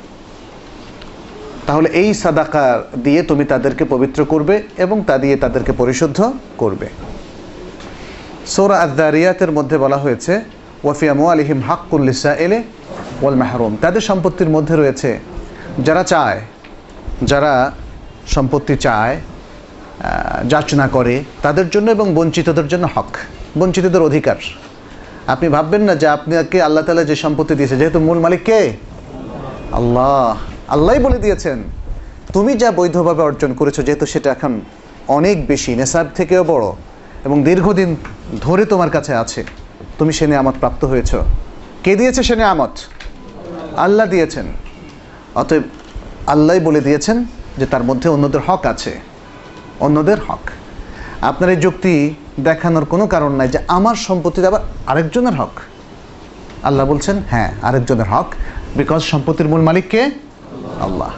তাহলে 1.67 1.89
এই 2.01 2.11
সাদাকা 2.23 2.65
দিয়ে 3.05 3.21
তুমি 3.31 3.45
তাদেরকে 3.53 3.85
পবিত্র 3.93 4.21
করবে 4.33 4.55
এবং 4.85 4.97
তা 5.09 5.15
দিয়ে 5.23 5.37
তাদেরকে 5.45 5.73
পরিশুদ্ধ 5.81 6.19
করবে। 6.59 6.89
সৌরা 8.55 8.77
আদারিয়াতের 8.87 9.51
মধ্যে 9.57 9.77
বলা 9.85 9.99
হয়েছে 10.05 10.33
ওয়াফিয়ামু 10.85 11.25
আলিহিম 11.33 11.61
হাক্কুল্লিসা 11.69 12.33
এলে 12.45 12.59
ওয়াল 13.23 13.37
মাহরুম। 13.43 13.73
তাদের 13.85 14.03
সম্পত্তির 14.11 14.51
মধ্যে 14.57 14.75
রয়েছে, 14.77 15.11
যারা 15.87 16.03
চায়, 16.13 16.41
যারা 17.31 17.53
সম্পত্তি 18.35 18.75
চায় 18.87 19.15
যাচনা 20.53 20.87
করে, 20.97 21.15
তাদের 21.45 21.67
জন্য 21.75 21.87
এবং 21.97 22.07
বঞ্চিতদের 22.19 22.67
জন্য 22.73 22.85
হক, 22.95 23.11
বঞ্চিতদের 23.61 24.03
অধিকার। 24.09 24.39
আপনি 25.35 25.47
ভাববেন 25.55 25.83
না 25.89 25.95
যে 26.03 26.07
আপনাকে 26.17 26.59
আল্লাহ 26.67 26.83
তালা 26.85 27.05
যে 27.11 27.17
সম্পত্তি 27.25 27.55
দিয়েছে, 27.59 27.77
যেহেতু 27.81 27.99
মূল 28.07 28.19
মালিক 28.25 28.43
কে? 28.49 28.61
আল্লাহ 29.79 30.37
আল্লাহই 30.75 31.01
বলে 31.07 31.19
দিয়েছেন, 31.25 31.59
তুমি 32.35 32.53
যা 32.63 32.69
বৈধভাবে 32.79 33.23
অর্জন 33.29 33.51
করেছ, 33.59 33.77
যেহেতু 33.87 34.07
সেটা 34.13 34.29
এখন 34.37 34.53
অনেক 35.17 35.37
বেশি, 35.51 35.71
নেশার 35.81 36.07
থেকেও 36.19 36.43
বড় 36.53 36.67
এবং 37.27 37.37
দীর্ঘদিন 37.49 37.91
ধরে 38.45 38.65
তোমার 38.73 38.91
কাছে 38.97 39.13
আছে, 39.23 39.41
তুমি 39.99 40.13
সে 40.19 40.25
নিয়ামত 40.31 40.57
প্রাপ্ত 40.63 40.83
হয়েছ। 40.93 41.13
কে 41.85 41.93
দিয়েছে 42.01 42.21
সে 42.29 42.35
নিয়ামত? 42.41 42.75
আল্লাহ 43.85 44.07
দিয়েছেন। 44.15 44.47
অতএব 45.41 45.65
আল্লাহই 46.33 46.61
বলে 46.69 46.81
দিয়েছেন 46.87 47.17
যে 47.59 47.67
তার 47.73 47.85
মধ্যে 47.89 48.09
অন্যদের 48.15 48.43
হক 48.47 48.63
আছে, 48.73 48.93
অন্যদের 49.87 50.19
হক। 50.27 50.45
আপনার 51.31 51.49
এই 51.55 51.59
যুক্তি 51.65 51.95
দেখানোর 52.49 52.85
কোনো 52.93 53.05
কারণ 53.15 53.33
নাই 53.39 53.49
যে 53.55 53.59
আমার 53.77 53.97
সম্পত্তিতে 54.07 54.47
আবার 54.51 54.63
আরেকজনের 54.91 55.37
হক। 55.41 55.55
আল্লাহ 56.69 56.85
বলছেন 56.93 57.17
হ্যাঁ 57.33 57.51
আরেকজনের 57.69 58.09
হক 58.13 58.29
বিকজ 58.79 59.03
সম্পত্তির 59.13 59.49
মূল 59.53 59.63
মালিক 59.69 59.87
কে? 59.93 60.03
আল্লাহ। 60.87 61.13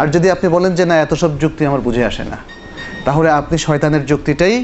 আর 0.00 0.06
যদি 0.14 0.26
আপনি 0.34 0.46
বলেন 0.56 0.72
যে 0.78 0.84
না, 0.90 0.94
এত 1.04 1.12
সব 1.22 1.30
যুক্তি 1.42 1.62
আমার 1.66 1.82
বুঝে 1.86 2.04
আসে 2.10 2.24
না, 2.32 2.38
তাহলে 3.06 3.28
আপনি 3.40 3.56
শয়তানের 3.66 4.02
যুক্তিটাই 4.10 4.56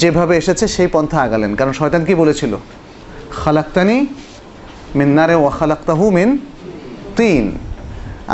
যেভাবে 0.00 0.34
এসেছে 0.36 0.64
সেই 0.68 0.88
পন্থা 0.94 1.18
আগালেন। 1.26 1.52
কারণ 1.58 1.72
শয়তান 1.72 2.02
কি 2.08 2.14
বলেছিল? 2.22 2.52
খালাক্তানি 3.40 3.96
মিন্নারে 4.98 5.34
ও 5.34 5.46
খালাক্তাহু 5.58 6.04
মিন 6.16 6.30
তিন। 7.18 7.44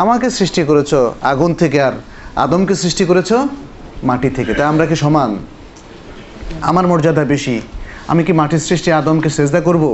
আমাকে 0.03 0.27
সৃষ্টি 0.39 0.63
করেছ 0.65 0.93
আগুন 1.33 1.51
থেকে 1.61 1.79
আর 1.89 1.95
আদমকে 2.45 2.75
সৃষ্টি 2.83 3.05
করেছ 3.11 3.31
মাটি 4.09 4.31
থেকে। 4.31 4.53
তাই 4.55 4.67
আমরা 4.73 4.85
কি 4.91 4.97
সমান? 5.05 5.31
আমার 6.61 6.85
মর্যাদা 6.91 7.25
বেশি। 7.35 7.57
আমি 8.09 8.23
কি 8.27 8.33
মাটির 8.41 8.63
সৃষ্টি 8.69 8.89
আদমকে 9.01 9.31
সেজদা 9.37 9.61
করব? 9.61 9.85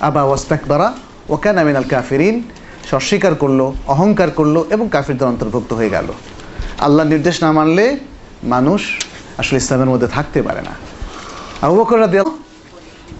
আবা 0.00 0.22
ওয়াস্তাক 0.22 0.62
বারা 0.68 0.88
ও 1.28 1.36
কেন 1.36 1.58
আমিনাল 1.58 1.84
কাফিরিন 1.84 2.42
সে 2.90 2.96
অস্বীকার 2.96 3.34
করল, 3.34 3.72
অহংকার 3.86 4.30
করল 4.30 4.64
এবং 4.70 4.88
কাফিরদের 4.92 5.28
অন্তর্ভুক্ত 5.28 5.72
হয়ে 5.72 5.90
গেল। 5.90 6.08
আল্লাহ 6.78 7.06
নির্দেশ 7.06 7.42
না 7.42 7.52
মানলে 7.52 7.98
মানুষ 8.44 8.82
আসলে 9.38 9.56
ইসলামের 9.56 9.86
মধ্যে 9.86 10.06
থাকতে 10.06 10.42
পারে 10.42 10.62
না। 10.62 10.70
আবু 11.66 11.76
বকর 11.76 12.06
দেওয়া 12.06 12.30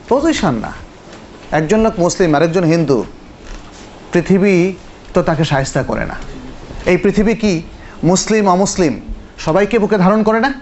পজিশন 0.09 0.55
না 0.55 0.73
একজন 1.53 1.81
লোক 1.81 1.99
মুসলিম, 1.99 2.35
আরেকজন 2.35 2.65
হিন্দু। 2.65 3.05
পৃথিবী 4.13 4.73
তো 5.15 5.23
তাকে 5.23 5.45
সাহিস্তা 5.45 5.83
করে 5.83 6.07
না। 6.07 6.15
এই 6.87 6.97
পৃথিবী 6.97 7.35
কি 7.35 7.63
মুসলিম, 8.05 8.49
অমুসলিম, 8.49 9.01
সবাইকে 9.39 9.79
বুকে 9.79 9.99
ধারণ 9.99 10.23
করে 10.23 10.41
না? 10.41 10.53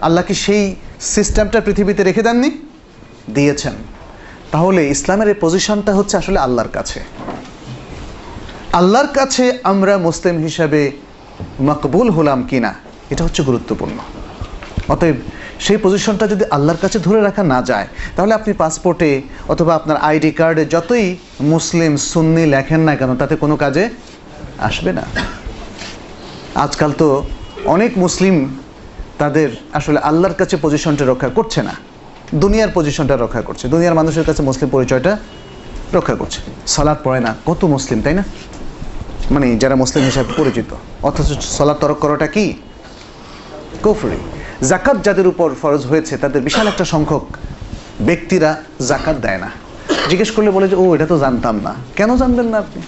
আল্লাহ 0.00 0.24
কি 0.24 0.34
সেই 0.34 0.76
সিস্টেমটা 1.00 1.60
পৃথিবীতে 1.60 2.02
রেখে 2.02 2.22
দেননি? 2.22 2.50
দিয়েছেন। 3.30 3.72
তাহলে 4.52 4.80
ইসলামের 4.94 5.28
এই 5.32 5.38
পজিশনটা 5.44 5.92
হচ্ছে 5.98 6.14
আসলে 6.22 6.38
আল্লাহর 6.46 6.70
কাছে। 6.76 7.00
আল্লাহর 8.78 9.10
কাছে 9.18 9.44
আমরা 9.72 9.94
মুসলিম 10.08 10.36
হিসাবে 10.46 10.80
মকবুল 11.68 12.08
হলাম 12.16 12.40
কিনা, 12.50 12.72
এটা 13.12 13.22
হচ্ছে 13.26 13.42
গুরুত্বপূর্ণ। 13.48 13.98
অতএব 14.94 15.16
সেই 15.64 15.78
পজিশনটা 15.84 16.24
যদি 16.32 16.44
আল্লাহর 16.56 16.80
কাছে 16.84 16.98
ধরে 17.06 17.20
রাখা 17.26 17.42
না 17.52 17.58
যায়, 17.70 17.86
তাহলে 18.16 18.32
আপনি 18.38 18.52
পাসপোর্টে 18.62 19.10
অথবা 19.52 19.72
আপনার 19.78 19.98
আইডি 20.08 20.30
কার্ডে 20.38 20.64
যতই 20.74 21.06
মুসলিম, 21.52 21.92
সুন্নি 22.12 22.44
লেখেন 22.54 22.80
না 22.88 22.94
কেন, 23.00 23.10
তাতে 23.20 23.34
কোনো 23.42 23.54
কাজে 23.62 23.84
আসবে 24.68 24.90
না। 24.98 25.04
আজকাল 26.64 26.90
তো 27.00 27.08
অনেক 27.74 27.92
মুসলিম 28.04 28.36
তাদের 29.20 29.48
আসলে 29.78 29.98
আল্লাহর 30.08 30.36
কাছে 30.40 30.56
পজিশনটা 30.64 31.04
রক্ষা 31.04 31.30
করছে 31.38 31.60
না। 31.68 31.74
দুনিয়ার 32.34 32.68
পজিশনটা 32.74 33.16
রক্ষা 33.16 33.42
করছে। 33.42 33.68
দুনিয়ার 33.68 33.94
মানুষের 33.94 34.24
কাছে 34.24 34.42
মুসলিম 34.42 34.70
পরিচয়টা 34.70 35.18
রক্ষা 35.94 36.14
করছে। 36.14 36.40
সালাদ 36.66 36.96
পড়ে 37.04 37.20
না, 37.20 37.34
কত 37.46 37.64
মুসলিম, 37.64 38.02
তাই 38.02 38.14
না? 38.14 38.24
মানে 39.30 39.56
যারা 39.56 39.74
মুসলিম 39.74 40.04
হিসাবে 40.04 40.32
পরিচিত। 40.36 40.74
অথচ 41.02 41.40
সলাদ 41.40 41.76
তরক 41.76 41.98
করাটা 41.98 42.26
কি? 42.26 42.54
কুফরি। 43.82 44.16
জাকাত 44.66 45.04
যাদের 45.04 45.26
উপর 45.26 45.50
ফরজ 45.62 45.86
হয়েছে, 45.86 46.16
তাদের 46.16 46.42
বিশাল 46.42 46.68
একটা 46.68 46.84
সংখ্যক 46.84 47.26
ব্যক্তিরা 48.00 48.62
জাকাত 48.88 49.16
দেয় 49.16 49.38
না। 49.38 49.50
জিজ্ঞেস 50.10 50.30
করলে 50.30 50.50
বলে 50.50 50.68
যে, 50.68 50.76
ও, 50.76 50.94
এটা 50.94 51.06
তো 51.06 51.18
জানতাম 51.18 51.60
না। 51.62 51.74
কেন 51.96 52.16
জানবেন 52.16 52.46
না 52.46 52.58
আপনি? 52.58 52.82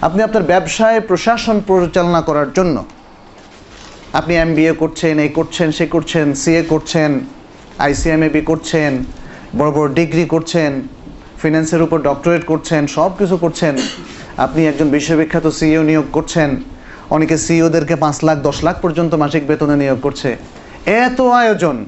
আপনি 0.00 0.22
আপনার 0.22 0.42
ব্যবসায় 0.42 1.00
প্রশাসন 1.00 1.60
পরিচালনা 1.66 2.20
করার 2.20 2.52
জন্য 2.52 2.84
আপনি 4.12 4.34
এম 4.36 4.74
করছেন 4.78 5.18
এই 5.18 5.28
করছেন, 5.28 5.72
সে 5.72 5.86
করছেন 5.86 6.34
সিএ 6.34 6.62
করছেন 6.62 7.20
আইসিএমএবি 7.78 8.40
করছেন, 8.40 9.04
বড় 9.58 9.70
বড় 9.70 9.94
ডিগ্রি 9.94 10.24
করছেন, 10.24 10.82
ফিনান্সের 11.42 11.82
উপর 11.82 11.98
ডক্টরেট 12.00 12.44
করছেন, 12.44 12.86
সব 12.86 13.10
কিছু 13.18 13.36
করছেন। 13.36 13.74
আপনি 14.36 14.66
একজন 14.66 14.88
বিশ্ববিখ্যাত 14.90 15.46
সিইও 15.46 15.82
নিয়োগ 15.82 16.04
করছেন। 16.12 16.62
অনেকে 17.10 17.36
সিইওদেরকে 17.38 17.96
পাঁচ 17.96 18.24
লাখ, 18.24 18.38
দশ 18.38 18.64
লাখ 18.64 18.76
পর্যন্ত 18.82 19.14
মাসিক 19.14 19.46
বেতনে 19.46 19.76
নিয়োগ 19.76 19.98
করছে। 20.02 20.36
এত 20.86 21.20
আয়োজন। 21.20 21.84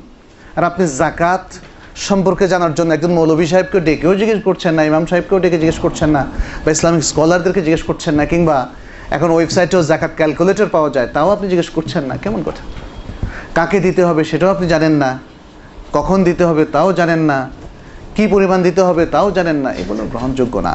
আর 0.57 0.64
আপনি 0.64 0.87
জাকাত 0.87 1.53
সম্পর্কে 1.97 2.49
জানার 2.49 2.74
জন্য 2.74 2.95
একজন 2.95 3.12
মৌলভী 3.12 3.47
সাহেবকে 3.47 3.80
ডেকেও 3.80 4.14
জিজ্ঞেস 4.14 4.43
করছেন 4.45 4.74
না, 4.74 4.82
ইমাম 4.82 5.07
সাহেবকেও 5.07 5.39
ডেকে 5.39 5.59
জিজ্ঞেস 5.59 5.78
করছেন 5.78 6.11
না, 6.11 6.26
বা 6.64 6.70
ইসলামিক 6.70 7.03
স্কলারদেরকে 7.03 7.61
জিজ্ঞেস 7.61 7.82
করছেন 7.82 8.14
না, 8.14 8.24
কিংবা 8.24 8.68
এখন 9.11 9.30
ওয়েবসাইটেও 9.30 9.82
জাকাত 9.82 10.11
ক্যালকুলেটর 10.16 10.66
পাওয়া 10.66 10.91
যায়, 10.91 11.07
তাও 11.07 11.30
আপনি 11.30 11.49
জিজ্ঞেস 11.49 11.70
করছেন 11.70 12.05
না, 12.05 12.16
কেমন 12.16 12.43
কথা? 12.47 12.62
কাকে 13.55 13.80
দিতে 13.80 14.05
হবে 14.05 14.24
সেটাও 14.24 14.51
আপনি 14.51 14.68
জানেন 14.68 14.93
না। 14.93 15.18
কখন 15.97 16.18
দিতে 16.28 16.44
হবে 16.49 16.62
তাও 16.74 16.88
জানেন 17.01 17.20
না, 17.30 17.38
কি 18.16 18.24
পরিমাণ 18.34 18.59
দিতে 18.66 18.82
হবে 18.88 19.03
তাও 19.14 19.28
জানেন 19.36 19.59
না 19.64 19.70
এগুলো 19.82 20.03
গ্রহণযোগ্য 20.12 20.55
না। 20.68 20.74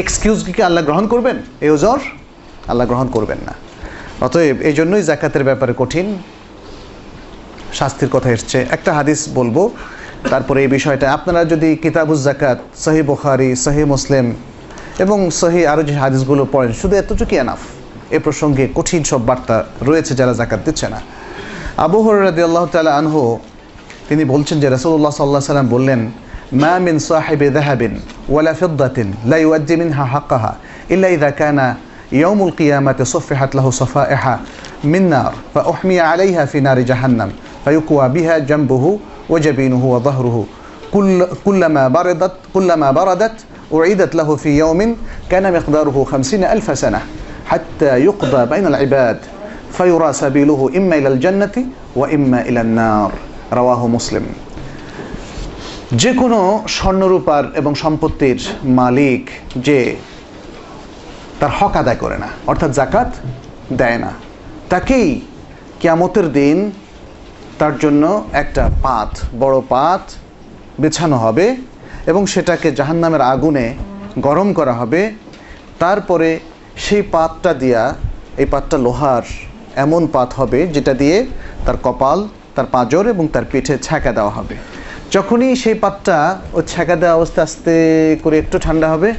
এক্সকিউজ 0.00 0.38
কি 0.56 0.60
আল্লাহ 0.68 0.82
গ্রহণ 0.88 1.04
করবেন? 1.12 1.36
এই 1.64 1.70
ওজর? 1.76 1.98
আল্লাহ 2.70 2.86
গ্রহণ 2.90 3.08
করবেন 3.16 3.40
না। 3.48 3.54
অতএব 4.26 4.56
এই 4.68 4.74
জন্যই 4.78 5.02
জাকাতের 5.10 5.44
ব্যাপারে 5.48 5.72
কঠিন। 5.80 6.06
শাস্তির 7.78 8.10
কথা 8.14 8.28
এসছে। 8.36 8.58
একটা 8.76 8.90
হাদিস 8.98 9.20
বলব, 9.38 9.56
তারপরে 10.32 10.58
এই 10.64 10.70
বিষয়টা। 10.76 11.06
আপনারা 11.16 11.40
যদি 11.52 11.68
কিতাবুজ 11.84 12.20
জাকাত 12.28 12.58
সহি 12.84 13.02
বুখারি, 13.10 13.50
সহি 13.64 13.82
মুসলিম 13.94 14.26
এবং 15.04 15.18
সহি 15.40 15.60
আরও 15.72 15.82
যে 15.88 15.94
হাদিসগুলো 16.04 16.42
পড়েন, 16.54 16.72
শুধু 16.80 16.94
এতটুকুই 17.02 17.36
এনাফ 17.42 17.60
এ 18.16 18.18
প্রসঙ্গে 18.26 18.64
কঠিন 18.78 19.02
সব 19.10 19.20
বার্তা 19.28 19.56
রয়েছে 19.88 20.12
যারা 20.20 20.32
জাকাত 20.40 20.60
দিচ্ছে 20.66 20.86
না। 20.94 20.98
আবু 21.86 21.98
হরাদি 22.04 22.42
আল্লাহ 22.48 22.64
তালা 22.74 22.92
আনহু 23.00 23.22
তিনি 24.09 24.23
বলছেন 24.33 24.57
যে 24.63 24.67
রসুল্লাহ 24.75 25.11
সাল্লাহ 25.19 25.41
সাল্লাম 25.51 25.69
বললেন 25.75 26.01
মা 26.63 26.73
মিন 26.85 26.95
সাহেবে 27.09 27.47
দাহাবিন 27.57 27.93
ওয়ালা 28.31 28.53
ফিদ্দাতিন 28.59 29.07
লা 29.31 29.37
ইউআদ্দি 29.43 29.75
মিনহা 29.81 30.03
হাক্কাহা 30.13 30.51
ইল্লা 30.93 31.07
ইযা 31.15 31.31
কানা 31.41 31.67
يوم 32.11 32.39
القيامة 32.47 32.99
صفحت 33.03 33.55
له 33.55 33.69
صفائح 33.71 34.39
من 34.83 35.09
نار 35.09 35.33
فأحمي 35.53 35.99
عليها 35.99 36.45
في 36.45 36.59
نار 36.59 36.79
جهنم 36.81 37.29
فيكوى 37.65 38.09
بها 38.09 38.37
جنبه 38.37 38.99
وجبينه 39.29 39.83
وظهره 39.93 40.45
كل 40.93 41.25
كلما 41.45 41.87
بردت 41.87 42.31
كلما 42.53 42.91
بردت 42.91 43.37
أعيدت 43.73 44.15
له 44.15 44.35
في 44.35 44.57
يوم 44.57 44.97
كان 45.29 45.53
مقداره 45.53 45.97
خمسين 46.11 46.43
ألف 46.43 46.77
سنة 46.77 47.01
حتى 47.45 47.85
يقضى 47.85 48.45
بين 48.45 48.65
العباد 48.67 49.17
فيرى 49.71 50.13
سبيله 50.13 50.69
إما 50.77 50.95
إلى 50.95 51.07
الجنة 51.07 51.55
وإما 51.95 52.41
إلى 52.41 52.61
النار 52.61 53.11
রাওয়াহ 53.50 53.80
মুসলিম। 53.86 54.24
যে 55.92 56.10
কোনো 56.20 56.38
স্বর্ণরূপার 56.76 57.44
এবং 57.60 57.72
সম্পত্তির 57.74 58.38
মালিক 58.80 59.22
যে 59.66 59.78
তার 61.40 61.52
হক 61.58 61.74
আদায় 61.76 61.98
করে 62.02 62.16
না, 62.18 62.28
অর্থাৎ 62.50 62.70
জাকাত 62.78 63.10
দেয় 63.80 63.98
না, 63.98 64.10
তাকেই 64.72 65.08
কেয়ামতের 65.80 66.26
দিন 66.32 66.56
তার 67.58 67.74
জন্য 67.78 68.24
একটা 68.32 68.64
পাত, 68.82 69.10
বড় 69.42 69.56
পাত 69.68 70.02
বেছানো 70.80 71.16
হবে 71.16 71.46
এবং 72.06 72.22
সেটাকে 72.26 72.68
জাহান্নামের 72.72 73.22
আগুনে 73.32 73.66
গরম 74.26 74.48
করা 74.52 74.72
হবে। 74.72 75.02
তারপরে 75.78 76.28
সেই 76.76 77.02
পাতটা 77.14 77.52
দিয়া, 77.54 77.82
এই 78.42 78.46
পাতটা 78.52 78.76
লোহার 78.78 79.24
এমন 79.84 80.02
পাত 80.06 80.30
হবে 80.32 80.60
যেটা 80.66 80.92
দিয়ে 80.94 81.16
তার 81.66 81.76
কপাল 81.82 82.18
তার 82.54 82.66
পাঁজর 82.72 83.06
এবং 83.06 83.28
তার 83.28 83.44
পিঠে 83.52 83.78
ছ্যাঁকা 83.78 84.12
দেওয়া 84.12 84.30
হবে। 84.30 84.56
যখনই 85.10 85.56
সেই 85.56 85.74
পাতটা 85.74 86.38
ও 86.52 86.62
ছ্যাঁকা 86.62 86.96
দেওয়া 86.96 87.14
অবস্থা 87.14 87.42
আস্তে 87.42 87.74
করে 88.22 88.38
একটু 88.38 88.58
ঠান্ডা 88.58 88.88
হবে, 88.88 89.12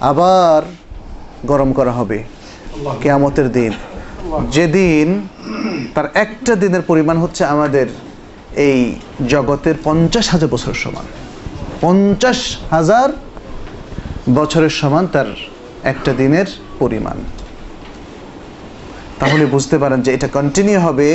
আবার 0.00 0.62
গরম 1.46 1.72
করা 1.72 1.92
হবে 1.92 2.18
কেয়ামতের 3.02 3.52
দিন। 3.52 3.72
যেদিন 4.50 5.28
তার 5.94 6.06
একটা 6.14 6.52
দিনের 6.56 6.82
পরিমাণ 6.82 7.16
হচ্ছে 7.18 7.44
আমাদের 7.44 7.86
এই 8.56 8.94
জগতের 9.28 9.74
পঞ্চাশ 9.84 10.28
হাজার 10.28 10.48
বছরের 10.48 10.74
সমান। 10.74 11.06
পঞ্চাশ 11.80 12.38
হাজার 12.70 13.08
বছরের 14.34 14.70
সমান 14.70 15.06
তার 15.06 15.26
একটা 15.82 16.12
দিনের 16.12 16.46
পরিমাণ। 16.78 17.16
তাহলে 19.18 19.46
বুঝতে 19.46 19.78
পারেন 19.78 20.00
যে 20.00 20.10
এটা 20.14 20.28
কন্টিনিউ 20.28 20.78
হবে 20.80 21.08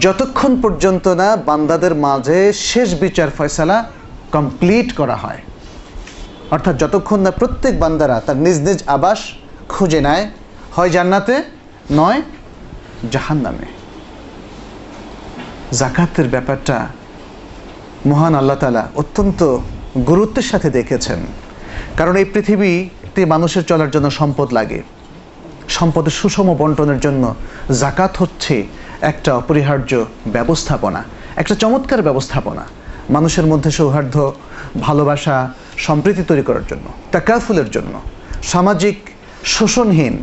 যতক্ষণ 0.00 0.60
পর্যন্ত 0.62 1.08
না 1.08 1.36
বান্দাদের 1.36 1.94
মাঝে 1.94 2.52
শেষ 2.52 2.94
বিচার 2.94 3.30
ফয়সালা 3.38 3.90
কমপ্লিট 4.32 4.96
করা 4.96 5.16
হয়। 5.16 5.38
অর্থাৎ 6.50 6.76
যতক্ষণ 6.76 7.20
না 7.20 7.30
প্রত্যেক 7.30 7.80
বান্দারা 7.80 8.20
তার 8.20 8.36
নিজ 8.36 8.58
নিজ 8.60 8.82
আবাস 8.86 9.18
খুঁজে 9.68 10.00
নেয়, 10.00 10.30
হয় 10.72 10.90
জান্নাতে, 10.90 11.42
নয় 11.90 12.22
জাহান্নামে। 13.12 13.66
জাকাতের 15.72 16.28
ব্যাপারটা 16.28 16.86
মহান 18.06 18.34
আল্লাহ 18.34 18.56
তালা 18.56 18.88
অত্যন্ত 18.94 19.58
গুরুত্বের 20.06 20.42
সাথে 20.42 20.70
দেখেছেন। 20.70 21.18
কারণ 21.96 22.16
এই 22.16 22.24
পৃথিবীতে 22.24 23.24
মানুষের 23.24 23.64
চলার 23.64 23.90
জন্য 23.90 24.10
সম্পদ 24.10 24.52
লাগে। 24.52 24.82
সম্পদের 25.68 26.10
সুষম 26.10 26.54
বন্টনের 26.54 27.00
জন্য 27.00 27.34
জাকাত 27.80 28.16
হচ্ছে 28.16 28.66
একটা 29.00 29.34
অপরিহার্য 29.34 30.06
ব্যবস্থাপনা, 30.26 31.04
একটা 31.36 31.54
চমৎকার 31.54 32.02
ব্যবস্থাপনা 32.02 32.64
মানুষের 33.10 33.46
মধ্যে 33.46 33.70
সৌহার্দ্য, 33.70 34.32
ভালোবাসা, 34.80 35.50
সম্প্রীতি 35.76 36.22
তৈরি 36.22 36.42
করার 36.42 36.66
জন্য, 36.66 36.86
তাকাফুলের 37.12 37.70
জন্য, 37.70 38.00
সামাজিক 38.42 38.98
শোষণহীন, 39.44 40.22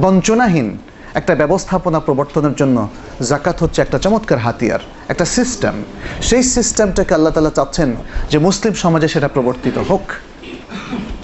বঞ্চনাহীন 0.00 0.78
একটা 1.14 1.34
ব্যবস্থাপনা 1.34 2.00
প্রবর্তনের 2.00 2.54
জন্য 2.54 2.88
জাকাত 3.20 3.62
হচ্ছে 3.62 3.82
একটা 3.82 3.98
চমৎকার 3.98 4.38
হাতিয়ার, 4.38 4.80
একটা 5.08 5.24
সিস্টেম 5.24 5.74
সেই 6.20 6.42
সিস্টেমটাকে 6.42 7.14
আল্লাহ 7.14 7.32
তালা 7.32 7.50
চাচ্ছেন 7.50 7.96
যে 8.30 8.38
মুসলিম 8.38 8.74
সমাজে 8.74 9.08
সেটা 9.08 9.28
প্রবর্তিত 9.28 9.78
হোক। 9.78 10.04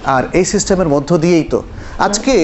আর 0.04 0.24
এই 0.32 0.44
সিস্টেমের 0.44 0.88
মধ্য 0.88 1.18
দিয়েই 1.18 1.44
তো 1.44 1.62
আজকে 1.98 2.34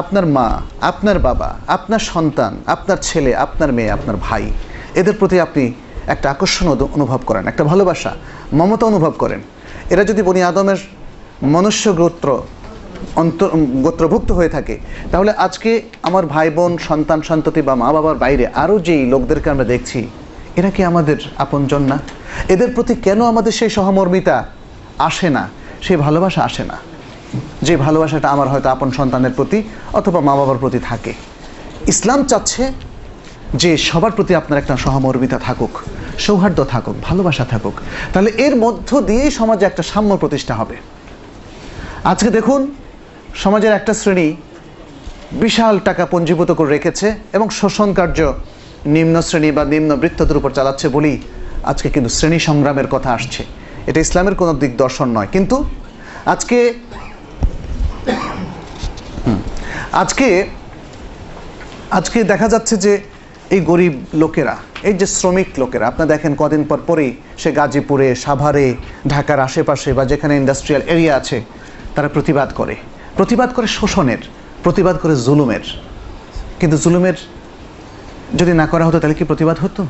আপনার 0.00 0.26
মা, 0.36 0.48
আপনার 0.90 1.18
বাবা, 1.28 1.48
আপনার 1.76 2.02
সন্তান, 2.12 2.52
আপনার 2.74 2.98
ছেলে, 3.08 3.30
আপনার 3.44 3.70
মেয়ে, 3.76 3.90
আপনার 3.96 4.16
ভাই, 4.26 4.44
এদের 5.00 5.14
প্রতি 5.20 5.36
আপনি 5.46 5.64
একটা 6.14 6.26
আকর্ষণ 6.34 6.66
অনুভব 6.96 7.20
করেন, 7.28 7.44
একটা 7.46 7.64
ভালোবাসা, 7.70 8.12
মমতা 8.58 8.84
অনুভব 8.92 9.12
করেন। 9.22 9.40
এরা 9.92 10.02
যদি 10.10 10.20
বনি 10.28 10.40
আদমের 10.50 10.80
মনুষ্য 11.54 11.84
গোত্র, 12.00 12.28
অন্তর 13.22 13.48
গোত্রভুক্ত 13.84 14.30
হয়ে 14.38 14.50
থাকে, 14.56 14.74
তাহলে 15.12 15.30
আজকে 15.46 15.70
আমার 16.08 16.24
ভাই 16.34 16.48
বোন, 16.56 16.72
সন্তান, 16.88 17.18
সন্ততি 17.28 17.60
বা 17.68 17.74
মা 17.82 17.88
বাবার 17.94 18.16
বাইরে 18.24 18.44
আরও 18.62 18.76
যেই 18.86 19.02
লোকদেরকে 19.12 19.48
আমরা 19.54 19.66
দেখছি, 19.72 20.00
এরা 20.58 20.70
কি 20.76 20.82
আমাদের 20.90 21.18
আপনজন 21.44 21.82
না? 21.92 21.98
এদের 22.54 22.70
প্রতি 22.76 22.94
কেন 23.06 23.20
আমাদের 23.32 23.52
সেই 23.60 23.70
সহমর্মিতা 23.78 24.36
আসে 25.08 25.28
না, 25.36 25.44
সেই 25.86 25.96
ভালোবাসা 26.04 26.40
আসে 26.48 26.64
না? 26.70 26.76
যে 27.62 27.76
ভালোবাসাটা 27.76 28.28
আমার 28.28 28.48
হয়তো 28.48 28.68
আপন 28.68 28.90
সন্তানের 28.90 29.32
প্রতি 29.36 29.62
অথবা 29.92 30.20
মা 30.20 30.36
বাবার 30.36 30.58
প্রতি 30.58 30.78
থাকে। 30.78 31.12
ইসলাম 31.86 32.24
চাচ্ছে 32.24 32.72
যে 33.54 33.76
সবার 33.76 34.12
প্রতি 34.12 34.34
আপনার 34.34 34.58
একটা 34.58 34.76
সহমর্মিতা 34.76 35.38
থাকুক, 35.38 35.70
সৌহার্দ্য 36.18 36.64
থাকুক, 36.64 36.94
ভালোবাসা 37.02 37.44
থাকুক। 37.44 37.74
তাহলে 38.12 38.30
এর 38.36 38.56
মধ্য 38.56 39.00
দিয়েই 39.00 39.30
সমাজে 39.30 39.64
একটা 39.66 39.82
সাম্য 39.82 40.16
প্রতিষ্ঠা 40.16 40.54
হবে। 40.54 40.76
আজকে 42.04 42.30
দেখুন, 42.30 42.74
সমাজের 43.34 43.72
একটা 43.72 43.94
শ্রেণি 43.94 44.36
বিশাল 45.32 45.78
টাকা 45.78 46.06
পঞ্জীভূত 46.06 46.50
করে 46.50 46.70
রেখেছে 46.70 47.14
এবং 47.32 47.48
শোষণ 47.50 47.92
কার্য 47.92 48.32
নিম্ন 48.86 49.22
শ্রেণি 49.22 49.52
বা 49.52 49.64
নিম্ন 49.64 49.96
বৃত্তদের 49.96 50.36
উপর 50.36 50.50
চালাচ্ছে 50.50 50.88
বলেই 50.88 51.16
আজকে 51.64 51.88
কিন্তু 51.90 52.10
শ্রেণি 52.10 52.38
সংগ্রামের 52.38 52.88
কথা 52.90 53.10
আসছে। 53.12 53.44
এটা 53.86 54.00
ইসলামের 54.00 54.34
কোনো 54.34 54.52
দিক 54.54 54.76
দর্শন 54.76 55.08
নয়। 55.08 55.26
কিন্তু 55.32 55.64
আজকে 56.26 56.74
আজকে 59.92 60.28
আজকে 61.90 62.24
দেখা 62.24 62.48
যাচ্ছে 62.48 62.76
যে 62.76 63.00
এই 63.50 63.60
গরিব 63.60 63.94
লোকেরা, 64.14 64.56
এই 64.82 64.92
যে 64.92 65.06
শ্রমিক 65.06 65.48
লোকেরা, 65.58 65.86
আপনারা 65.86 66.08
দেখেন 66.08 66.34
কদিন 66.34 66.64
পর 66.64 66.78
পরেই 66.86 67.16
সে 67.38 67.52
গাজীপুরে, 67.52 68.14
সাভারে, 68.14 68.74
ঢাকার 69.08 69.40
আশেপাশে 69.40 69.92
বা 69.92 70.04
যেখানে 70.04 70.36
ইন্ডাস্ট্রিয়াল 70.36 70.82
এরিয়া 70.82 71.16
আছে, 71.16 71.42
তারা 71.94 72.08
প্রতিবাদ 72.08 72.52
করে। 72.52 72.76
প্রতিবাদ 73.16 73.52
করে 73.52 73.66
শোষণের, 73.66 74.18
প্রতিবাদ 74.62 74.96
করে 74.96 75.16
জুলুমের। 75.16 75.64
কিন্তু 76.60 76.76
জুলুমের 76.76 77.14
যদি 78.38 78.52
না 78.52 78.66
করা 78.66 78.86
হতো, 78.86 79.00
তাহলে 79.00 79.14
কি 79.14 79.24
প্রতিবাদ 79.24 79.56
হতো? 79.58 79.86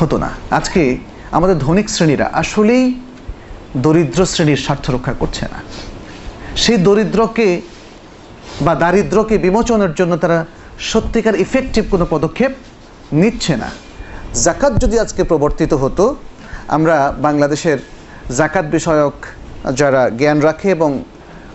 হতো 0.00 0.16
না। 0.18 0.30
আজকে 0.50 0.98
আমাদের 1.32 1.58
ধনিক 1.58 1.90
শ্রেণীরা 1.90 2.30
আসলেই 2.32 3.00
দরিদ্র 3.76 4.26
শ্রেণির 4.26 4.56
স্বার্থ 4.56 4.90
রক্ষা 4.90 5.12
করছে 5.12 5.44
না। 5.52 5.58
সেই 6.56 6.78
দরিদ্রকে 6.86 7.48
বা 8.66 8.74
দারিদ্রকে 8.74 9.38
বিমোচনের 9.38 9.92
জন্য 9.94 10.12
তারা 10.18 10.38
সত্যিকার 10.90 11.40
ইফেক্টিভ 11.44 11.84
কোনো 11.90 12.04
পদক্ষেপ 12.14 12.52
নিচ্ছে 13.20 13.56
না। 13.56 13.70
জাকাত 14.44 14.72
যদি 14.82 14.96
আজকে 15.04 15.22
প্রবর্তিত 15.24 15.72
হতো, 15.72 16.04
আমরা 16.76 16.96
বাংলাদেশের 17.26 17.78
জাকাত 18.38 18.66
বিষয়ক 18.76 19.14
যারা 19.80 20.02
জ্ঞান 20.20 20.38
রাখে 20.40 20.68
এবং 20.70 20.90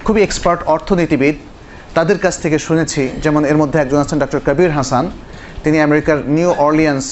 খুবই 0.05 0.21
এক্সপার্ট 0.23 0.61
অর্থনীতিবিদ, 0.75 1.35
তাদের 1.97 2.17
কাছ 2.23 2.35
থেকে 2.43 2.57
শুনেছি, 2.59 3.01
যেমন 3.23 3.41
এর 3.51 3.57
মধ্যে 3.61 3.77
একজন 3.79 3.99
আছেন 4.03 4.19
ডক্টর 4.23 4.41
কবির 4.47 4.71
হাসান, 4.77 5.05
তিনি 5.63 5.77
আমেরিকার 5.87 6.17
নিউ 6.37 6.49
অর্লিয়ান্স 6.65 7.05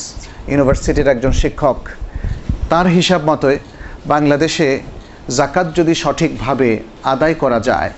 ইউনিভার্সিটির 0.52 1.12
একজন 1.14 1.34
শিক্ষক। 1.42 1.80
তার 2.72 2.88
হিসাব 2.88 3.22
মতোই 3.30 3.58
বাংলাদেশে 4.14 4.68
জাকাত 5.30 5.76
যদি 5.76 5.96
সঠিকভাবে 5.96 6.80
আদায় 7.04 7.34
করা 7.34 7.60
যায়, 7.60 7.90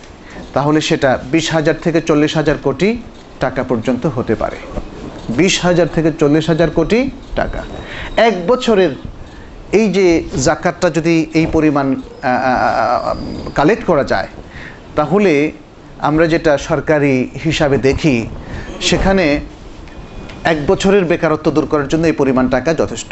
তাহলে 0.54 0.82
সেটা 0.82 1.20
বিশ 1.32 1.52
হাজার 1.52 1.76
থেকে 1.84 2.02
চল্লিশ 2.02 2.36
হাজার 2.36 2.58
কোটি 2.64 2.98
টাকা 3.40 3.64
পর্যন্ত 3.64 4.06
হতে 4.06 4.36
পারে। 4.36 4.58
বিশ 5.30 5.60
হাজার 5.60 5.88
থেকে 5.96 6.12
চল্লিশ 6.20 6.48
হাজার 6.50 6.72
কোটি 6.72 7.10
টাকা। 7.36 7.64
এক 8.18 8.48
বছরের 8.48 8.92
এই 9.72 9.90
যে 9.92 10.24
জাকাতটা 10.48 10.90
যদি 10.90 11.28
এই 11.34 11.46
পরিমাণ 11.46 12.02
কালেক্ট 13.56 13.84
করা 13.86 14.04
যায়, 14.04 14.28
তাহলে 14.96 15.52
আমরা 16.00 16.28
যেটা 16.28 16.58
সরকারি 16.58 17.30
হিসাবে 17.44 17.78
দেখি, 17.78 18.28
সেখানে 18.82 19.40
এক 20.44 20.58
বছরের 20.68 21.06
বেকারত্ব 21.06 21.52
দূর 21.52 21.66
করার 21.66 21.88
জন্য 21.88 22.08
এই 22.08 22.12
পরিমাণ 22.12 22.50
টাকা 22.50 22.74
যথেষ্ট। 22.74 23.12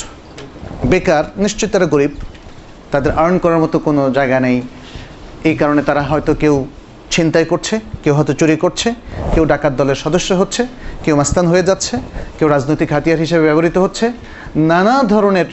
বেকার 0.92 1.24
নিশ্চয়ই 1.38 1.70
তারা 1.70 1.86
গরিব। 1.86 2.12
তাদের 2.96 3.14
আর্ন 3.24 3.36
করার 3.44 3.60
মতো 3.64 3.78
কোনো 3.88 4.02
জায়গা 4.18 4.38
নেই। 4.46 4.58
এই 5.50 5.56
কারণে 5.62 5.82
তারা 5.90 6.02
হয়তো 6.12 6.32
কেউ 6.44 6.56
ছিনতাই 7.14 7.46
করছে, 7.52 7.76
কেউ 8.04 8.14
হয়তো 8.18 8.34
চুরি 8.40 8.56
করছে, 8.64 8.90
কেউ 9.34 9.44
ডাকাত 9.52 9.74
দলের 9.80 10.00
সদস্য 10.04 10.30
হচ্ছে, 10.42 10.62
কেউ 11.04 11.16
মাস্তান 11.22 11.46
হয়ে 11.52 11.64
যাচ্ছে, 11.70 11.96
কেউ 12.38 12.48
রাজনৈতিক 12.56 12.90
হাতিয়ার 12.96 13.20
হিসেবে 13.24 13.44
ব্যবহৃত 13.48 13.78
হচ্ছে। 13.84 14.06
নানা 14.72 14.96
ধরনের 15.14 15.48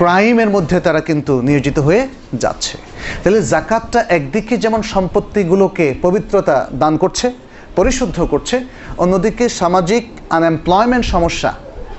ক্রাইমের 0.00 0.50
মধ্যে 0.56 0.76
তারা 0.86 1.00
কিন্তু 1.08 1.32
নিয়োজিত 1.48 1.78
হয়ে 1.86 2.02
যাচ্ছে। 2.42 2.74
তাহলে 3.22 3.40
জাকাতটা 3.52 4.00
একদিকে 4.16 4.54
যেমন 4.64 4.80
সম্পত্তিগুলোকে 4.94 5.86
পবিত্রতা 6.04 6.56
দান 6.82 6.94
করছে, 7.02 7.26
পরিশুদ্ধ 7.78 8.18
করছে, 8.32 8.56
অন্যদিকে 9.02 9.44
সামাজিক 9.60 10.04
আনএমপ্লয়মেন্ট 10.36 11.04
সমস্যা, 11.14 11.50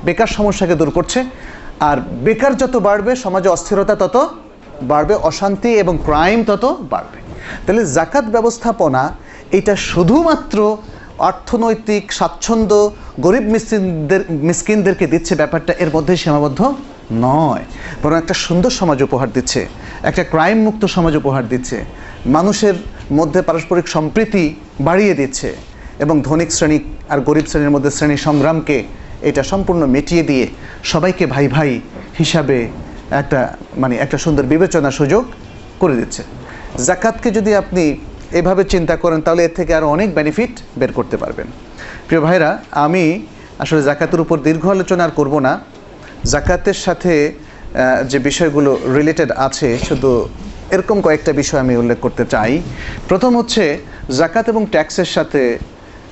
বেকার 0.06 0.32
সমস্যাকে 0.38 0.76
দূর 0.82 0.92
করছে 0.98 1.20
আর 1.80 1.98
বেকার 2.26 2.54
যত 2.62 2.76
বাড়বে, 2.88 3.12
সমাজে 3.16 3.50
অস্থিরতা 3.50 3.96
তত 3.96 4.16
বাড়বে, 4.92 5.16
অশান্তি 5.30 5.72
এবং 5.84 5.98
ক্রাইম 6.08 6.40
তত 6.50 6.66
বাড়বে। 6.92 7.18
তাহলে 7.66 7.84
জাকাত 7.98 8.26
ব্যবস্থাপনা, 8.26 9.04
এটা 9.52 9.76
শুধুমাত্র 9.76 10.78
অর্থনৈতিক 11.30 12.04
স্বাচ্ছন্দ্য 12.14 12.92
গরিব 13.26 13.46
মিসকিনদের, 13.54 14.22
মিসকিনদেরকে 14.30 15.06
দিচ্ছে 15.14 15.36
ব্যাপারটা 15.36 15.74
এর 15.84 15.90
মধ্যে 15.96 16.14
সীমাবদ্ধ 16.24 16.62
নয়। 17.12 17.64
বরং 18.02 18.16
একটা 18.18 18.36
সুন্দর 18.46 18.72
সমাজ 18.80 19.00
উপহার 19.08 19.30
দিচ্ছে, 19.36 19.62
একটা 20.10 20.24
ক্রাইম 20.34 20.58
মুক্ত 20.68 20.84
সমাজ 20.96 21.14
উপহার 21.22 21.44
দিচ্ছে, 21.52 21.78
মানুষের 22.26 22.76
মধ্যে 23.12 23.42
পারস্পরিক 23.42 23.88
সম্প্রীতি 23.88 24.44
বাড়িয়ে 24.88 25.14
দিচ্ছে 25.16 25.56
এবং 26.00 26.22
ধনিক 26.22 26.50
শ্রেণি 26.52 26.80
আর 27.10 27.20
গরিব 27.22 27.46
শ্রেণির 27.50 27.70
মধ্যে 27.70 27.92
শ্রেণি 27.92 28.18
সংগ্রামকে 28.18 28.78
এটা 29.22 29.44
সম্পূর্ণ 29.44 29.82
মিটিয়ে 29.86 30.24
দিয়ে 30.24 30.48
সবাইকে 30.84 31.26
ভাই 31.26 31.48
ভাই 31.48 31.82
হিসাবে 32.20 32.58
একটা 33.12 33.58
মানে 33.78 33.96
একটা 33.96 34.18
সুন্দর 34.18 34.44
বিবেচনা 34.44 34.92
সুযোগ 34.92 35.24
করে 35.80 35.96
দিচ্ছে। 35.96 36.24
জাকাতকে 36.88 37.32
যদি 37.32 37.56
আপনি 37.56 37.84
এভাবে 38.40 38.64
চিন্তা 38.64 38.96
করেন, 38.96 39.22
তাহলে 39.22 39.44
এর 39.44 39.54
থেকে 39.56 39.74
আরও 39.76 39.88
অনেক 39.88 40.10
বেনিফিট 40.16 40.54
বের 40.80 40.92
করতে 40.94 41.18
পারবেন। 41.18 41.48
প্রিয় 42.08 42.22
ভাইরা 42.22 42.50
আমি 42.72 43.26
আসলে 43.60 43.82
জাকাতের 43.84 44.20
উপর 44.20 44.38
দীর্ঘ 44.38 44.70
আলোচনা 44.70 45.04
আর 45.04 45.10
করব 45.10 45.40
না। 45.40 45.54
জাকাতের 46.34 46.74
সাথে 46.74 47.34
যে 48.12 48.20
বিষয়গুলো 48.20 48.80
রিলেটেড 48.98 49.32
আছে, 49.32 49.80
শুধু 49.88 50.30
এরকম 50.72 51.02
কয়েকটা 51.02 51.34
বিষয় 51.34 51.60
আমি 51.60 51.78
উল্লেখ 51.78 52.00
করতে 52.00 52.26
চাই। 52.26 52.62
প্রথম 53.10 53.38
হচ্ছে, 53.38 53.80
জাকাত 54.20 54.50
এবং 54.50 54.66
ট্যাক্সের 54.72 55.06
সাথে 55.06 55.60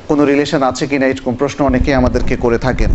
কোনো 0.07 0.25
রিলেশন 0.31 0.61
আছে 0.63 0.87
কিনা 0.87 1.05
এরকম 1.11 1.33
প্রশ্ন 1.41 1.59
অনেকে 1.65 1.91
আমাদেরকে 1.95 2.35
করে 2.35 2.57
থাকেন। 2.57 2.91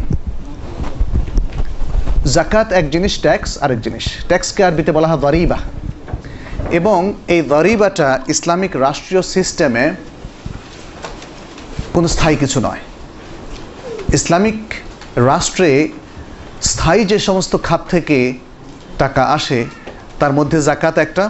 জাকাত 2.36 2.68
এক 2.80 2.86
জিনিস 2.90 3.12
ট্যাক্স 3.24 3.50
আরেক 3.64 3.80
জিনিস। 3.80 4.04
ট্যাক্সকে 4.30 4.60
আরবিতে 4.64 4.92
বলা 4.92 5.08
হয় 5.08 5.20
দরিবা 5.26 5.58
এবং 6.70 6.98
এই 7.34 7.42
দরিবাটা 7.54 8.08
ইসলামিক 8.28 8.72
রাষ্ট্রীয় 8.76 9.22
সিস্টেমে 9.34 9.84
কোনো 11.94 12.08
স্থায়ী 12.08 12.36
কিছু 12.36 12.60
নয়। 12.60 12.82
ইসলামিক 14.18 14.60
রাষ্ট্রে 15.16 15.88
স্থায়ী 16.62 17.02
যে 17.04 17.18
সমস্ত 17.18 17.52
খাত 17.62 17.82
থেকে 17.90 18.18
টাকা 18.98 19.22
আসে, 19.36 19.60
তার 20.20 20.32
মধ্যে 20.32 20.58
জাকাত 20.62 20.96
একটা, 20.98 21.24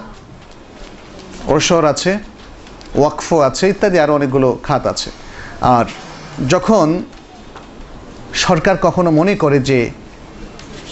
ওরসর 1.47 1.85
আছে 1.85 2.13
ওয়াকফ 2.95 3.29
আছে, 3.49 3.65
ইত্যাদি 3.69 3.99
আরও 3.99 4.13
অনেকগুলো 4.15 4.49
খাত 4.63 4.87
আছে। 4.87 5.11
আর 5.61 5.85
যখন 6.49 7.03
সরকার 8.35 8.77
কখনো 8.83 9.11
মনে 9.11 9.35
করে 9.35 9.59
যে 9.59 9.91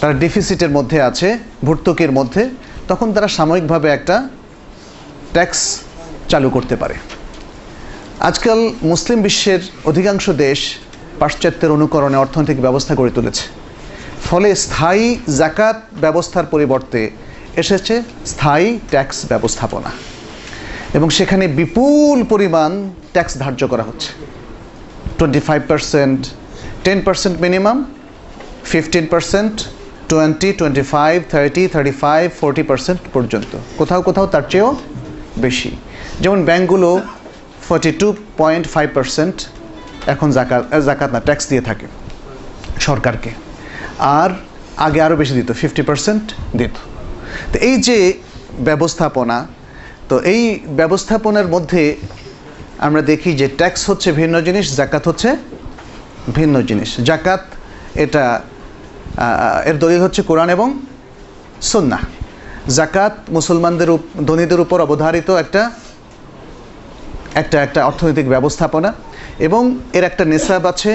তারা 0.01 0.13
ডিফিসিটের 0.13 0.69
মধ্যে 0.69 1.01
আছে, 1.01 1.37
ভর্তুকির 1.65 2.11
মধ্যে, 2.11 2.49
তখন 2.87 3.13
তারা 3.13 3.27
সাময়িকভাবে 3.27 3.89
একটা 3.89 4.29
ট্যাক্স 5.33 5.79
চালু 6.29 6.49
করতে 6.49 6.75
পারে। 6.75 6.93
আজকাল 8.19 8.73
মুসলিম 8.81 9.21
বিশ্বের 9.21 9.59
অধিকাংশ 9.85 10.29
দেশ 10.29 10.75
পাশ্চাত্যের 11.19 11.71
অনুকরণে 11.71 12.17
অর্থনৈতিক 12.17 12.61
ব্যবস্থা 12.61 12.95
গড়ে 12.95 13.11
তুলেছে। 13.11 13.41
ফলে 14.23 14.55
স্থায়ী 14.55 15.15
জাকাত 15.37 15.81
ব্যবস্থার 16.01 16.45
পরিবর্তে 16.45 17.11
এসেছে 17.55 18.03
স্থায়ী 18.25 18.79
ট্যাক্স 18.89 19.25
ব্যবস্থাপনা। 19.25 19.91
এবং 20.93 21.09
সেখানে 21.09 21.47
বিপুল 21.47 22.23
পরিমাণ 22.23 22.89
ট্যাক্স 23.11 23.37
ধার্য 23.37 23.67
করা 23.67 23.83
হচ্ছে। 23.83 24.36
Twenty 25.19 25.41
five 25.47 25.61
percent 25.71 26.19
ten 26.85 26.99
percent 27.07 27.35
minimum 27.45 27.77
fifteen 28.71 29.05
percent 29.13 29.55
twenty 30.11 30.49
twenty 30.59 30.83
five 30.93 31.15
thirty 31.33 31.63
thirty 31.73 31.93
five 32.03 32.23
forty 32.39 32.63
percent 32.69 32.99
পর্যন্ত। 33.15 33.51
কোথাও 33.79 34.01
কোথাও 34.07 34.25
তার 34.33 34.45
চেয়েও 34.51 34.69
বেশি। 35.45 35.71
যেমন 36.23 36.39
ব্যাংকগুলো 36.49 36.89
forty 37.67 37.91
two 37.99 38.07
point 38.41 38.65
five 38.73 38.87
percent 38.97 39.35
এখন 40.13 40.27
জাকাত 40.37 40.63
জাকাত 40.87 41.09
না 41.15 41.19
ট্যাক্স 41.27 41.43
দিয়ে 41.51 41.63
থাকে 41.69 41.87
সরকারকে। 42.87 43.31
আর 44.19 44.29
আগে 44.85 44.99
আরও 45.05 45.15
বেশি 45.21 45.33
দিত 45.39 45.49
ফিফটি 45.61 45.83
পার্সেন্ট 45.89 46.23
দিত। 46.59 46.75
তো 47.51 47.57
এই 47.69 47.75
যে 47.87 47.97
ব্যবস্থাপনা, 48.69 49.37
তো 50.09 50.15
এই 50.33 50.41
ব্যবস্থাপনার 50.79 51.47
মধ্যে 51.55 51.81
আমরা 52.85 53.01
দেখি 53.11 53.31
যে 53.41 53.47
ট্যাক্স 53.59 53.81
হচ্ছে 53.89 54.09
ভিন্ন 54.19 54.35
জিনিস 54.47 54.65
জাকাত 54.79 55.03
হচ্ছে 55.09 55.29
ভিন্ন 56.37 56.55
জিনিস। 56.69 56.89
জাকাত 57.09 57.43
এটা 58.03 58.23
এর 59.69 59.77
দলিল 59.83 59.99
হচ্ছে 60.05 60.21
কোরআন 60.29 60.49
এবং 60.55 60.67
সুন্নাহ। 61.71 62.01
জাকাত 62.79 63.13
মুসলমানদের 63.37 63.89
ধনীদের 64.29 64.59
উপর 64.65 64.77
অবধারিত 64.87 65.29
একটা 65.43 65.61
একটা 67.41 67.57
একটা 67.65 67.79
অর্থনৈতিক 67.89 68.27
ব্যবস্থাপনা 68.33 68.89
এবং 69.47 69.61
এর 69.97 70.03
একটা 70.09 70.23
নেশাব 70.31 70.63
আছে, 70.71 70.91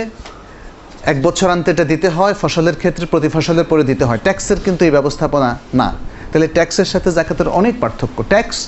এক 1.13 1.17
বছর 1.27 1.49
আনতে 1.55 1.69
এটা 1.75 1.85
দিতে 1.93 2.09
হয়, 2.17 2.35
ফসলের 2.43 2.77
ক্ষেত্রে 2.81 3.05
প্রতি 3.13 3.29
ফসলের 3.35 3.67
পরে 3.71 3.85
দিতে 3.91 4.05
হয়। 4.09 4.21
ট্যাক্সের 4.27 4.59
কিন্তু 4.65 4.83
এই 4.87 4.93
ব্যবস্থাপনা 4.97 5.51
না। 5.81 5.89
তাহলে 6.31 6.49
ট্যাক্সের 6.57 6.89
সাথে 6.93 7.09
জাকাতের 7.19 7.49
অনেক 7.61 7.75
পার্থক্য। 7.83 8.19
ট্যাক্স 8.33 8.59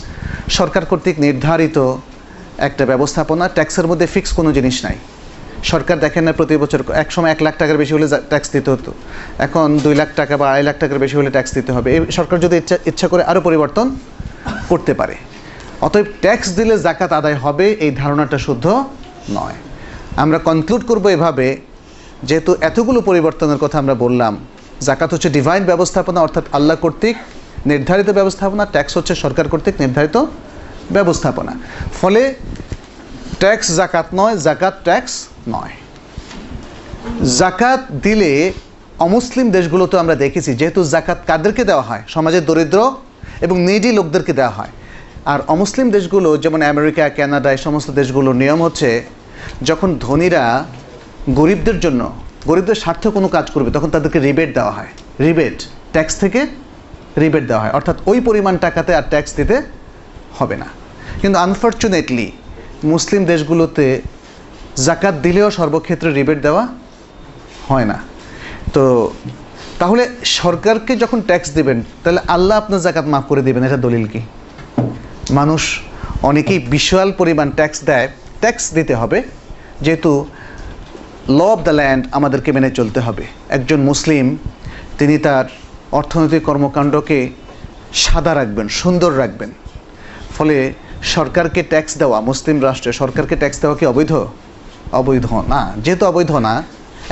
সরকার 0.59 0.85
কর্তৃক 0.91 1.17
নির্ধারিত 1.27 1.79
একটা 2.69 2.85
ব্যবস্থাপনা 2.91 3.45
ট্যাক্সের 3.57 3.87
মধ্যে 3.91 4.07
ফিক্স 4.15 4.31
কোনো 4.39 4.51
জিনিস 4.59 4.77
নাই। 4.87 4.97
সরকার 5.73 5.97
দেখেন 6.05 6.23
না 6.27 6.33
প্রতি 6.39 6.55
বছর 6.63 6.81
এক 7.03 7.09
সময় 7.15 7.31
এক 7.35 7.41
লাখ 7.47 7.55
টাকার 7.61 7.79
বেশি 7.83 7.93
হলে 7.97 8.07
ট্যাক্স 8.31 8.49
দিতে 8.55 8.69
হতো। 8.75 8.91
এখন 9.47 9.67
দুই 9.85 9.95
লাখ 10.01 10.11
টাকা 10.21 10.35
বা 10.41 10.47
আড়াই 10.51 10.65
লাখ 10.69 10.77
টাকার 10.83 10.99
বেশি 11.05 11.15
হলে 11.19 11.31
ট্যাক্স 11.37 11.51
দিতে 11.59 11.71
হবে। 11.77 11.89
এই 11.97 12.01
সরকার 12.19 12.37
যদি 12.45 12.55
ইচ্ছা 12.63 12.77
ইচ্ছা 12.91 13.07
করে 13.13 13.23
আরও 13.31 13.41
পরিবর্তন 13.49 13.87
করতে 14.71 14.93
পারে। 15.01 15.15
অতএব 15.87 16.07
ট্যাক্স 16.25 16.49
দিলে 16.59 16.75
জাকাত 16.87 17.11
আদায় 17.21 17.39
হবে, 17.45 17.67
এই 17.85 17.91
ধারণাটা 18.01 18.39
শুদ্ধ 18.47 18.67
নয়। 19.39 19.57
আমরা 20.23 20.39
কনক্লুড 20.49 20.83
করব 20.91 21.05
এভাবে, 21.17 21.47
যেহেতু 22.29 22.51
এতগুলো 22.69 22.99
পরিবর্তনের 23.09 23.59
কথা 23.65 23.77
আমরা 23.83 23.95
বললাম 24.05 24.33
জাকাত 24.89 25.11
হচ্ছে 25.15 25.29
ডিভাইন 25.37 25.63
ব্যবস্থাপনা 25.71 26.21
অর্থাৎ 26.27 26.45
আল্লাহ 26.57 26.77
কর্তৃক 26.85 27.17
নির্ধারিত 27.71 28.09
ব্যবস্থাপনা 28.19 28.65
ট্যাক্স 28.75 28.93
হচ্ছে 28.99 29.15
সরকার 29.25 29.47
কর্তৃক 29.53 29.77
নির্ধারিত 29.85 30.17
ব্যবস্থাপনা। 30.91 31.53
ফলে 32.01 32.35
ট্যাক্স 33.39 33.71
জাকাত 33.71 34.07
নয়, 34.15 34.37
জাকাত 34.37 34.75
ট্যাক্স 34.85 35.27
নয়। 35.49 35.71
জাকাত 37.25 37.93
দিলে 37.93 38.53
অমুসলিম 38.99 39.51
দেশগুলোতে 39.51 39.99
আমরা 39.99 40.15
দেখেছি, 40.15 40.55
যেহেতু 40.55 40.85
জাকাত 40.85 41.19
কাদেরকে 41.27 41.65
দেওয়া 41.65 41.83
হয়? 41.83 42.03
সমাজের 42.09 42.45
দরিদ্র 42.45 42.97
এবং 43.41 43.61
নিডি 43.61 43.93
লোকদেরকে 43.93 44.33
দেওয়া 44.33 44.51
হয়। 44.51 44.69
আর 45.25 45.41
অমুসলিম 45.47 45.91
দেশগুলো, 45.91 46.37
যেমন 46.37 46.63
আমেরিকা, 46.63 47.09
কানাডা, 47.09 47.53
এই 47.53 47.59
সমস্ত 47.59 47.91
দেশগুলোর 47.91 48.35
নিয়ম 48.35 48.63
হচ্ছে, 48.63 49.05
যখন 49.63 49.99
ধনীরা 50.01 50.65
গরিবদের 51.31 51.81
জন্য, 51.81 52.15
গরিবদের 52.47 52.75
স্বার্থে 52.75 53.11
কোনো 53.11 53.29
কাজ 53.29 53.51
করবে, 53.51 53.71
তখন 53.71 53.91
তাদেরকে 53.91 54.19
রিবেট 54.19 54.55
দেওয়া 54.55 54.71
হয়। 54.71 54.87
রিবেট 55.21 55.63
ট্যাক্স 55.93 56.17
থেকে 56.17 56.47
রিবেট 57.19 57.47
দেওয়া 57.47 57.63
হয়। 57.63 57.71
অর্থাৎ 57.71 57.97
ওই 58.07 58.21
পরিমাণ 58.21 58.57
টাকাতে 58.57 58.95
আর 58.95 59.03
ট্যাক্স 59.03 59.35
দিতে 59.35 59.63
হবে 60.39 60.57
না। 60.63 60.69
কিন্তু 61.21 61.37
আনফর্চুনেটলি 61.47 62.27
মুসলিম 62.93 63.23
দেশগুলোতে 63.33 63.87
জাকাত 64.87 65.15
দিলেও 65.27 65.49
সর্বক্ষেত্রে 65.59 66.09
রিবেট 66.11 66.39
দেওয়া 66.47 66.63
হয় 67.69 67.87
না। 67.91 67.97
তো 68.75 68.85
তাহলে 69.81 70.03
সরকারকে 70.41 70.93
যখন 71.03 71.19
ট্যাক্স 71.29 71.49
দিবেন, 71.59 71.79
তাহলে 72.03 72.21
আল্লাহ 72.35 72.57
আপনার 72.63 72.81
জাকাত 72.87 73.07
মাফ 73.13 73.25
করে 73.31 73.43
দিবেন, 73.49 73.63
এটা 73.69 73.79
দলিল 73.87 74.05
কি? 74.13 74.21
মানুষ 75.39 75.63
অনেকেই 76.31 76.61
বিশাল 76.75 77.09
পরিমাণ 77.21 77.49
ট্যাক্স 77.59 77.79
দেয় 77.89 78.07
ট্যাক্স 78.43 78.65
দিতে 78.77 78.95
হবে, 79.01 79.19
যেহেতু 79.85 80.11
ল 81.39 81.41
অফ 81.55 81.59
দ্য 81.67 81.75
ল্যান্ড 81.81 82.03
আমাদেরকে 82.19 82.51
মেনে 82.57 82.71
চলতে 82.79 83.01
হবে। 83.07 83.25
একজন 83.57 83.81
মুসলিম, 83.91 84.25
তিনি 84.99 85.15
তার 85.27 85.47
অর্থনৈতিক 85.99 86.43
কর্মকাণ্ডকে 86.49 87.19
সাদা 88.05 88.33
রাখবেন, 88.35 88.67
সুন্দর 88.81 89.11
রাখবেন। 89.23 89.51
ফলে 90.37 90.57
সরকারকে 91.17 91.61
ট্যাক্স 91.73 91.93
দেওয়া, 92.03 92.19
মুসলিম 92.31 92.57
রাষ্ট্রে 92.69 92.91
সরকারকে 93.01 93.37
ট্যাক্স 93.43 93.59
দেওয়া 93.63 93.77
কি 93.81 93.85
অবৈধ? 93.93 94.13
অবৈধ 95.01 95.27
না, 95.53 95.61
যেহেতু 95.85 96.05
অবৈধ 96.11 96.33
না, 96.47 96.55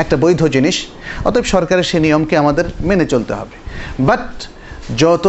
একটা 0.02 0.16
বৈধ 0.24 0.40
জিনিস, 0.56 0.76
অতএব 1.28 1.46
সরকারের 1.54 1.86
সেই 1.90 2.00
নিয়মকে 2.04 2.34
আমাদের 2.42 2.66
মেনে 2.88 3.06
চলতে 3.12 3.32
হবে। 3.40 3.56
বাট 4.08 4.26
যত 5.02 5.24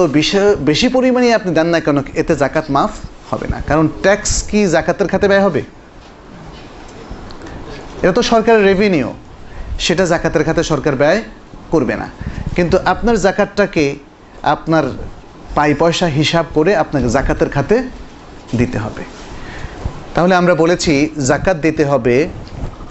বেশি 0.69 0.87
পরিমাণে 0.95 1.27
আপনি 1.39 1.51
দেন 1.57 1.67
না 1.73 1.79
কেন, 1.85 1.97
এতে 2.21 2.33
জাকাত 2.43 2.65
মাফ 2.75 2.91
হবে 3.31 3.47
না। 3.53 3.57
কারণ 3.69 3.85
ট্যাক্স 4.03 4.31
কি 4.49 4.59
জাকাতের 4.75 5.07
খাতে 5.11 5.27
ব্যয় 5.31 5.43
হবে? 5.47 5.61
এটা 8.03 8.13
তো 8.17 8.23
সরকারের 8.31 8.63
রেভিনিউ 8.69 9.09
সেটা 9.85 10.03
জাকাতের 10.13 10.43
খাতে 10.47 10.61
সরকার 10.71 10.93
ব্যয় 11.01 11.19
করবে 11.73 11.95
না। 12.01 12.07
কিন্তু 12.57 12.75
আপনার 12.93 13.15
জাকাতটাকে 13.25 13.85
আপনার 14.53 14.85
পাই 15.55 15.71
পয়সা 15.81 16.07
হিসাব 16.19 16.45
করে 16.53 16.71
আপনাকে 16.83 17.07
জাকাতের 17.15 17.49
খাতে 17.55 17.77
দিতে 18.59 18.77
হবে। 18.83 19.03
তাহলে 20.15 20.33
আমরা 20.41 20.53
বলেছি 20.63 20.93
জাকাত 21.29 21.57
দিতে 21.65 21.83
হবে 21.91 22.15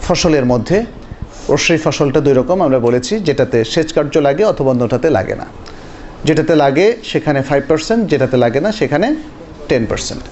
ফসলের 0.06 0.46
মধ্যে। 0.52 0.78
অবশ্যই 1.48 1.80
ফসলটা 1.84 2.20
দুই 2.26 2.34
রকম 2.40 2.58
আমরা 2.66 2.78
বলেছি, 2.86 3.14
যেটাতে 3.28 3.58
সেচ 3.72 3.88
কার্য 3.96 4.14
লাগে 4.26 4.44
অথবা 4.44 4.70
অন্যটাতে 4.70 5.08
লাগে 5.10 5.34
না। 5.40 5.46
যেটাতে 6.26 6.54
লাগে 6.62 6.86
সেখানে 7.10 7.40
ফাইভ 7.48 7.62
পার্সেন্ট 7.68 8.02
যেটাতে 8.10 8.36
লাগে 8.44 8.60
না 8.60 8.70
সেখানে 8.80 9.06
টেন 9.68 9.82
পার্সেন্ট 9.90 10.22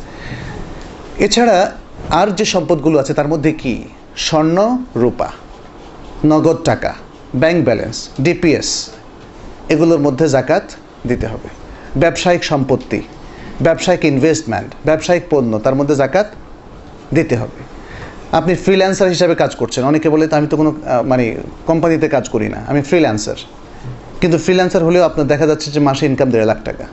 এছাড়া 1.27 1.59
আর 2.21 2.29
যে 2.39 2.45
সম্পদগুলো 2.55 2.97
আছে 3.03 3.13
তার 3.19 3.29
মধ্যে 3.33 3.51
কি? 3.63 3.75
স্বর্ণ, 4.27 4.59
রূপা, 5.03 5.29
নগদ 6.31 6.59
টাকা 6.65 6.93
ব্যাংক 7.43 7.59
ব্যালেন্স 7.65 7.97
ডিপিএস 8.27 8.69
এগুলোর 9.73 10.01
মধ্যে 10.07 10.27
জাকাত 10.29 10.65
দিতে 11.09 11.27
হবে। 11.33 11.60
ব্যবসায়িক 12.03 12.43
সম্পত্তি, 12.45 13.01
ব্যবসায়িক 13.67 14.03
ইনভেস্টমেন্ট 14.05 14.71
ব্যবসায়িক 14.89 15.25
পণ্য, 15.33 15.53
তার 15.65 15.75
মধ্যে 15.75 15.95
জাকাত 15.95 16.29
দিতে 17.17 17.37
হবে। 17.37 17.61
আপনি 18.39 18.53
ফ্রিল্যান্সার 18.65 19.09
হিসাবে 19.09 19.35
কাজ 19.35 19.53
করছেন। 19.61 19.83
অনেকে 19.85 20.09
বলে, 20.15 20.25
তো 20.31 20.35
আমি 20.37 20.47
তো 20.47 20.57
কোনো 20.57 20.71
মানে 21.11 21.25
কোম্পানিতে 21.67 22.09
কাজ 22.09 22.25
করি 22.29 22.49
না, 22.49 22.61
আমি 22.71 22.81
ফ্রিল্যান্সার 22.83 23.39
কিন্তু 24.21 24.39
ফ্রিল্যান্সার 24.39 24.83
হলেও 24.85 25.03
আপনার 25.03 25.27
দেখা 25.27 25.47
যাচ্ছে 25.47 25.71
যে 25.75 25.81
মাসে 25.81 26.05
ইনকাম 26.07 26.29
দেড় 26.31 26.47
লাখ 26.53 26.59
টাকা। 26.65 26.87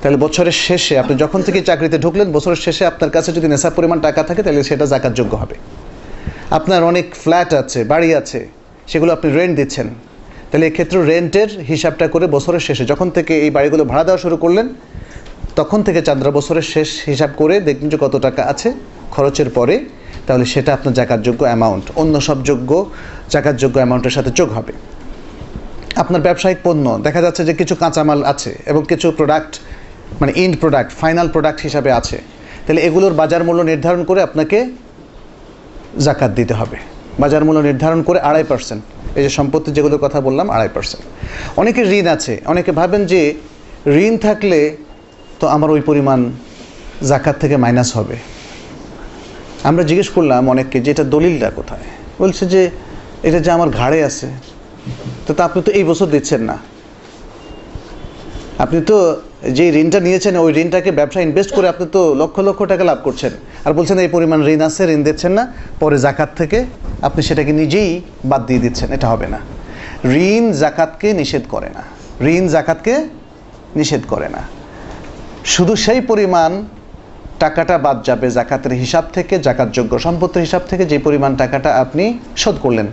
তাহলে 0.00 0.16
বছরের 0.16 0.52
শেষে 0.52 0.98
আপনি 0.98 1.16
যখন 1.16 1.42
থেকে 1.42 1.60
চাকরিতে 1.62 1.98
ঢুকলেন, 1.98 2.32
বছরের 2.32 2.56
শেষে 2.56 2.86
আপনার 2.86 3.10
কাছে 3.10 3.32
যদি 3.32 3.48
নেশা 3.48 3.70
পরিমাণ 3.70 4.00
টাকা 4.00 4.22
থাকে, 4.22 4.42
তাহলে 4.42 4.62
সেটা 4.62 4.86
জাকাতযোগ্য 4.86 5.36
হবে। 5.36 5.56
আপনার 6.50 6.84
অনেক 6.84 7.06
ফ্ল্যাট 7.22 7.54
আছে, 7.54 7.84
বাড়ি 7.84 8.14
আছে, 8.14 8.48
সেগুলো 8.86 9.12
আপনি 9.12 9.28
রেন্ট 9.38 9.56
দিচ্ছেন। 9.56 9.88
তাহলে 10.50 10.64
এক্ষেত্রে 10.66 10.98
রেন্টের 11.10 11.50
হিসাবটা 11.70 12.06
করে 12.14 12.26
বছরের 12.36 12.60
শেষে 12.60 12.84
যখন 12.92 13.08
থেকে 13.16 13.32
এই 13.44 13.50
বাড়িগুলো 13.56 13.82
ভাড়া 13.90 14.04
দেওয়া 14.04 14.20
শুরু 14.24 14.36
করলেন, 14.44 14.66
তখন 15.56 15.78
থেকে 15.86 16.00
চান্দ্রা 16.02 16.30
বছরের 16.38 16.66
শেষ 16.74 16.88
হিসাব 17.10 17.30
করে 17.40 17.54
দেখবেন 17.68 17.88
যে 17.92 17.98
কত 18.04 18.14
টাকা 18.26 18.42
আছে 18.52 18.68
খরচের 19.14 19.50
পরে, 19.50 19.74
তাহলে 20.26 20.44
সেটা 20.52 20.70
আপনার 20.76 20.94
জাকাতযোগ্য 20.98 21.42
অ্যামাউন্ট 21.48 21.86
অন্য 22.00 22.14
সব 22.28 22.38
যোগ্য 22.50 22.70
জাকাতযোগ্য 23.34 23.76
অ্যামাউন্টের 23.80 24.14
সাথে 24.16 24.30
যোগ 24.38 24.48
হবে। 24.58 24.72
আপনার 26.02 26.22
ব্যবসায়িক 26.26 26.60
পণ্য, 26.66 26.86
দেখা 27.06 27.20
যাচ্ছে 27.24 27.42
যে 27.48 27.54
কিছু 27.60 27.74
কাঁচামাল 27.82 28.20
আছে 28.32 28.50
এবং 28.70 28.82
কিছু 28.90 29.06
প্রোডাক্ট 29.18 29.52
মানে 30.20 30.32
ইন্ড 30.42 30.54
প্রোডাক্ট 30.62 30.90
ফাইনাল 31.00 31.26
প্রোডাক্ট 31.34 31.60
হিসাবে 31.66 31.90
আছে। 32.00 32.16
তাহলে 32.64 32.80
এগুলোর 32.88 33.14
বাজার 33.20 33.42
মূল্য 33.48 33.60
নির্ধারণ 33.70 34.02
করে 34.04 34.20
আপনাকে 34.28 34.58
জাকাত 36.06 36.30
দিতে 36.38 36.54
হবে। 36.54 36.78
বাজার 37.20 37.42
মূল্য 37.46 37.60
নির্ধারণ 37.68 38.00
করে 38.08 38.18
আড়াই 38.28 38.44
পার্সেন্ট 38.50 38.82
এই 39.18 39.22
যে 39.24 39.30
সম্পত্তি 39.38 39.70
যেগুলোর 39.76 40.00
কথা 40.04 40.18
বললাম, 40.26 40.46
আড়াই 40.50 40.70
পার্সেন্ট 40.74 41.02
অনেকে 41.60 41.82
ঋণ 41.98 42.06
আছে, 42.16 42.34
অনেকে 42.52 42.70
ভাবেন 42.72 43.02
যে 43.12 43.20
ঋণ 44.04 44.14
থাকলে 44.26 44.60
তো 45.40 45.44
আমার 45.46 45.70
ওই 45.70 45.80
পরিমাণ 45.88 46.20
জাকাত 47.10 47.36
থেকে 47.42 47.56
মাইনাস 47.64 47.90
হবে। 47.98 48.16
আমরা 49.68 49.82
জিজ্ঞেস 49.88 50.08
করলাম 50.16 50.42
অনেককে 50.54 50.78
যে 50.84 50.90
এটা 50.94 51.04
দলিলটা 51.14 51.48
কোথায়? 51.58 51.86
বলছে 52.22 52.44
যে 52.52 52.62
এটা 53.28 53.38
যে 53.44 53.50
আমার 53.56 53.70
ঘাড়ে 53.78 53.98
আছে। 54.08 54.28
তো 55.26 55.30
তা 55.36 55.42
আপনি 55.48 55.60
তো 55.66 55.70
এই 55.78 55.84
বছর 55.90 56.06
দিচ্ছেন 56.14 56.42
না। 56.50 56.56
আপনি 58.64 58.78
তো 58.90 58.96
যে 59.56 59.64
ঋণটা 59.82 59.98
নিয়েছেন, 60.00 60.34
ওই 60.44 60.50
ঋণটাকে 60.62 60.90
ব্যবসা 60.98 61.20
ইনভেস্ট 61.20 61.50
করে 61.56 61.66
আপনি 61.68 61.86
তো 61.96 62.00
লক্ষ 62.20 62.36
লক্ষ 62.48 62.60
টাকা 62.72 62.84
লাভ 62.90 62.98
করছেন। 63.06 63.32
আর 63.64 63.72
বলছেন 63.78 63.96
এই 64.04 64.10
পরিমাণ 64.16 64.38
ঋণ 64.54 64.60
আছে, 64.68 64.82
ঋণ 64.94 65.00
দিচ্ছেন 65.08 65.32
না, 65.38 65.44
পরে 65.80 65.96
জাকাত 66.06 66.30
থেকে 66.40 66.58
আপনি 67.02 67.22
সেটাকে 67.22 67.52
নিজেই 67.52 68.00
বাদ 68.24 68.46
দিয়ে 68.46 68.60
দিচ্ছেন, 68.60 68.92
এটা 68.92 69.08
হবে 69.08 69.26
না। 69.26 69.38
ঋণ 70.08 70.52
জাকাতকে 70.52 71.12
নিষেধ 71.12 71.42
করে 71.48 71.68
না। 71.74 71.82
ঋণ 72.24 72.48
জাকাতকে 72.48 73.08
নিষেধ 73.76 74.00
করে 74.08 74.28
না। 74.28 74.42
শুধু 75.44 75.76
সেই 75.76 76.00
পরিমাণ 76.00 76.64
টাকাটা 77.38 77.78
বাদ 77.78 78.04
যাবে 78.04 78.30
জাকাতের 78.30 78.72
হিসাব 78.72 79.04
থেকে, 79.12 79.38
জাকাতযোগ্য 79.38 79.98
সম্পত্তির 79.98 80.42
হিসাব 80.42 80.62
থেকে, 80.68 80.86
যে 80.86 80.98
পরিমাণ 80.98 81.36
টাকাটা 81.36 81.76
আপনি 81.76 82.18
শোধ 82.36 82.56
করলেন। 82.62 82.86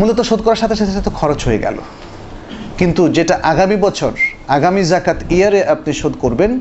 মূলত 0.00 0.20
শোধ 0.20 0.42
করার 0.42 0.56
সাথে 0.56 0.74
সাথে 0.74 0.92
সাথে 0.92 1.10
খরচ 1.14 1.44
হয়ে 1.44 1.58
গেল। 1.58 1.76
কিন্তু 2.78 3.08
যেটা 3.08 3.40
আগামী 3.42 3.76
বছর, 3.76 4.12
আগামী 4.48 4.82
জাকাত 4.82 5.32
ইয়ারে 5.32 5.64
আপনি 5.64 5.92
শোধ 5.92 6.12
করবেন, 6.20 6.60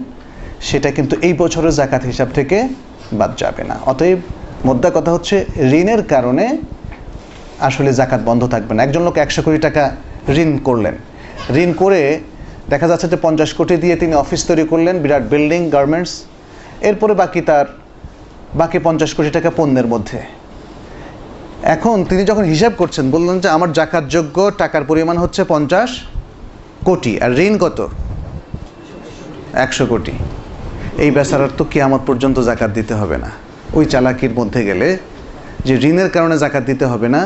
সেটা 0.61 0.91
কিন্তু 0.91 1.15
এই 1.21 1.33
বছরের 1.33 1.71
জাকাত 1.71 2.05
হিসাব 2.05 2.27
থেকে 2.33 2.67
বাদ 3.13 3.31
যাবে 3.37 3.63
না। 3.63 3.79
অতএব 3.85 4.17
মোদ্দা 4.65 4.91
কথা 4.93 5.11
হচ্ছে, 5.11 5.45
ঋণের 5.59 6.03
কারণে 6.03 6.57
আসলে 7.59 7.93
জাকাত 7.93 8.21
বন্ধ 8.25 8.47
থাকবে 8.47 8.75
না। 8.75 8.83
একজন 8.83 9.01
লোক 9.01 9.17
একশো 9.17 9.41
কোটি 9.41 9.57
টাকা 9.57 9.95
ঋণ 10.29 10.57
করলেন। 10.57 10.95
ঋণ 11.55 11.73
করে 11.73 12.19
দেখা 12.69 12.87
যাচ্ছে 12.87 13.07
যে 13.07 13.17
পঞ্চাশ 13.21 13.53
কোটি 13.53 13.77
দিয়ে 13.77 13.95
তিনি 13.95 14.13
অফিস 14.13 14.45
তৈরি 14.47 14.63
করলেন, 14.67 14.99
বিরাট 14.99 15.23
বিল্ডিং, 15.23 15.69
গার্মেন্টস। 15.69 16.23
এরপরে 16.81 17.13
বাকি 17.13 17.41
তার, 17.41 17.65
বাকি 18.55 18.79
পঞ্চাশ 18.79 19.13
কোটি 19.13 19.29
টাকা 19.29 19.51
পণ্যের 19.55 19.87
মধ্যে। 19.87 20.19
এখন 21.63 22.05
তিনি 22.09 22.23
যখন 22.25 22.43
হিসাব 22.43 22.71
করছেন, 22.77 23.11
বললেন 23.11 23.39
যে 23.39 23.49
আমার 23.49 23.73
জাকাতযোগ্য 23.73 24.51
টাকার 24.57 24.83
পরিমাণ 24.83 25.17
হচ্ছে 25.17 25.43
পঞ্চাশ 25.43 26.01
কোটি, 26.85 27.21
আর 27.21 27.39
ঋণ 27.39 27.57
কত? 27.57 27.87
একশো 29.53 29.85
কোটি। 29.85 30.11
এই 30.97 31.11
বেচারার 31.11 31.49
তো 31.57 31.63
কেয়ামত 31.63 32.01
পর্যন্ত 32.05 32.39
জাকাত 32.39 32.71
দিতে 32.71 32.93
হবে 32.93 33.17
না। 33.17 33.31
ওই 33.77 33.85
চালাকির 33.93 34.33
মধ্যে 34.39 34.61
গেলে 34.69 34.87
যে 35.67 35.73
ঋণের 35.89 36.09
কারণে 36.15 36.35
জাকাত 36.43 36.63
দিতে 36.71 36.85
হবে 36.91 37.07
না, 37.15 37.21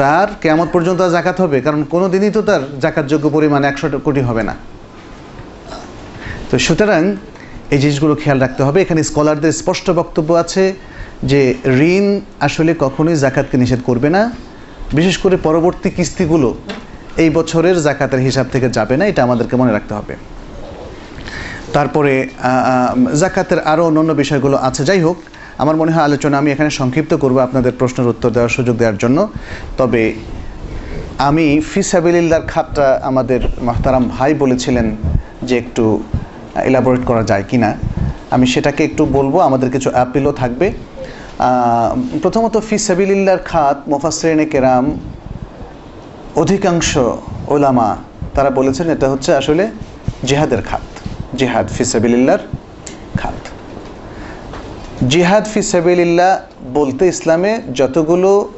তার 0.00 0.28
কেমন 0.44 0.66
পর্যন্ত 0.74 1.00
জাকাত 1.16 1.36
হবে, 1.44 1.56
কারণ 1.66 1.80
কোনো 1.92 2.06
দিনই 2.14 2.32
তো 2.36 2.40
তার 2.48 2.62
জাকাতযোগ্য 2.84 3.26
পরিমাণ 3.36 3.62
একশো 3.70 3.86
কোটি 4.06 4.22
হবে 4.28 4.42
না। 4.48 4.54
তো 6.50 6.54
সুতরাং 6.66 7.02
এই 7.74 7.78
জিনিসগুলো 7.82 8.14
খেয়াল 8.22 8.38
রাখতে 8.44 8.62
হবে। 8.66 8.78
এখানে 8.84 9.00
স্কলারদের 9.10 9.54
স্পষ্ট 9.60 9.86
বক্তব্য 10.00 10.30
আছে 10.42 10.64
যে 11.30 11.40
ঋণ 11.92 12.06
আসলে 12.46 12.72
কখনোই 12.84 13.16
জাকাতকে 13.24 13.56
নিষেধ 13.62 13.80
করবে 13.88 14.08
না। 14.16 14.22
বিশেষ 14.98 15.16
করে 15.24 15.36
পরবর্তী 15.48 15.88
কিস্তিগুলো 15.96 16.48
এই 17.22 17.30
বছরের 17.38 17.76
জাকাতের 17.86 18.20
হিসাব 18.28 18.46
থেকে 18.54 18.68
যাবে 18.76 18.94
না, 19.00 19.04
এটা 19.10 19.20
আমাদেরকে 19.26 19.54
মনে 19.60 19.72
রাখতে 19.76 19.92
হবে। 19.98 20.14
তারপরে 21.76 22.12
জাকাতের 23.22 23.60
আরও 23.72 23.82
অন্যান্য 23.88 24.12
বিষয়গুলো 24.22 24.56
আছে। 24.68 24.82
যাই 24.90 25.00
হোক 25.06 25.16
আমার 25.62 25.76
মনে 25.80 25.92
হয় 25.94 26.04
আলোচনা 26.08 26.34
আমি 26.42 26.50
এখানে 26.54 26.70
সংক্ষিপ্ত 26.80 27.12
করব 27.22 27.36
আপনাদের 27.46 27.72
প্রশ্নের 27.80 28.08
উত্তর 28.12 28.30
দেওয়ার 28.36 28.52
সুযোগ 28.56 28.74
দেওয়ার 28.80 28.98
জন্য। 29.02 29.18
তবে 29.78 30.02
আমি 31.28 31.46
ফিসাবিল্লার 31.70 32.44
খাতটা 32.52 32.86
আমাদের 33.10 33.40
মাহতারাম 33.68 34.04
ভাই 34.16 34.30
বলেছিলেন 34.42 34.86
যে 35.48 35.54
একটু 35.62 35.84
এলাবোরেট 36.70 37.02
করা 37.10 37.22
যায় 37.30 37.44
কি 37.50 37.58
না। 37.64 37.70
আমি 38.34 38.46
সেটাকে 38.52 38.82
একটু 38.88 39.02
বলব, 39.16 39.34
আমাদের 39.48 39.68
কিছু 39.74 39.88
অ্যাপিলও 39.96 40.32
থাকবে। 40.32 40.66
প্রথমত 42.22 42.54
ফিসাবিল্লার 42.68 43.40
খাত 43.50 43.76
মোফাসরিনে 43.92 44.46
কেরাম 44.52 44.84
অধিকাংশ 46.42 46.90
ওলামা 47.54 47.90
তারা 48.36 48.50
বলেছেন 48.58 48.86
এটা 48.94 49.06
হচ্ছে 49.12 49.30
আসলে 49.40 49.64
জেহাদের 50.28 50.62
খাত, 50.68 50.86
জিহাদ 51.38 51.66
ফিসাবিল্লার 51.76 52.40
খাত। 53.20 53.38
জিহাদ 55.06 55.44
ফি 55.44 55.50
ফিসাবিল্লাহ 55.52 56.40
বলতে 56.74 57.06
ইসলামে 57.06 57.58
যতগুলো 57.74 58.48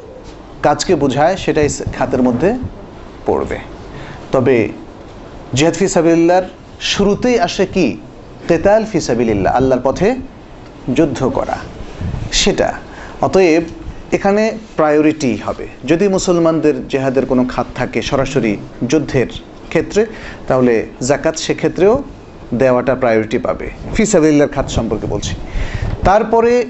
কাজকে 0.63 0.95
বোঝায় 0.95 1.37
সেটাই 1.37 1.69
খাতের 1.99 2.23
মধ্যে 2.23 2.55
পড়বে। 3.27 3.59
তবে 4.33 4.69
জিহাদ 5.55 5.75
ফিসাবিল্লার 5.75 6.43
শুরুতেই 6.81 7.41
আসে 7.41 7.67
কি? 7.67 7.97
তেতাল 8.49 8.85
ফিসাবিল্লাহ 8.85 9.57
আল্লাহর 9.57 9.81
পথে 9.85 10.15
যুদ্ধ 10.95 11.29
করা। 11.29 11.57
সেটা। 12.33 12.73
অতএব 13.21 13.63
এখানে 14.13 14.59
প্রায়োরিটি 14.77 15.37
হবে। 15.37 15.69
যদি 15.85 16.09
মুসলমানদের 16.09 16.89
জেহাদের 16.89 17.27
কোনো 17.27 17.45
খাত 17.45 17.67
থাকে 17.75 18.03
সরাসরি 18.03 18.57
যুদ্ধের 18.89 19.27
ক্ষেত্রে, 19.69 20.07
তাহলে 20.49 20.87
জাকাত 21.09 21.37
সেক্ষেত্রেও 21.37 22.03
দেওয়াটা 22.55 22.95
প্রায়োরিটি 22.95 23.39
পাবে। 23.39 23.71
ফি 23.95 24.07
সাবিল্লার 24.07 24.49
খাত 24.49 24.69
সম্পর্কে 24.69 25.07
বলছি। 25.07 25.35
তারপরে 26.05 26.67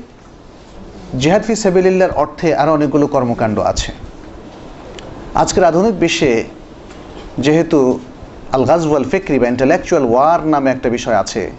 জেহাদ 1.18 1.42
ফি 1.42 1.54
সাবিল্লার 1.56 2.10
অর্থে 2.10 2.54
আরও 2.54 2.72
অনেকগুলো 2.72 3.06
কর্মকাণ্ড 3.06 3.58
আছে। 3.58 3.92
আজকের 5.34 5.64
আধুনিক 5.64 6.00
বিশ্বে 6.00 6.44
যেহেতু 7.38 8.00
আল 8.52 8.64
গাজওয়াল 8.64 9.04
ফেকরি 9.04 9.38
বা 9.38 9.48
ইন্টালেকচুয়াল 9.48 10.04
ওয়ার 10.04 10.46
নামে 10.46 10.70
একটা 10.70 10.88
বিষয় 10.88 11.14
আছে, 11.14 11.50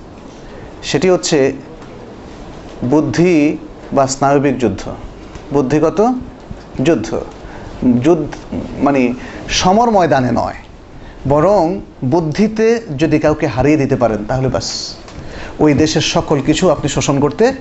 সেটি 0.83 1.09
হচ্ছে 1.09 1.53
বুদ্ধি 2.85 3.57
বা 3.93 4.07
স্নায়বিক 4.07 4.57
যুদ্ধ। 4.57 4.81
বুদ্ধিগত 5.53 6.13
যুদ্ধ। 6.81 7.19
যুদ্ধ 8.01 8.55
মানে 8.77 9.13
সমর 9.49 9.91
ময়দানে 9.91 10.31
নয়। 10.31 10.53
বরং 11.27 11.79
বুদ্ধিতে 12.05 12.81
যদি 12.97 13.19
কাউকে 13.19 13.47
হারিয়ে 13.47 13.77
দিতে 13.77 13.95
পারেন, 13.95 14.25
তাহলে 14.25 14.47
বাস 14.47 14.95
ওই 15.59 15.73
দেশের 15.73 16.01
সকল 16.01 16.41
কিছু 16.41 16.69
আপনি 16.69 16.89
শোষণ 16.89 17.19
করতে 17.19 17.53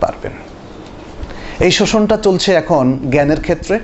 পারবেন। 0.00 0.32
এই 1.60 1.70
শোষণটা 1.70 2.16
চলছে 2.16 2.52
এখন 2.52 2.98
জ্ঞানের 3.10 3.40
ক্ষেত্রে। 3.40 3.78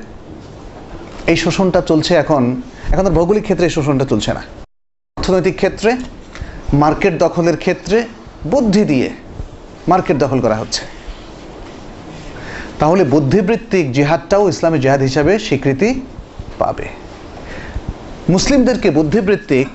এই 1.27 1.37
শোষণটা 1.37 1.81
চলছে 1.81 2.15
এখন 2.15 2.63
এখন 2.93 3.11
ভৌগোলিক 3.11 3.43
ক্ষেত্রে 3.43 3.67
এই 3.67 3.71
শোষণটা 3.71 4.05
চলছে 4.05 4.33
না। 4.33 4.43
অর্থনৈতিক 5.17 5.57
ক্ষেত্রে, 5.57 5.97
মার্কেট 6.75 7.19
দখলের 7.19 7.57
ক্ষেত্রে 7.57 8.05
বুদ্ধি 8.51 8.85
দিয়ে 8.85 9.11
মার্কেট 9.89 10.17
দখল 10.17 10.41
করা 10.41 10.55
হচ্ছে। 10.55 10.83
তাহলে 12.79 13.05
বুদ্ধিবৃত্তিক 13.05 13.93
জিহাদটাও 13.93 14.49
ইসলামী 14.49 14.79
জিহাদ 14.79 15.01
হিসাবে 15.01 15.39
স্বীকৃতি 15.39 16.01
পাবে। 16.59 17.02
মুসলিমদেরকে 18.31 18.91
বুদ্ধিবৃত্তিক, 18.91 19.69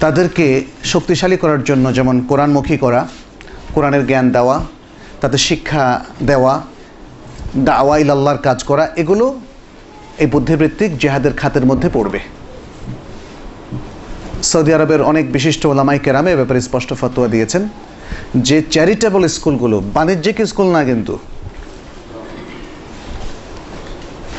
তাদেরকে 0.00 0.64
শক্তিশালী 0.84 1.36
করার 1.36 1.64
জন্য 1.64 1.94
যেমন 1.94 2.20
কোরআনমুখী 2.20 2.76
করা, 2.76 3.08
কোরআনের 3.72 4.06
জ্ঞান 4.06 4.32
দেওয়া, 4.32 4.62
তাদের 5.20 5.38
শিক্ষা 5.38 6.00
দেওয়া, 6.26 6.62
দাওয়া 7.64 7.96
আল্লাহর 7.96 8.38
কাজ 8.38 8.64
করা, 8.64 8.88
এগুলো 8.96 9.40
এই 10.18 10.26
বুদ্ধিবৃত্তিক 10.26 10.98
জেহাদের 10.98 11.32
খাতের 11.32 11.64
মধ্যে 11.66 11.88
পড়বে। 11.88 12.20
সৌদি 14.42 14.72
আরবের 14.74 15.02
অনেক 15.02 15.32
বিশিষ্ট 15.32 15.66
ওলামাই 15.66 15.98
কেরামে 15.98 16.32
এ 16.32 16.36
ব্যাপারে 16.36 16.60
স্পষ্ট 16.60 16.92
ফতোয়া 16.92 17.28
দিয়েছেন 17.28 17.68
যে 18.36 18.62
চ্যারিটেবল 18.62 19.26
স্কুলগুলো 19.26 19.80
বাণিজ্যিক 19.80 20.46
স্কুল 20.46 20.72
না 20.72 20.84
কিন্তু 20.84 21.18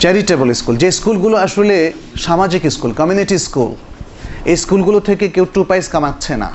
চ্যারিটেবল 0.02 0.50
স্কুল 0.60 0.76
যে 0.84 0.90
স্কুলগুলো 0.98 1.36
আসলে 1.46 1.78
সামাজিক 2.26 2.64
স্কুল 2.76 2.92
কমিউনিটি 3.00 3.38
স্কুল 3.48 3.72
এই 4.52 4.58
স্কুলগুলো 4.64 5.00
থেকে 5.10 5.26
কেউ 5.36 5.46
টু 5.56 5.62
পাইস 5.70 5.86
কামাচ্ছে 5.94 6.34
না। 6.44 6.50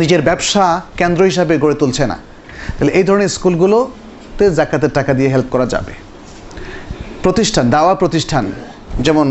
নিজের 0.00 0.22
ব্যবসা 0.28 0.64
কেন্দ্র 1.00 1.20
হিসাবে 1.30 1.54
গড়ে 1.62 1.76
তুলছে 1.82 2.04
না। 2.10 2.16
তাহলে 2.76 2.92
এই 2.98 3.04
ধরনের 3.08 3.30
স্কুলগুলোতে 3.36 4.44
জাকাতের 4.58 4.92
টাকা 4.98 5.12
দিয়ে 5.18 5.30
হেল্প 5.34 5.48
করা 5.54 5.66
যাবে। 5.74 5.94
প্রতিষ্ঠান, 7.24 7.64
দাওয়া 7.76 7.94
প্রতিষ্ঠান, 8.02 8.44
যেমন 9.06 9.26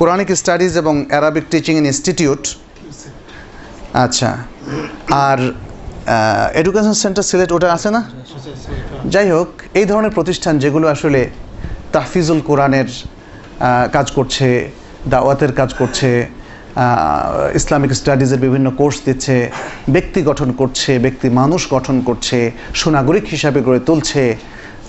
কোরআনিক 0.00 0.28
স্টাডিজ 0.40 0.72
এবং 0.82 0.94
অ্যারাবিক 1.12 1.44
টিচিং 1.52 1.74
ইনস্টিটিউট 1.82 2.42
আচ্ছা 4.04 4.30
আর 5.26 5.38
এডুকেশন 6.60 6.94
সেন্টার 7.02 7.24
সিলেট 7.30 7.50
ওটা 7.56 7.68
আছে 7.76 7.88
না? 7.96 8.00
যাই 9.14 9.28
হোক, 9.34 9.48
এই 9.80 9.86
ধরনের 9.90 10.12
প্রতিষ্ঠান 10.18 10.54
যেগুলো 10.62 10.86
আসলে 10.94 11.20
তাহফিজুল 11.94 12.40
কোরআনের 12.48 12.88
কাজ 13.96 14.06
করছে, 14.16 14.48
দাওয়াতের 15.12 15.52
কাজ 15.60 15.70
করছে 15.80 16.10
ইসলামিক 17.58 17.92
স্টাডিজের 18.00 18.40
বিভিন্ন 18.46 18.68
কোর্স 18.80 18.96
দিচ্ছে, 19.06 19.36
ব্যক্তি 19.94 20.20
গঠন 20.30 20.48
করছে, 20.60 20.90
ব্যক্তি 21.04 21.28
মানুষ 21.40 21.62
গঠন 21.76 21.96
করছে, 22.08 22.38
সুনাগরিক 22.80 23.26
হিসাবে 23.34 23.60
গড়ে 23.66 23.80
তুলছে, 23.88 24.22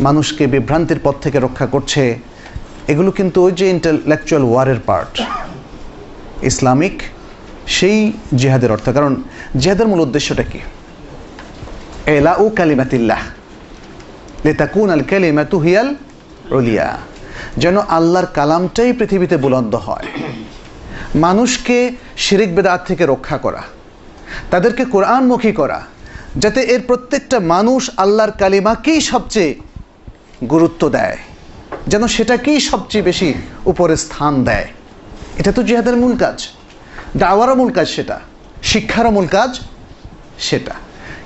মানুষকে 0.07 0.43
বিভ্রান্তির 0.53 1.01
পথ 1.05 1.15
থেকে 1.25 1.37
রক্ষা 1.45 1.67
করছে। 1.73 2.03
এগুলো 2.91 3.09
কিন্তু 3.17 3.37
ওই 3.45 3.53
যে 3.59 3.65
ইন্টালেকচুয়াল 3.75 4.43
ওয়ারের 4.47 4.79
পার্ট 4.89 5.13
ইসলামিক 6.49 6.95
সেই 7.77 7.97
জিহাদের 8.39 8.71
অর্থ। 8.75 8.87
কারণ 8.97 9.13
জিহাদের 9.61 9.87
মূল 9.91 10.01
উদ্দেশ্যটা 10.07 10.45
কি? 10.51 10.59
এলা 12.17 12.33
ও 12.43 12.45
কালিমাতিল্লাহ। 12.59 13.21
লেতাকুন 14.45 14.89
আল 14.95 15.03
কালিমাতু 15.11 15.57
হিয়াল 15.65 15.89
রলিয়া 16.53 16.89
যেন 17.61 17.75
আল্লাহর 17.97 18.27
কালামটাই 18.37 18.91
পৃথিবীতে 18.99 19.35
বুলন্দ 19.43 19.73
হয়। 19.87 20.07
মানুষকে 21.25 21.77
শিরিক 22.25 22.51
বেদাত 22.55 22.81
থেকে 22.89 23.03
রক্ষা 23.13 23.37
করা, 23.45 23.61
তাদেরকে 24.51 24.83
কোরআনমুখী 24.93 25.51
করা, 25.59 25.79
যাতে 26.43 26.61
এর 26.73 26.81
প্রত্যেকটা 26.89 27.37
মানুষ 27.53 27.81
আল্লাহর 28.03 28.33
কালিমাকেই 28.41 29.01
সবচেয়ে 29.11 29.51
গুরুত্ব 30.53 30.81
দেয়, 30.97 31.17
যেন 31.91 32.03
সেটাকেই 32.15 32.59
সবচেয়ে 32.71 33.07
বেশি 33.09 33.29
উপরে 33.71 33.95
স্থান 34.05 34.33
দেয়। 34.49 34.67
এটা 35.39 35.51
তো 35.57 35.61
জিহাদের 35.67 35.95
মূল 36.03 36.13
কাজ, 36.23 36.37
দাওয়ারও 37.21 37.55
মূল 37.59 37.71
কাজ 37.77 37.87
সেটা, 37.97 38.17
শিক্ষারও 38.71 39.11
মূল 39.17 39.27
কাজ 39.35 39.51
সেটা। 40.47 40.75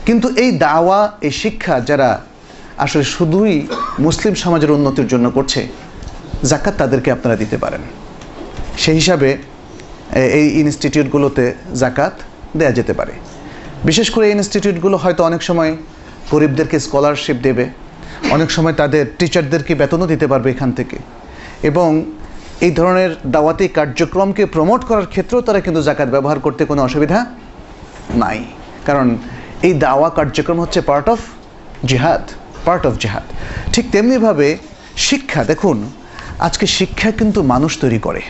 কিন্তু 0.07 0.27
এই 0.43 0.49
দাওয়া, 0.65 0.99
এই 1.27 1.33
শিক্ষা 1.43 1.75
যারা 1.89 2.09
আসলে 2.77 3.03
শুধুই 3.03 3.67
মুসলিম 3.99 4.33
সমাজের 4.33 4.71
উন্নতির 4.71 5.07
জন্য 5.07 5.25
করছে 5.31 5.67
জাকাত 6.43 6.73
তাদেরকে 6.77 7.11
আপনারা 7.11 7.35
দিতে 7.35 7.57
পারেন। 7.57 7.81
সেই 8.77 8.95
হিসাবে 8.95 9.37
এই 10.39 10.47
ইনস্টিটিউটগুলোতে 10.61 11.53
জাকাত 11.81 12.13
দেয়া 12.57 12.71
যেতে 12.71 12.93
পারে। 12.93 13.13
বিশেষ 13.83 14.07
করে 14.11 14.27
এই 14.27 14.33
ইনস্টিটিউটগুলো 14.37 14.97
হয়তো 14.97 15.23
অনেক 15.23 15.41
সময় 15.41 15.71
গরিবদেরকে 16.31 16.79
স্কলারশিপ 16.79 17.37
দেবে, 17.41 17.69
অনেক 18.31 18.51
সময় 18.51 18.73
তাদের 18.73 19.05
টিচারদেরকে 19.19 19.75
বেতনও 19.75 20.07
দিতে 20.07 20.27
পারবে 20.27 20.51
এখান 20.51 20.71
থেকে। 20.71 20.97
এবং 21.63 21.89
এই 22.61 22.71
ধরনের 22.71 23.15
দাওয়াতি 23.25 23.67
কার্যক্রমকে 23.67 24.45
প্রমোট 24.45 24.83
করার 24.83 25.07
ক্ষেত্রেও 25.07 25.41
তারা 25.41 25.59
কিন্তু 25.59 25.81
জাকাত 25.81 26.09
ব্যবহার 26.15 26.39
করতে 26.39 26.65
কোনো 26.65 26.81
অসুবিধা 26.83 27.25
নাই। 28.15 28.39
কারণ 28.85 29.17
এই 29.63 29.73
দাওয়া 29.73 30.09
কার্যক্রম 30.09 30.59
হচ্ছে 30.59 30.81
পার্ট 30.81 31.09
অফ 31.09 31.19
জিহাদ 31.85 32.23
পার্ট 32.65 32.85
অফ 32.85 32.93
জেহাদ 32.97 33.23
ঠিক 33.73 33.91
তেমনিভাবে 33.91 34.57
শিক্ষা, 34.97 35.43
দেখুন, 35.43 35.91
আজকে 36.39 36.65
শিক্ষা 36.67 37.11
কিন্তু 37.11 37.43
মানুষ 37.43 37.77
তৈরি 37.79 37.99
করে। 37.99 38.21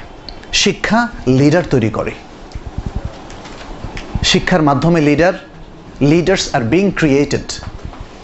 শিক্ষা 0.54 1.08
লিডার 1.28 1.64
তৈরি 1.70 1.90
করে। 1.90 2.12
শিক্ষার 4.24 4.62
মাধ্যমে 4.62 5.02
leader 5.02 5.34
leaders 6.02 6.56
are 6.56 6.62
being 6.62 6.92
created 6.92 7.48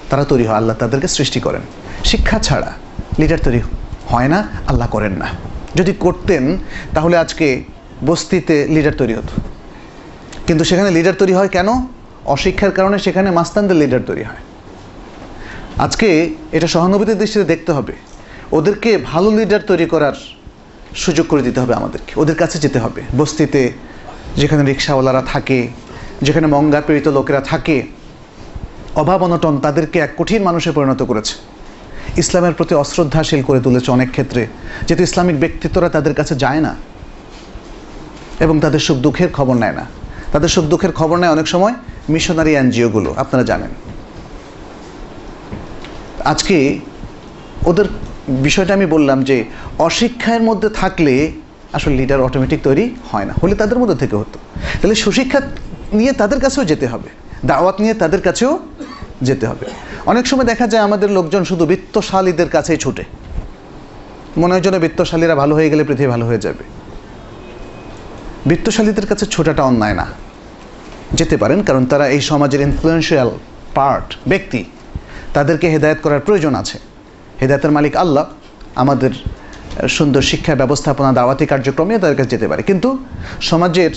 তারা 0.10 0.24
তৈরি 0.24 0.46
হয়, 0.46 0.56
আল্লাহ 0.56 0.76
তাদেরকে 0.76 1.08
সৃষ্টি 1.08 1.40
করেন। 1.40 1.62
শিক্ষা 2.04 2.40
ছাড়া 2.40 2.74
লিডার 3.20 3.40
তৈরি 3.44 3.62
হয় 4.08 4.28
না, 4.28 4.48
আল্লাহ 4.68 4.88
করেন 4.88 5.12
না। 5.12 5.28
যদি 5.76 5.94
করতেন, 6.00 6.58
তাহলে 6.94 7.18
আজকে 7.18 7.64
বস্তিতে 8.06 8.68
লিডার 8.68 8.94
তৈরি 8.94 9.14
হতো। 9.14 9.42
কিন্তু 10.48 10.64
সেখানে 10.64 10.92
লিডার 10.92 11.14
তৈরি 11.14 11.34
হয় 11.34 11.48
কেন? 11.48 11.68
অশিক্ষার 12.26 12.72
কারণে 12.72 13.00
সেখানে 13.00 13.32
মাস্তানদের 13.32 13.78
লিডার 13.78 14.00
তৈরি 14.06 14.24
হয়। 14.24 14.42
আজকে 15.80 16.30
এটা 16.52 16.68
সহানুভূতির 16.68 17.18
দৃষ্টিতে 17.18 17.46
দেখতে 17.46 17.72
হবে। 17.72 17.94
ওদেরকে 18.52 18.98
ভালো 18.98 19.32
লিডার 19.32 19.62
তৈরি 19.62 19.86
করার 19.86 20.14
সুযোগ 20.96 21.28
করে 21.28 21.42
দিতে 21.42 21.60
হবে 21.60 21.74
আমাদেরকে। 21.74 22.20
ওদের 22.20 22.36
কাছে 22.36 22.60
যেতে 22.60 22.80
হবে। 22.80 23.02
বস্তিতে 23.18 23.72
যেখানে 24.36 24.64
রিক্সাওয়ালারা 24.64 25.22
থাকে, 25.22 25.68
যেখানে 26.22 26.48
মঙ্গা 26.48 26.82
পীড়িত 26.82 27.08
লোকেরা 27.08 27.42
থাকে, 27.42 27.84
অভাব 28.96 29.24
অনটন 29.24 29.58
তাদেরকে 29.58 30.00
এক 30.00 30.12
কঠিন 30.18 30.44
মানুষে 30.44 30.72
পরিণত 30.72 31.04
করেছে। 31.04 31.36
ইসলামের 32.18 32.54
প্রতি 32.54 32.76
অশ্রদ্ধাশীল 32.76 33.42
করে 33.44 33.60
তুলেছে 33.60 33.92
অনেক 33.92 34.12
ক্ষেত্রে। 34.12 34.48
যেহেতু 34.88 35.04
ইসলামিক 35.04 35.40
ব্যক্তিত্বরা 35.40 35.90
তাদের 35.90 36.14
কাছে 36.14 36.36
যায় 36.36 36.60
না 36.60 36.76
এবং 38.40 38.60
তাদের 38.60 38.80
সুখ 38.80 38.98
দুঃখের 38.98 39.30
খবর 39.34 39.56
নেয় 39.56 39.74
না। 39.74 39.86
তাদের 40.32 40.50
সুখ 40.50 40.66
দুঃখের 40.66 40.92
খবর 40.92 41.18
নেয় 41.18 41.32
অনেক 41.32 41.48
সময় 41.48 41.74
মিশনারি 42.10 42.56
এনজিওগুলো, 42.56 43.14
আপনারা 43.18 43.44
জানেন। 43.44 43.89
আজকে 46.26 46.80
ওদের 47.66 47.86
বিষয়টা 48.28 48.74
আমি 48.74 48.86
বললাম 48.86 49.24
যে 49.24 49.46
অশিক্ষার 49.80 50.42
মধ্যে 50.42 50.70
থাকলে 50.70 51.32
আসলে 51.74 51.96
লিডার 51.96 52.22
অটোমেটিক 52.22 52.60
তৈরি 52.64 52.96
হয় 53.12 53.26
না। 53.26 53.34
হলে 53.44 53.56
তাদের 53.56 53.78
মধ্যে 53.78 53.96
থেকে 53.96 54.16
হতো। 54.16 54.40
তাহলে 54.82 54.96
সুশিক্ষা 54.96 55.42
নিয়ে 55.94 56.12
তাদের 56.12 56.40
কাছেও 56.40 56.66
যেতে 56.66 56.88
হবে। 56.88 57.10
দাওয়াত 57.46 57.82
নিয়ে 57.82 57.94
তাদের 57.94 58.22
কাছেও 58.22 58.60
যেতে 59.22 59.48
হবে। 59.48 59.66
অনেক 60.06 60.28
সময় 60.28 60.46
দেখা 60.46 60.68
যায় 60.68 60.84
আমাদের 60.84 61.12
লোকজন 61.12 61.44
শুধু 61.44 61.66
বিত্তশালীদের 61.66 62.50
কাছেই 62.50 62.78
ছুটে। 62.78 63.04
মনে 64.38 64.54
হয় 64.54 64.62
যেন 64.62 64.80
বিত্তশালীরা 64.80 65.36
ভালো 65.36 65.56
হয়ে 65.56 65.70
গেলে 65.70 65.84
পৃথিবী 65.84 66.08
ভালো 66.08 66.26
হয়ে 66.26 66.38
যাবে। 66.38 66.64
বিত্তশালীদের 68.46 69.06
কাছে 69.06 69.26
ছোটাটা 69.26 69.64
অন্যায় 69.64 69.94
না। 69.94 70.06
যেতে 71.14 71.38
পারেন, 71.38 71.64
কারণ 71.64 71.86
তারা 71.86 72.08
এই 72.08 72.22
সমাজের 72.22 72.62
ইনফ্লুয়েন্সিয়াল 72.62 73.32
পার্ট 73.76 74.16
ব্যক্তি। 74.28 74.66
তাদেরকে 75.34 75.70
হেদায়েত 75.70 76.00
করার 76.04 76.20
প্রয়োজন 76.20 76.56
আছে। 76.56 76.78
হেদায়েতের 77.42 77.72
মালিক 77.72 77.96
আল্লাহ 77.96 78.26
আমাদের 78.76 79.12
সুন্দর 79.88 80.22
শিক্ষা 80.22 80.56
ব্যবস্থাপনা, 80.56 81.12
দাওয়াতি 81.14 81.46
কার্যক্রমে 81.46 82.00
তাদের 82.00 82.18
কাছে 82.18 82.30
যেতে 82.30 82.48
পারে। 82.48 82.64
কিন্তু 82.64 82.90
সমাজের 83.42 83.92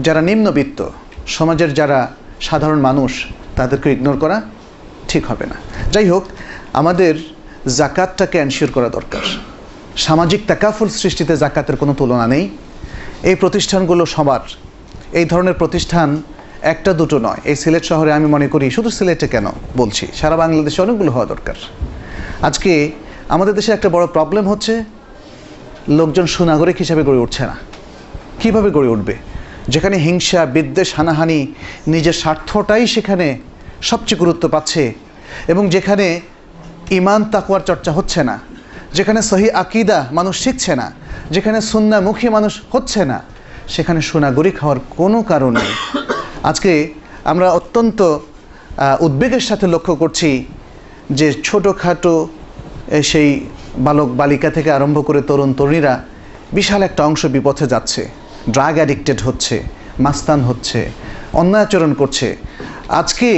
যারা 0.00 0.20
নিম্নবিত্ত, 0.20 0.88
সমাজের 1.26 1.74
যারা 1.74 1.98
সাধারণ 2.40 2.78
মানুষ, 2.78 3.26
তাদেরকে 3.56 3.92
ইগনোর 3.92 4.18
করা 4.18 4.42
ঠিক 5.08 5.26
হবে 5.26 5.46
না। 5.46 5.54
যাই 5.92 6.08
হোক, 6.08 6.24
আমাদের 6.72 7.14
জাকাতটাকে 7.76 8.38
এনশিওর 8.38 8.72
করা 8.72 8.88
দরকার। 8.88 9.24
সামাজিক 9.96 10.40
তাকাফুল 10.46 10.88
সৃষ্টিতে 10.88 11.36
জাকাতের 11.36 11.76
কোনো 11.76 11.94
তুলনা 11.94 12.26
নেই। 12.26 12.48
এই 13.22 13.34
প্রতিষ্ঠানগুলো 13.34 14.06
সবার, 14.06 14.40
এই 15.12 15.24
ধরনের 15.24 15.54
প্রতিষ্ঠান 15.54 16.22
একটা 16.62 16.92
দুটো 16.92 17.18
নয়। 17.18 17.40
এই 17.44 17.56
সিলেট 17.56 17.84
শহরে 17.84 18.12
আমি 18.12 18.26
মনে 18.26 18.48
করি, 18.48 18.70
শুধু 18.70 18.90
সিলেটে 18.90 19.28
কেন 19.28 19.46
বলছি? 19.76 20.06
সারা 20.14 20.36
বাংলাদেশে 20.36 20.82
অনেকগুলো 20.82 21.10
হওয়া 21.12 21.26
দরকার। 21.26 21.54
আজকে 22.42 22.90
আমাদের 23.28 23.54
দেশে 23.54 23.72
একটা 23.72 23.88
বড় 23.88 24.06
প্রবলেম 24.06 24.48
হচ্ছে, 24.48 24.84
লোকজন 25.88 26.26
সুনাগরিক 26.26 26.76
হিসাবে 26.76 27.02
গড়ে 27.02 27.18
উঠছে 27.18 27.42
না। 27.46 27.56
কীভাবে 28.40 28.70
গড়ে 28.70 28.88
উঠবে? 28.88 29.16
যেখানে 29.68 29.96
হিংসা, 29.96 30.46
বিদ্বেষ, 30.46 30.94
হানাহানি 30.94 31.54
নিজের 31.86 32.12
স্বার্থটাই 32.12 32.86
সেখানে 32.86 33.38
সবচেয়ে 33.82 34.18
গুরুত্ব 34.18 34.48
পাচ্ছে 34.48 34.94
এবং 35.48 35.68
যেখানে 35.68 36.20
ইমান 36.90 37.24
তাকুয়ার 37.24 37.60
চর্চা 37.60 37.92
হচ্ছে 37.92 38.24
না, 38.24 38.38
যেখানে 38.94 39.22
সহি 39.22 39.50
আকিদা 39.50 40.06
মানুষ 40.12 40.42
শিখছে 40.44 40.76
না, 40.76 40.92
যেখানে 41.30 41.60
সুন্নামুখী 41.60 42.28
মানুষ 42.28 42.60
হচ্ছে 42.72 43.04
না, 43.04 43.22
সেখানে 43.68 44.00
সুনাগরিক 44.02 44.58
হওয়ার 44.58 44.78
কোনো 44.96 45.22
কারণ 45.22 45.56
নেই। 45.56 45.72
আজকে 46.48 46.72
আমরা 47.24 47.46
অত্যন্ত 47.58 48.00
উদ্বেগের 49.06 49.44
সাথে 49.48 49.66
লক্ষ্য 49.74 49.94
করছি 50.02 50.30
যে 51.18 51.26
ছোটোখাটো 51.46 52.14
সেই 53.10 53.28
বালক 53.86 54.08
বালিকা 54.20 54.50
থেকে 54.56 54.70
আরম্ভ 54.78 54.98
করে 55.08 55.20
তরুণ 55.28 55.50
তরুণীরা 55.58 55.94
বিশাল 56.56 56.80
একটা 56.88 57.02
অংশ 57.08 57.22
বিপথে 57.34 57.66
যাচ্ছে। 57.72 58.02
ড্রাগ 58.54 58.74
অ্যাডিক্টেড 58.78 59.18
হচ্ছে, 59.26 59.56
মাস্তান 60.04 60.40
হচ্ছে 60.48 60.80
অন্যায়াচরণ 61.40 61.92
করছে। 62.00 62.28
আজকে 63.00 63.30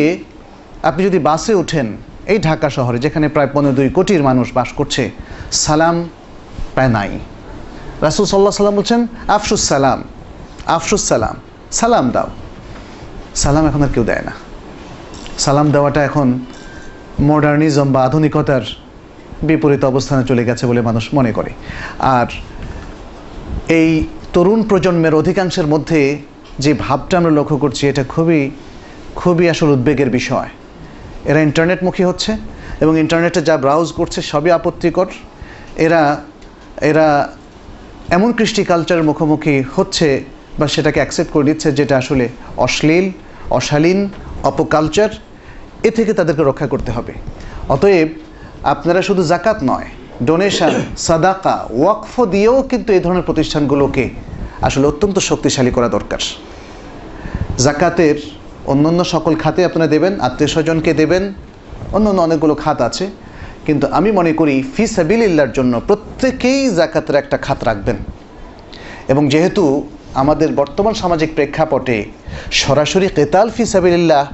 আপনি 0.89 1.01
যদি 1.09 1.19
বাসে 1.29 1.53
ওঠেন 1.63 1.87
এই 2.33 2.39
ঢাকা 2.49 2.69
শহরে, 2.77 2.99
যেখানে 3.05 3.27
প্রায় 3.35 3.51
পনেরো 3.55 3.75
দুই 3.79 3.89
কোটির 3.97 4.23
মানুষ 4.29 4.47
বাস 4.59 4.71
করছে, 4.79 5.03
সালাম 5.65 5.97
প্রায় 6.75 6.91
নাই। 6.97 7.11
রাসুল 8.07 8.25
সাল্লাহ 8.27 8.53
সাল্লাম 8.61 8.77
বলছেন, 8.81 9.01
আফসুস 9.37 9.63
সালাম 9.73 9.99
আফসুস 10.77 11.03
সালাম 11.11 11.37
সালাম 11.81 12.07
দাও। 12.15 12.29
সালাম 13.35 13.67
এখন 13.67 13.83
আর 13.83 13.89
কেউ 13.89 14.05
দেয় 14.05 14.23
না। 14.23 14.33
সালাম 15.39 15.71
দেওয়াটা 15.71 16.05
এখন 16.05 16.39
মডার্নিজম 17.21 17.93
বা 17.93 18.05
আধুনিকতার 18.05 18.61
বিপরীত 19.43 19.85
অবস্থানে 19.85 20.25
চলে 20.27 20.45
গেছে 20.45 20.67
বলে 20.67 20.81
মানুষ 20.81 21.15
মনে 21.15 21.33
করে। 21.33 21.51
আর 21.99 22.27
এই 23.69 24.07
তরুণ 24.33 24.63
প্রজন্মের 24.63 25.15
অধিকাংশের 25.15 25.67
মধ্যে 25.67 26.19
যে 26.59 26.75
ভাবটা 26.75 27.19
আমরা 27.19 27.31
লক্ষ্য 27.31 27.57
করছি, 27.57 27.89
এটা 27.89 28.05
খুবই 28.05 28.51
খুবই 29.17 29.51
আসল 29.51 29.71
উদ্বেগের 29.71 30.11
বিষয়। 30.11 30.49
এরা 31.25 31.41
ইন্টারনেটমুখী 31.41 32.05
হচ্ছে 32.05 32.37
এবং 32.81 32.99
ইন্টারনেটে 32.99 33.43
যা 33.43 33.57
ব্রাউজ 33.57 33.93
করছে 33.93 34.23
সবই 34.23 34.51
আপত্তিকর। 34.51 35.07
এরা 35.77 36.17
এরা 36.81 37.33
এমন 38.11 38.33
কৃষ্টি 38.33 38.65
কালচারের 38.65 39.05
মুখোমুখি 39.05 39.63
হচ্ছে 39.77 40.25
বা 40.59 40.67
সেটাকে 40.75 40.99
অ্যাকসেপ্ট 41.01 41.31
করে 41.33 41.45
দিচ্ছে 41.45 41.69
যেটা 41.73 41.95
আসলে 41.97 42.29
অশ্লীল, 42.57 43.07
অশালীন, 43.51 44.01
অপকালচার, 44.43 45.11
এ 45.89 45.91
থেকে 45.91 46.13
তাদেরকে 46.19 46.43
রক্ষা 46.43 46.67
করতে 46.67 46.91
হবে। 46.93 47.13
অতএব 47.69 48.09
আপনারা 48.73 49.03
শুধু 49.03 49.23
জাকাত 49.23 49.59
নয় 49.63 49.89
ডোনেশন 50.27 50.75
সাদাকা, 50.97 51.55
ওয়াকফ 51.71 52.15
দিয়েও 52.25 52.57
কিন্তু 52.63 52.89
এই 52.93 53.01
ধরনের 53.01 53.23
প্রতিষ্ঠানগুলোকে 53.23 54.05
আসলে 54.63 54.87
অত্যন্ত 54.87 55.17
শক্তিশালী 55.19 55.71
করা 55.71 55.89
দরকার। 55.89 56.21
জাকাতের 57.67 58.17
অন্যান্য 58.67 59.05
সকল 59.05 59.33
খাতে 59.35 59.61
আপনারা 59.65 59.87
দেবেন, 59.87 60.13
আত্মীয় 60.21 60.51
স্বজনকে 60.55 60.93
দেবেন 60.95 61.25
অন্য 61.93 62.07
অন্য 62.09 62.21
অনেকগুলো 62.23 62.55
খাত 62.55 62.79
আছে। 62.89 63.07
কিন্তু 63.67 63.87
আমি 63.93 64.11
মনে 64.13 64.33
করি 64.33 64.55
ফি 64.75 64.85
সাবিলিল্লার 64.87 65.53
জন্য 65.53 65.81
প্রত্যেকেই 65.89 66.61
জাকাতের 66.71 67.17
একটা 67.17 67.37
খাত 67.37 67.59
রাখবেন। 67.65 67.97
এবং 69.09 69.23
যেহেতু 69.29 69.63
আমাদের 70.15 70.53
বর্তমান 70.53 70.95
সামাজিক 70.95 71.35
প্রেক্ষাপটে 71.35 72.05
সরাসরি 72.51 73.09
কেতাল 73.09 73.51
ফি 73.51 73.67
সাবিলিল্লাহ 73.67 74.27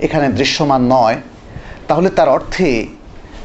এখানে 0.00 0.28
দৃশ্যমান 0.28 0.82
নয়। 0.82 1.16
তাহলে 1.88 2.10
তার 2.10 2.28
অর্থে 2.28 2.86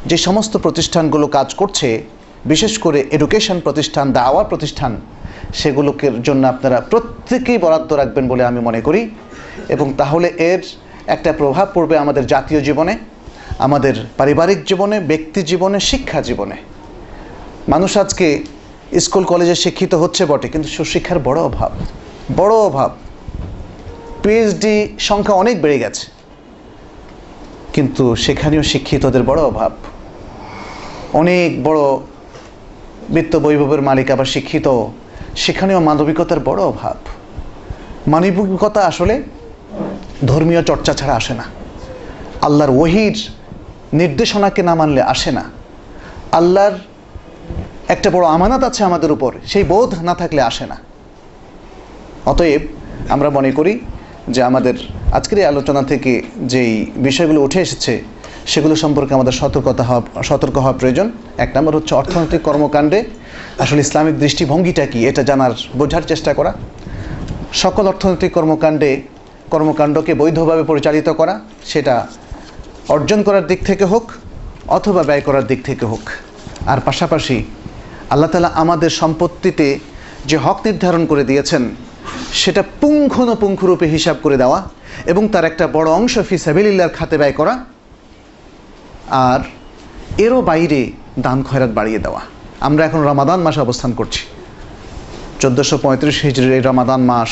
যে 0.05 0.17
সমস্ত 0.17 0.57
প্রতিষ্ঠানগুলো 0.57 1.27
কাজ 1.27 1.53
করছে, 1.53 2.03
বিশেষ 2.45 2.79
করে 2.79 3.05
এডুকেশন 3.11 3.59
প্রতিষ্ঠান, 3.59 4.11
দাওয়া 4.11 4.43
প্রতিষ্ঠান 4.43 5.01
সেগুলোকে 5.53 6.11
জন্য 6.23 6.47
আপনারা 6.47 6.81
প্রত্যেকেই 6.81 7.57
বরাদ্দ 7.57 7.93
রাখবেন 7.93 8.27
বলে 8.27 8.45
আমি 8.45 8.59
মনে 8.59 8.81
করি। 8.81 9.09
এবং 9.69 9.93
তাহলে 9.97 10.27
এর 10.27 10.61
একটা 11.07 11.33
প্রভাব 11.33 11.67
পড়বে 11.73 11.97
আমাদের 11.97 12.27
জাতীয় 12.27 12.61
জীবনে, 12.61 12.97
আমাদের 13.59 13.95
পারিবারিক 14.17 14.63
জীবনে, 14.65 14.99
ব্যক্তি 14.99 15.41
জীবনে, 15.41 15.79
শিক্ষা 15.79 16.21
জীবনে। 16.21 16.55
মানুষ 17.69 17.97
আজকে 17.97 18.43
স্কুল, 18.99 19.23
কলেজে 19.31 19.55
শিক্ষিত 19.55 19.93
হচ্ছে 19.93 20.23
বটে, 20.25 20.47
কিন্তু 20.53 20.69
সুশিক্ষার 20.77 21.19
বড় 21.27 21.39
অভাব 21.49 21.71
বড় 22.39 22.53
অভাব। 22.67 22.91
পিএইচডি 24.23 24.73
সংখ্যা 24.99 25.35
অনেক 25.43 25.55
বেড়ে 25.63 25.77
গেছে, 25.83 26.05
কিন্তু 27.73 28.03
সেখানেও 28.15 28.63
শিক্ষিতদের 28.71 29.23
বড় 29.29 29.41
অভাব। 29.41 29.71
অনেক 31.13 31.49
বড় 31.63 31.81
বিত্ত 33.15 33.33
বৈভবের 33.35 33.81
মালিক 33.81 34.07
আবার 34.11 34.27
শিক্ষিত, 34.35 34.67
সেখানেও 35.43 35.79
মানবিকতার 35.89 36.41
বড় 36.49 36.61
অভাব। 36.71 36.97
মানবিকতা 38.13 38.81
আসলে 38.91 39.15
ধর্মীয় 40.25 40.61
চর্চা 40.69 40.93
ছাড়া 40.99 41.15
আসে 41.21 41.33
না। 41.39 41.45
আল্লাহর 42.41 42.71
ওহির 42.81 43.17
নির্দেশনাকে 43.99 44.61
না 44.67 44.73
মানলে 44.75 45.01
আসে 45.13 45.31
না। 45.37 45.43
আল্লাহর 46.39 46.75
একটা 47.93 48.09
বড় 48.15 48.25
আমানত 48.35 48.63
আছে 48.69 48.81
আমাদের 48.89 49.11
উপর। 49.15 49.31
সেই 49.51 49.63
বোধ 49.71 49.91
না 50.07 50.13
থাকলে 50.21 50.41
আসে 50.49 50.65
না। 50.71 50.77
অতএব 52.31 52.61
আমরা 53.13 53.29
মনে 53.37 53.51
করি 53.57 53.73
যে 54.33 54.41
আমাদের 54.49 54.75
আজকের 55.17 55.37
এই 55.41 55.47
আলোচনা 55.53 55.81
থেকে 55.91 56.11
যেই 56.51 56.71
বিষয়গুলো 57.07 57.39
উঠে 57.47 57.59
এসেছে, 57.65 57.93
সেগুলো 58.51 58.75
সম্পর্কে 58.83 59.13
আমাদের 59.17 59.35
সতর্কতা 59.41 59.83
হওয়া, 59.89 60.01
সতর্ক 60.29 60.55
হওয়া 60.63 60.75
প্রয়োজন। 60.79 61.07
এক 61.45 61.49
নম্বর 61.55 61.73
হচ্ছে 61.77 61.93
অর্থনৈতিক 62.01 62.41
কর্মকাণ্ডে 62.47 62.99
আসলে 63.63 63.81
ইসলামিক 63.85 64.15
দৃষ্টিভঙ্গিটা 64.23 64.85
কি, 64.91 64.99
এটা 65.09 65.21
জানার, 65.29 65.53
বোঝার 65.79 66.03
চেষ্টা 66.11 66.31
করা। 66.39 66.51
সকল 67.63 67.83
অর্থনৈতিক 67.91 68.31
কর্মকাণ্ডে, 68.37 68.91
কর্মকাণ্ডকে 69.53 70.13
বৈধভাবে 70.21 70.63
পরিচালিত 70.71 71.07
করা, 71.19 71.35
সেটা 71.71 71.95
অর্জন 72.95 73.19
করার 73.27 73.45
দিক 73.51 73.59
থেকে 73.69 73.85
হোক 73.91 74.05
অথবা 74.77 75.01
ব্যয় 75.09 75.23
করার 75.27 75.45
দিক 75.51 75.59
থেকে 75.69 75.85
হোক। 75.91 76.03
আর 76.71 76.79
পাশাপাশি 76.87 77.37
আল্লাহ 78.13 78.29
তালা 78.33 78.51
আমাদের 78.63 78.91
সম্পত্তিতে 79.01 79.67
যে 80.29 80.37
হক 80.45 80.57
নির্ধারণ 80.67 81.03
করে 81.11 81.23
দিয়েছেন, 81.29 81.63
সেটা 82.41 82.61
পুঙ্খানুপুঙ্খরূপে 82.81 83.87
হিসাব 83.95 84.17
করে 84.23 84.37
দেওয়া 84.43 84.59
এবং 85.11 85.23
তার 85.33 85.45
একটা 85.51 85.65
বড় 85.75 85.89
অংশ 85.99 86.13
ফি 86.27 86.35
সাবিলিল্লার 86.45 86.95
খাতে 86.97 87.15
ব্যয় 87.21 87.35
করা 87.39 87.53
আর 89.29 89.39
এরও 90.25 90.39
বাইরে 90.49 90.79
দান 91.25 91.37
খয়রাত 91.47 91.71
বাড়িয়ে 91.77 91.99
দেওয়া। 92.05 92.21
আমরা 92.67 92.81
এখন 92.87 93.01
রমাদান 93.11 93.39
মাসে 93.45 93.59
অবস্থান 93.65 93.91
করছি। 93.99 94.21
চোদ্দোশো 95.41 95.75
পঁয়ত্রিশ 95.83 96.17
হিজড়ির 96.25 96.53
এই 96.57 96.63
রমাদান 96.69 97.01
মাস 97.11 97.31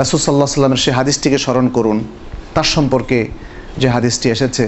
রাসুল 0.00 0.18
সাল্লাহ 0.24 0.48
সাল্লামের 0.58 0.82
সেই 0.84 0.94
হাদিসটিকে 0.98 1.38
স্মরণ 1.44 1.66
করুন। 1.76 1.98
তার 2.54 2.68
সম্পর্কে 2.74 3.18
যে 3.80 3.88
হাদিসটি 3.94 4.26
এসেছে, 4.34 4.64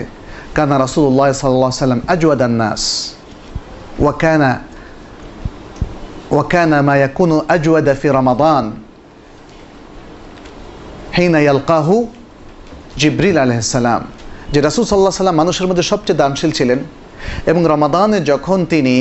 কানা 0.57 0.77
রাসুল্লাহ 0.85 1.29
সাল্লাহ 1.43 1.71
সাল্লাম 1.85 2.01
আজওয়াদান 2.13 2.55
নাস 2.63 2.83
ওয়াকানা 4.03 4.51
وكان 6.32 6.80
ما 6.80 6.96
يكون 6.98 7.32
أجود 7.48 7.88
في 7.94 8.08
رمضان 8.10 8.64
حين 11.12 11.36
يلقاه 11.42 11.90
জিব্রিল 13.02 13.38
আলহিসাল্লাম 13.38 14.02
যে 14.54 14.60
রাসুল 14.60 14.84
সাল্লাহ 14.86 15.24
সাল্লাম 15.24 15.40
মানুষের 15.42 15.68
মধ্যে 15.70 15.86
সবচেয়ে 15.92 16.20
দানশীল 16.22 16.52
ছিলেন 16.52 16.80
এবং 17.46 17.62
রমাদানে 17.66 18.20
যখন 18.32 18.60
তিনি 18.66 18.96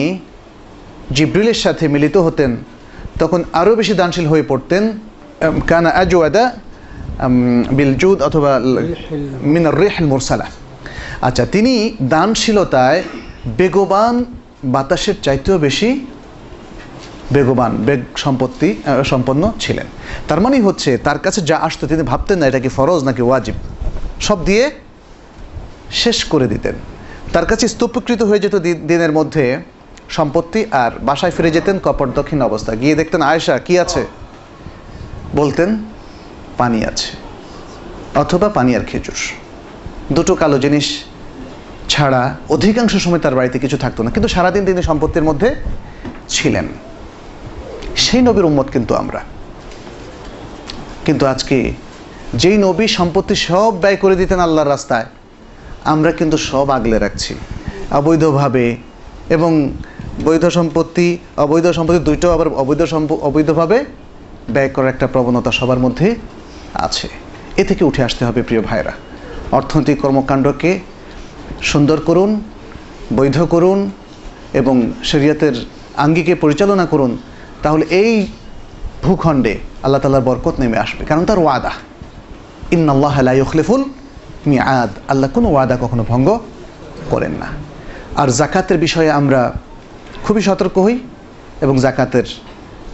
জিব্রিলের 1.12 1.58
সাথে 1.64 1.84
মিলিত 1.88 2.16
হতেন 2.16 2.50
তখন 3.18 3.40
আরও 3.52 3.72
বেশি 3.80 3.94
দানশীল 3.94 4.26
হয়ে 4.26 4.44
পড়তেন 4.50 4.82
কানা 5.66 5.90
আজওয়াদা 6.02 6.44
বিলজুদ 7.78 8.18
অথবা 8.22 8.52
মিনার 9.52 9.76
রেহল 9.80 10.06
মুরসালা 10.12 10.46
আচ্ছা 11.20 11.44
তিনি 11.54 11.72
দানশীলতায় 12.14 13.00
বেগবান 13.58 14.14
বাতাসের 14.74 15.16
চাইতেও 15.22 15.56
বেশি 15.58 15.90
বেগবান, 17.33 17.71
বেগ 17.87 18.01
সম্পত্তি 18.23 18.69
সম্পন্ন 19.11 19.43
ছিলেন। 19.63 19.87
তার 20.27 20.39
মানেই 20.43 20.61
হচ্ছে, 20.67 20.89
তার 20.97 21.19
কাছে 21.25 21.39
যা 21.49 21.57
আসতো 21.67 21.83
তিনি 21.91 22.03
ভাবতেন 22.11 22.37
না, 22.39 22.45
এটা 22.49 22.59
কি 22.65 22.69
ফরজ 22.77 23.01
নাকি 23.03 23.21
ওয়াজিব? 23.27 23.55
সব 24.27 24.37
দিয়ে 24.47 24.63
শেষ 26.01 26.17
করে 26.31 26.47
দিতেন। 26.53 26.75
তার 27.33 27.45
কাছে 27.45 27.65
স্তূপকৃত 27.73 28.21
হয়ে 28.29 28.41
যেত 28.43 28.55
দিনের 28.91 29.11
মধ্যে 29.17 29.45
সম্পত্তি 30.17 30.61
আর 30.83 30.91
বাসায় 31.07 31.33
ফিরে 31.35 31.51
যেতেন 31.51 31.75
কপট 31.85 32.09
দক্ষিণ 32.19 32.39
অবস্থা। 32.49 32.71
গিয়ে 32.81 32.95
দেখতেন 32.99 33.21
আয়েশা, 33.31 33.55
কি 33.67 33.73
আছে? 33.83 34.01
বলতেন, 35.35 35.69
পানি 36.57 36.79
আছে 36.91 37.09
অথবা 38.21 38.47
পানি 38.57 38.71
আর 38.77 38.83
খেজুর। 38.89 39.19
দুটো 40.15 40.33
কালো 40.41 40.57
জিনিস 40.65 40.87
ছাড়া 41.93 42.23
অধিকাংশ 42.55 42.93
সময় 43.05 43.21
তার 43.25 43.35
বাড়িতে 43.39 43.57
কিছু 43.63 43.77
থাকতো 43.83 43.99
না। 44.03 44.09
কিন্তু 44.15 44.29
সারাদিন 44.35 44.63
তিনি 44.65 44.81
সম্পত্তির 44.89 45.25
মধ্যে 45.29 45.49
ছিলেন। 46.35 46.67
সেই 48.05 48.21
নবীর 48.21 48.45
উম্মত 48.45 48.67
কিন্তু 48.71 48.95
আমরা। 48.95 49.21
কিন্তু 51.05 51.25
আজকে 51.25 51.57
যেই 52.41 52.57
নবী 52.57 52.85
সম্পত্তি 52.87 53.35
সব 53.35 53.71
ব্যয় 53.81 53.95
করে 53.95 54.15
দিতেন 54.15 54.39
আল্লাহর 54.39 54.69
রাস্তায়, 54.69 55.05
আমরা 55.93 56.11
কিন্তু 56.11 56.37
সব 56.49 56.69
আগলে 56.69 56.99
রাখছি। 56.99 57.33
অবৈধভাবে 57.91 58.65
এবং 59.29 59.51
বৈধ 60.25 60.45
সম্পত্তি, 60.49 61.17
অবৈধ 61.37 61.65
সম্পত্তি 61.67 61.99
দুইটাও 61.99 62.31
আবার 62.31 62.47
অবৈধ 62.47 62.81
অবৈধভাবে 63.27 63.85
ব্যয় 64.53 64.69
করার 64.69 64.89
একটা 64.89 65.07
প্রবণতা 65.07 65.51
সবার 65.51 65.79
মধ্যে 65.79 66.15
আছে। 66.73 67.07
এ 67.57 67.63
থেকে 67.63 67.83
উঠে 67.85 68.03
আসতে 68.03 68.25
হবে 68.25 68.41
প্রিয় 68.41 68.61
ভাইরা 68.61 68.93
অর্থনৈতিক 69.51 69.97
কর্মকাণ্ডকে 70.01 70.79
সুন্দর 71.61 71.97
করুন, 72.01 72.41
বৈধ 73.15 73.37
করুন 73.43 73.91
এবং 74.53 74.75
শরীয়তের 75.03 75.55
আঙ্গিকে 75.97 76.35
পরিচালনা 76.35 76.85
করুন। 76.85 77.17
তাহলে 77.63 77.85
এই 77.89 78.27
ভূখণ্ডে 79.03 79.57
আল্লাহ 79.83 80.01
তালার 80.01 80.21
বরকত 80.21 80.59
নেমে 80.59 80.77
আসবে। 80.77 81.05
কারণ 81.05 81.25
তার 81.25 81.39
ওয়াদা, 81.39 81.71
ইন্নাল্লাহ 82.71 83.21
মিআদ। 84.47 84.89
আল্লাহ 85.07 85.29
কোনো 85.29 85.49
ওয়াদা 85.49 85.77
কখনো 85.81 86.05
ভঙ্গ 86.07 86.39
করেন 87.09 87.31
না। 87.31 87.45
আর 88.15 88.27
জাকাতের 88.27 88.77
বিষয়ে 88.77 89.11
আমরা 89.11 89.53
খুবই 90.23 90.41
সতর্ক 90.41 90.77
হই 90.77 90.99
এবং 91.61 91.77
জাকাতের 91.77 92.23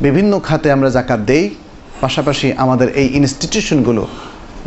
বিভিন্ন 0.02 0.40
খাতে 0.40 0.72
আমরা 0.72 0.90
জাকাত 0.90 1.20
দেই। 1.20 1.56
পাশাপাশি 2.02 2.54
আমাদের 2.54 2.90
এই 2.96 3.08
ইনস্টিটিউশনগুলো 3.08 4.08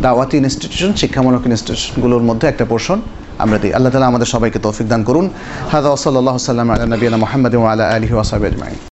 দাওয়াতি 0.01 0.36
ইনস্টিটিউশন 0.36 0.94
শিক্ষামূলক 0.94 1.47
ইনস্টিটিউশনগুলোর 1.47 2.23
মধ্যে 2.23 2.48
একটা 2.48 2.64
পোর্শন 2.64 3.01
আমরা 3.39 3.59
দিই। 3.59 3.74
আল্লাহ 3.74 3.93
তালা 3.93 4.06
আমাদের 4.06 4.27
সবাইকে 4.27 4.59
তৌফিক 4.59 4.89
দান 4.89 5.02
করুন। 5.02 5.31
হাদা 5.73 5.89
ওসল্লাহ 5.89 6.36
সাল্লাম 6.36 6.70
আলা 6.70 6.86
নবীনা 6.86 7.16
মোহাম্মদ 7.16 7.56
আলা 7.56 7.89
আলহি 7.89 8.12
ওয়াসাব 8.12 8.44